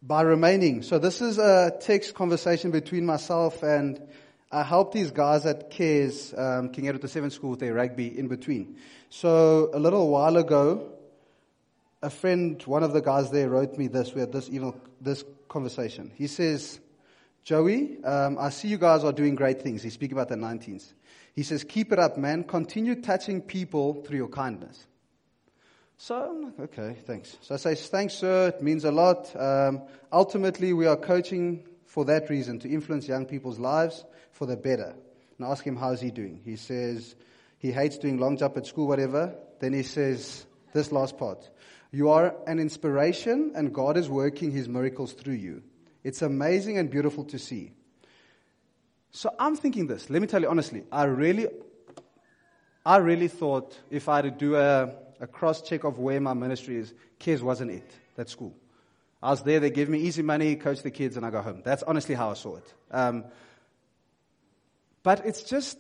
by 0.03 0.23
remaining. 0.23 0.83
So 0.83 0.99
this 0.99 1.21
is 1.21 1.39
a 1.39 1.77
text 1.81 2.15
conversation 2.15 2.71
between 2.71 3.05
myself 3.05 3.63
and 3.63 4.01
I 4.51 4.63
helped 4.63 4.95
these 4.95 5.11
guys 5.11 5.45
at 5.45 5.71
KES, 5.71 6.35
um, 6.37 6.71
King 6.71 6.89
Edward 6.89 7.11
VII 7.11 7.29
School 7.31 7.51
with 7.51 7.61
their 7.61 7.75
rugby 7.75 8.19
in 8.19 8.29
between. 8.29 8.77
So 9.11 9.71
a 9.75 9.79
little 9.79 10.09
while 10.09 10.39
ago, 10.39 10.93
a 12.01 12.09
friend, 12.09 12.63
one 12.63 12.83
of 12.83 12.93
the 12.93 13.03
guys 13.03 13.31
there 13.31 13.51
wrote 13.51 13.77
me 13.77 13.89
this, 13.89 14.15
we 14.15 14.21
had 14.21 14.33
this 14.33 14.49
email, 14.49 14.75
this 15.01 15.23
conversation. 15.49 16.13
He 16.15 16.29
says, 16.29 16.81
Joey, 17.45 18.03
um, 18.05 18.39
I 18.39 18.49
see 18.51 18.69
you 18.69 18.79
guys 18.79 19.05
are 19.05 19.13
doing 19.13 19.35
great 19.35 19.61
things. 19.61 19.83
He's 19.83 19.95
speaking 19.95 20.17
about 20.17 20.29
the 20.29 20.37
19s. 20.37 20.93
He 21.35 21.43
says, 21.43 21.63
keep 21.65 21.93
it 21.93 21.99
up, 21.99 22.17
man. 22.17 22.45
Continue 22.45 23.03
touching 23.03 23.43
people 23.43 24.03
through 24.03 24.17
your 24.17 24.29
kindness. 24.29 24.87
So 26.01 26.15
I'm 26.15 26.43
like, 26.43 26.61
okay, 26.61 26.97
thanks. 27.07 27.37
So 27.41 27.57
I 27.57 27.59
say, 27.59 27.75
thanks, 27.75 28.15
sir. 28.15 28.49
It 28.49 28.63
means 28.63 28.85
a 28.85 28.93
lot. 28.93 29.35
Um, 29.35 29.83
ultimately, 30.13 30.73
we 30.73 30.87
are 30.87 30.97
coaching 30.97 31.67
for 31.87 32.05
that 32.05 32.31
reason 32.31 32.61
to 32.61 32.69
influence 32.69 33.09
young 33.09 33.27
people's 33.27 33.59
lives 33.59 34.05
for 34.31 34.47
the 34.47 34.57
better. 34.57 34.95
And 35.37 35.47
I 35.47 35.51
ask 35.51 35.65
him, 35.65 35.75
how's 35.75 36.01
he 36.01 36.13
doing? 36.13 36.41
He 36.45 36.55
says, 36.55 37.17
he 37.59 37.73
hates 37.73 37.99
doing 37.99 38.19
long 38.19 38.37
jump 38.37 38.57
at 38.57 38.65
school, 38.65 38.87
whatever. 38.87 39.35
Then 39.59 39.73
he 39.73 39.83
says, 39.83 40.47
this 40.73 40.93
last 40.93 41.19
part. 41.19 41.51
You 41.91 42.11
are 42.11 42.33
an 42.47 42.61
inspiration 42.61 43.51
and 43.57 43.75
God 43.75 43.97
is 43.97 44.09
working 44.09 44.53
his 44.53 44.69
miracles 44.69 45.15
through 45.15 45.35
you. 45.35 45.65
It's 46.05 46.23
amazing 46.23 46.79
and 46.79 46.89
beautiful 46.89 47.25
to 47.25 47.41
see. 47.41 47.73
So 49.11 49.35
I'm 49.37 49.57
thinking 49.57 49.89
this. 49.89 50.09
Let 50.11 50.23
me 50.23 50.29
tell 50.29 50.43
you 50.43 50.49
honestly. 50.49 50.85
I 50.93 51.05
really, 51.05 51.49
I 52.87 52.99
really 52.99 53.27
thought 53.27 53.77
if 53.91 54.09
I 54.09 54.17
had 54.17 54.25
to 54.27 54.31
do 54.31 54.55
a, 54.55 54.95
a 55.21 55.27
cross 55.27 55.63
check 55.63 55.85
of 55.85 55.99
where 55.99 56.21
my 56.21 56.35
ministry 56.35 56.77
is, 56.77 56.93
KES 57.19 57.43
wasn't 57.43 57.71
it, 57.71 57.91
that 58.17 58.29
school. 58.29 58.55
I 59.23 59.31
was 59.31 59.43
there, 59.43 59.59
they 59.61 59.71
gave 59.71 59.89
me 59.89 60.01
easy 60.01 60.23
money, 60.23 60.55
coach 60.57 60.83
the 60.83 60.91
kids, 60.91 61.17
and 61.17 61.27
I 61.27 61.31
go 61.31 61.43
home. 61.43 61.63
That's 61.65 61.83
honestly 61.83 62.15
how 62.15 62.31
I 62.31 62.35
saw 62.35 62.57
it. 62.57 62.75
Um, 62.91 63.25
but 65.03 65.27
it's 65.27 65.43
just 65.43 65.79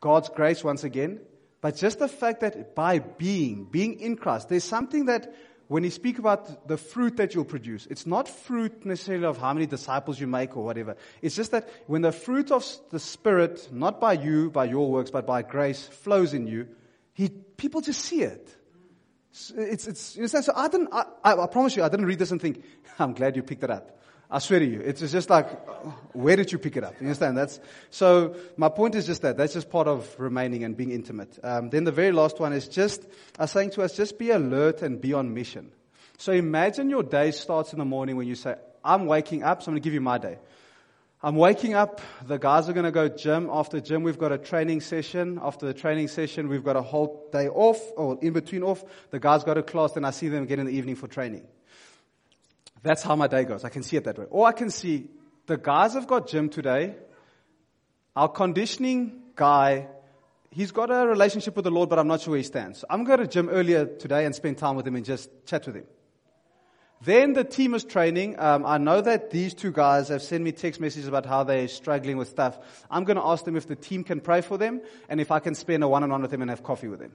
God's 0.00 0.28
grace 0.28 0.62
once 0.62 0.84
again. 0.84 1.20
But 1.60 1.76
just 1.76 1.98
the 1.98 2.08
fact 2.08 2.40
that 2.40 2.74
by 2.74 2.98
being, 2.98 3.64
being 3.64 4.00
in 4.00 4.16
Christ, 4.16 4.48
there's 4.48 4.64
something 4.64 5.06
that 5.06 5.32
when 5.68 5.84
you 5.84 5.90
speak 5.90 6.18
about 6.18 6.68
the 6.68 6.76
fruit 6.76 7.16
that 7.16 7.34
you'll 7.34 7.44
produce, 7.44 7.86
it's 7.86 8.06
not 8.06 8.28
fruit 8.28 8.84
necessarily 8.84 9.24
of 9.24 9.38
how 9.38 9.54
many 9.54 9.66
disciples 9.66 10.20
you 10.20 10.26
make 10.26 10.56
or 10.56 10.64
whatever. 10.64 10.96
It's 11.22 11.34
just 11.34 11.52
that 11.52 11.68
when 11.86 12.02
the 12.02 12.12
fruit 12.12 12.50
of 12.50 12.66
the 12.90 12.98
Spirit, 12.98 13.68
not 13.72 14.00
by 14.00 14.14
you, 14.14 14.50
by 14.50 14.66
your 14.66 14.90
works, 14.90 15.10
but 15.10 15.26
by 15.26 15.42
grace, 15.42 15.86
flows 15.86 16.34
in 16.34 16.46
you, 16.46 16.68
he, 17.14 17.28
people 17.28 17.80
just 17.80 18.00
see 18.00 18.22
it. 18.22 18.56
It's, 19.56 19.86
it's, 19.86 20.16
you 20.16 20.22
understand? 20.22 20.44
So 20.44 20.52
I 20.54 20.68
didn't, 20.68 20.88
I, 20.92 21.04
I, 21.24 21.46
promise 21.46 21.76
you, 21.76 21.82
I 21.82 21.88
didn't 21.88 22.06
read 22.06 22.18
this 22.18 22.30
and 22.30 22.40
think, 22.40 22.64
I'm 22.98 23.14
glad 23.14 23.36
you 23.36 23.42
picked 23.42 23.64
it 23.64 23.70
up. 23.70 23.98
I 24.30 24.38
swear 24.38 24.60
to 24.60 24.66
you, 24.66 24.80
it's 24.80 25.00
just 25.12 25.28
like, 25.28 25.46
where 26.14 26.36
did 26.36 26.52
you 26.52 26.58
pick 26.58 26.78
it 26.78 26.84
up? 26.84 26.94
You 26.94 27.06
understand? 27.06 27.36
That's, 27.36 27.60
so 27.90 28.34
my 28.56 28.70
point 28.70 28.94
is 28.94 29.04
just 29.04 29.20
that. 29.22 29.36
That's 29.36 29.52
just 29.52 29.68
part 29.68 29.88
of 29.88 30.08
remaining 30.18 30.64
and 30.64 30.74
being 30.74 30.90
intimate. 30.90 31.38
Um, 31.42 31.68
then 31.68 31.84
the 31.84 31.92
very 31.92 32.12
last 32.12 32.40
one 32.40 32.54
is 32.54 32.66
just, 32.66 33.04
I 33.38 33.42
was 33.42 33.50
saying 33.50 33.70
to 33.72 33.82
us, 33.82 33.94
just 33.94 34.18
be 34.18 34.30
alert 34.30 34.80
and 34.80 34.98
be 34.98 35.12
on 35.12 35.34
mission. 35.34 35.70
So 36.16 36.32
imagine 36.32 36.88
your 36.88 37.02
day 37.02 37.30
starts 37.30 37.74
in 37.74 37.78
the 37.78 37.84
morning 37.84 38.16
when 38.16 38.26
you 38.26 38.34
say, 38.34 38.54
I'm 38.82 39.04
waking 39.04 39.42
up, 39.42 39.62
so 39.62 39.68
I'm 39.68 39.74
going 39.74 39.82
to 39.82 39.84
give 39.84 39.92
you 39.92 40.00
my 40.00 40.16
day. 40.16 40.38
I'm 41.24 41.36
waking 41.36 41.74
up. 41.74 42.00
The 42.26 42.36
guys 42.36 42.68
are 42.68 42.72
going 42.72 42.84
to 42.84 42.90
go 42.90 43.08
gym. 43.08 43.48
After 43.52 43.80
gym, 43.80 44.02
we've 44.02 44.18
got 44.18 44.32
a 44.32 44.38
training 44.38 44.80
session. 44.80 45.38
After 45.40 45.66
the 45.66 45.74
training 45.74 46.08
session, 46.08 46.48
we've 46.48 46.64
got 46.64 46.74
a 46.74 46.82
whole 46.82 47.28
day 47.30 47.46
off, 47.46 47.80
or 47.96 48.18
in 48.20 48.32
between 48.32 48.64
off. 48.64 48.82
The 49.10 49.20
guys 49.20 49.44
go 49.44 49.54
to 49.54 49.62
class, 49.62 49.92
then 49.92 50.04
I 50.04 50.10
see 50.10 50.28
them 50.28 50.42
again 50.42 50.58
in 50.58 50.66
the 50.66 50.72
evening 50.72 50.96
for 50.96 51.06
training. 51.06 51.46
That's 52.82 53.04
how 53.04 53.14
my 53.14 53.28
day 53.28 53.44
goes. 53.44 53.64
I 53.64 53.68
can 53.68 53.84
see 53.84 53.96
it 53.96 54.02
that 54.02 54.18
way. 54.18 54.26
Or 54.30 54.48
I 54.48 54.52
can 54.52 54.68
see 54.68 55.10
the 55.46 55.56
guys 55.56 55.94
have 55.94 56.08
got 56.08 56.26
gym 56.26 56.48
today. 56.48 56.96
Our 58.16 58.28
conditioning 58.28 59.22
guy, 59.36 59.86
he's 60.50 60.72
got 60.72 60.90
a 60.90 61.06
relationship 61.06 61.54
with 61.54 61.64
the 61.64 61.70
Lord, 61.70 61.88
but 61.88 62.00
I'm 62.00 62.08
not 62.08 62.22
sure 62.22 62.32
where 62.32 62.38
he 62.38 62.44
stands. 62.44 62.84
I'm 62.90 63.04
going 63.04 63.20
to 63.20 63.28
gym 63.28 63.48
earlier 63.48 63.86
today 63.86 64.24
and 64.24 64.34
spend 64.34 64.58
time 64.58 64.74
with 64.74 64.88
him 64.88 64.96
and 64.96 65.04
just 65.04 65.30
chat 65.46 65.66
with 65.66 65.76
him. 65.76 65.86
Then 67.04 67.32
the 67.32 67.42
team 67.42 67.74
is 67.74 67.82
training. 67.82 68.38
Um, 68.38 68.64
I 68.64 68.78
know 68.78 69.00
that 69.00 69.30
these 69.30 69.54
two 69.54 69.72
guys 69.72 70.08
have 70.08 70.22
sent 70.22 70.44
me 70.44 70.52
text 70.52 70.80
messages 70.80 71.08
about 71.08 71.26
how 71.26 71.42
they're 71.42 71.66
struggling 71.66 72.16
with 72.16 72.28
stuff. 72.28 72.58
I'm 72.90 73.02
going 73.04 73.16
to 73.16 73.24
ask 73.24 73.44
them 73.44 73.56
if 73.56 73.66
the 73.66 73.74
team 73.74 74.04
can 74.04 74.20
pray 74.20 74.40
for 74.40 74.56
them 74.56 74.80
and 75.08 75.20
if 75.20 75.32
I 75.32 75.40
can 75.40 75.56
spend 75.56 75.82
a 75.82 75.88
one-on-one 75.88 76.22
with 76.22 76.30
them 76.30 76.42
and 76.42 76.50
have 76.50 76.62
coffee 76.62 76.86
with 76.86 77.00
them. 77.00 77.12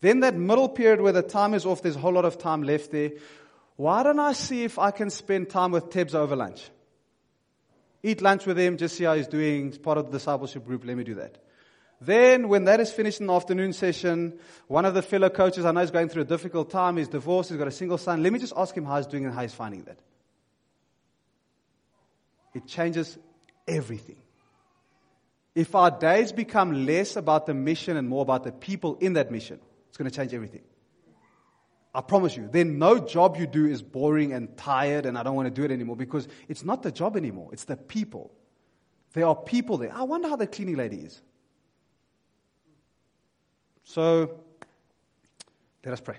Then 0.00 0.20
that 0.20 0.34
middle 0.34 0.68
period 0.68 1.00
where 1.00 1.12
the 1.12 1.22
time 1.22 1.54
is 1.54 1.66
off, 1.66 1.82
there's 1.82 1.96
a 1.96 2.00
whole 2.00 2.12
lot 2.12 2.24
of 2.24 2.38
time 2.38 2.62
left 2.64 2.90
there. 2.90 3.12
Why 3.76 4.02
don't 4.02 4.18
I 4.18 4.32
see 4.32 4.64
if 4.64 4.78
I 4.78 4.90
can 4.90 5.10
spend 5.10 5.50
time 5.50 5.70
with 5.70 5.90
Tebs 5.90 6.14
over 6.14 6.34
lunch? 6.34 6.68
Eat 8.02 8.22
lunch 8.22 8.44
with 8.44 8.58
him, 8.58 8.76
just 8.76 8.96
see 8.96 9.04
how 9.04 9.14
he's 9.14 9.28
doing. 9.28 9.66
He's 9.66 9.78
part 9.78 9.98
of 9.98 10.06
the 10.06 10.12
discipleship 10.12 10.64
group. 10.64 10.84
Let 10.84 10.96
me 10.96 11.04
do 11.04 11.14
that. 11.14 11.38
Then, 12.00 12.48
when 12.48 12.64
that 12.64 12.78
is 12.78 12.92
finished 12.92 13.20
in 13.20 13.26
the 13.26 13.32
afternoon 13.32 13.72
session, 13.72 14.38
one 14.68 14.84
of 14.84 14.94
the 14.94 15.02
fellow 15.02 15.30
coaches 15.30 15.64
I 15.64 15.72
know 15.72 15.80
is 15.80 15.90
going 15.90 16.08
through 16.08 16.22
a 16.22 16.26
difficult 16.26 16.70
time. 16.70 16.96
He's 16.96 17.08
divorced. 17.08 17.50
He's 17.50 17.58
got 17.58 17.66
a 17.66 17.72
single 17.72 17.98
son. 17.98 18.22
Let 18.22 18.32
me 18.32 18.38
just 18.38 18.52
ask 18.56 18.76
him 18.76 18.84
how 18.84 18.98
he's 18.98 19.06
doing 19.06 19.24
and 19.24 19.34
how 19.34 19.42
he's 19.42 19.54
finding 19.54 19.82
that. 19.84 19.98
It 22.54 22.66
changes 22.66 23.18
everything. 23.66 24.16
If 25.54 25.74
our 25.74 25.90
days 25.90 26.30
become 26.30 26.86
less 26.86 27.16
about 27.16 27.46
the 27.46 27.54
mission 27.54 27.96
and 27.96 28.08
more 28.08 28.22
about 28.22 28.44
the 28.44 28.52
people 28.52 28.96
in 29.00 29.14
that 29.14 29.32
mission, 29.32 29.58
it's 29.88 29.96
going 29.96 30.08
to 30.08 30.16
change 30.16 30.32
everything. 30.32 30.62
I 31.92 32.00
promise 32.00 32.36
you. 32.36 32.48
Then 32.50 32.78
no 32.78 33.00
job 33.00 33.36
you 33.36 33.46
do 33.48 33.66
is 33.66 33.82
boring 33.82 34.32
and 34.32 34.56
tired 34.56 35.04
and 35.04 35.18
I 35.18 35.24
don't 35.24 35.34
want 35.34 35.46
to 35.46 35.50
do 35.50 35.64
it 35.64 35.72
anymore 35.72 35.96
because 35.96 36.28
it's 36.46 36.64
not 36.64 36.84
the 36.84 36.92
job 36.92 37.16
anymore. 37.16 37.48
It's 37.52 37.64
the 37.64 37.76
people. 37.76 38.30
There 39.14 39.26
are 39.26 39.34
people 39.34 39.78
there. 39.78 39.92
I 39.92 40.02
wonder 40.02 40.28
how 40.28 40.36
the 40.36 40.46
cleaning 40.46 40.76
lady 40.76 40.98
is. 40.98 41.20
So 43.88 44.38
let 45.82 45.94
us 45.94 46.00
pray. 46.02 46.18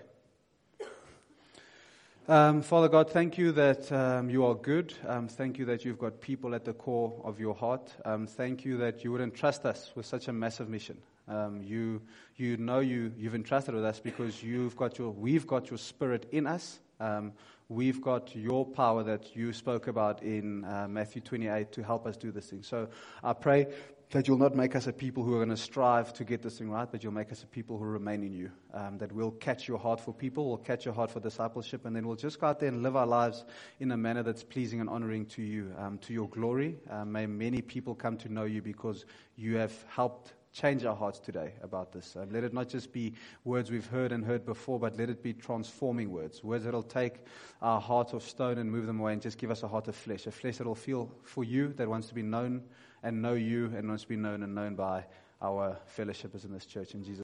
Um, 2.28 2.64
Father 2.64 2.90
God, 2.90 3.12
thank 3.12 3.38
you 3.38 3.52
that 3.52 3.92
um, 3.92 4.28
you 4.28 4.44
are 4.44 4.56
good. 4.56 4.92
Um, 5.06 5.28
thank 5.28 5.60
you 5.60 5.66
that 5.66 5.86
you've 5.86 6.00
got 6.00 6.20
people 6.20 6.56
at 6.56 6.66
the 6.66 6.74
core 6.74 7.22
of 7.24 7.40
your 7.40 7.54
heart. 7.54 7.94
Um, 8.06 8.26
thank 8.26 8.66
you 8.66 8.78
that 8.78 9.04
you 9.04 9.12
would 9.12 9.22
entrust 9.22 9.68
us 9.68 9.92
with 9.94 10.08
such 10.08 10.28
a 10.30 10.34
massive 10.34 10.68
mission. 10.68 10.98
Um, 11.28 11.62
you, 11.62 12.02
you 12.38 12.58
know 12.58 12.80
you, 12.80 13.14
you've 13.16 13.36
entrusted 13.36 13.76
with 13.76 13.86
us 13.86 14.00
because 14.00 14.42
you've 14.42 14.76
got 14.76 14.98
your, 14.98 15.12
we've 15.12 15.46
got 15.46 15.70
your 15.70 15.78
spirit 15.78 16.28
in 16.32 16.48
us. 16.48 16.80
Um, 17.00 17.34
we've 17.70 18.02
got 18.02 18.36
your 18.36 18.66
power 18.66 19.04
that 19.04 19.36
you 19.36 19.54
spoke 19.54 19.86
about 19.86 20.24
in 20.24 20.66
uh, 20.66 20.88
Matthew 20.90 21.22
28 21.22 21.72
to 21.74 21.84
help 21.84 22.08
us 22.08 22.18
do 22.18 22.32
this 22.32 22.48
thing. 22.48 22.64
So 22.64 22.90
I 23.24 23.34
pray 23.34 23.68
that 24.12 24.28
you'll 24.28 24.38
not 24.38 24.56
make 24.56 24.76
us 24.76 24.88
a 24.88 24.94
people 24.94 25.24
who 25.24 25.36
are 25.36 25.38
going 25.38 25.56
to 25.56 25.58
strive 25.58 26.12
to 26.14 26.24
get 26.24 26.42
this 26.42 26.58
thing 26.58 26.72
right, 26.72 26.92
but 26.92 27.04
you'll 27.04 27.14
make 27.14 27.32
us 27.32 27.44
a 27.44 27.46
people 27.46 27.78
who 27.78 27.86
remain 27.86 28.24
in 28.24 28.34
you. 28.34 28.52
Um, 28.74 28.98
that 28.98 29.12
we'll 29.12 29.32
catch 29.32 29.68
your 29.68 29.78
heart 29.78 30.00
for 30.00 30.14
people, 30.14 30.48
we'll 30.48 30.58
catch 30.58 30.84
your 30.84 30.96
heart 30.96 31.12
for 31.12 31.20
discipleship, 31.20 31.86
and 31.86 31.96
then 31.96 32.08
we'll 32.08 32.16
just 32.16 32.40
go 32.40 32.48
out 32.48 32.60
there 32.60 32.70
and 32.70 32.82
live 32.82 32.96
our 32.96 33.06
lives 33.06 33.46
in 33.80 33.92
a 33.92 33.98
manner 33.98 34.24
that's 34.24 34.44
pleasing 34.44 34.82
and 34.82 34.90
honoring 34.90 35.28
to 35.28 35.44
you, 35.44 35.72
um, 35.78 36.00
to 36.00 36.14
your 36.14 36.28
glory. 36.28 36.78
Um, 36.90 37.12
may 37.12 37.28
many 37.28 37.62
people 37.62 37.94
come 37.94 38.18
to 38.18 38.34
know 38.34 38.46
you 38.46 38.64
because 38.64 39.06
you 39.36 39.58
have 39.58 39.74
helped 39.88 40.34
change 40.52 40.84
our 40.86 40.96
hearts 40.96 41.20
today 41.20 41.54
about 41.62 41.92
this. 41.92 42.16
Uh, 42.16 42.26
let 42.32 42.44
it 42.44 42.52
not 42.52 42.68
just 42.68 42.92
be 42.92 43.14
words 43.44 43.70
we've 43.70 43.86
heard 43.86 44.12
and 44.12 44.26
heard 44.26 44.44
before, 44.44 44.80
but 44.80 44.98
let 44.98 45.12
it 45.12 45.22
be 45.22 45.34
transforming 45.34 46.10
words. 46.12 46.44
Words 46.44 46.66
that'll 46.66 46.82
take 46.82 47.18
our 47.62 47.80
hearts 47.80 48.14
of 48.14 48.24
stone 48.24 48.58
and 48.58 48.72
move 48.72 48.88
them 48.88 49.00
away 49.00 49.14
and 49.14 49.22
just 49.22 49.38
give 49.38 49.52
us 49.52 49.62
a 49.62 49.68
heart 49.68 49.88
of 49.88 49.96
flesh. 49.96 50.26
A 50.26 50.32
flesh 50.32 50.58
that'll 50.58 50.74
feel 50.74 51.12
for 51.24 51.44
you, 51.44 51.74
that 51.74 51.88
wants 51.88 52.08
to 52.08 52.16
be 52.16 52.24
known 52.24 52.64
and 53.04 53.22
know 53.22 53.34
you 53.34 53.66
and 53.76 53.88
to 54.04 54.08
be 54.08 54.16
known 54.16 54.44
and 54.44 54.54
known 54.54 54.76
by 54.76 55.06
our 55.42 55.78
fellowshippers 55.98 56.46
in 56.46 56.52
this 56.52 56.66
church. 56.66 56.94
In 56.94 57.04
Jesus' 57.04 57.18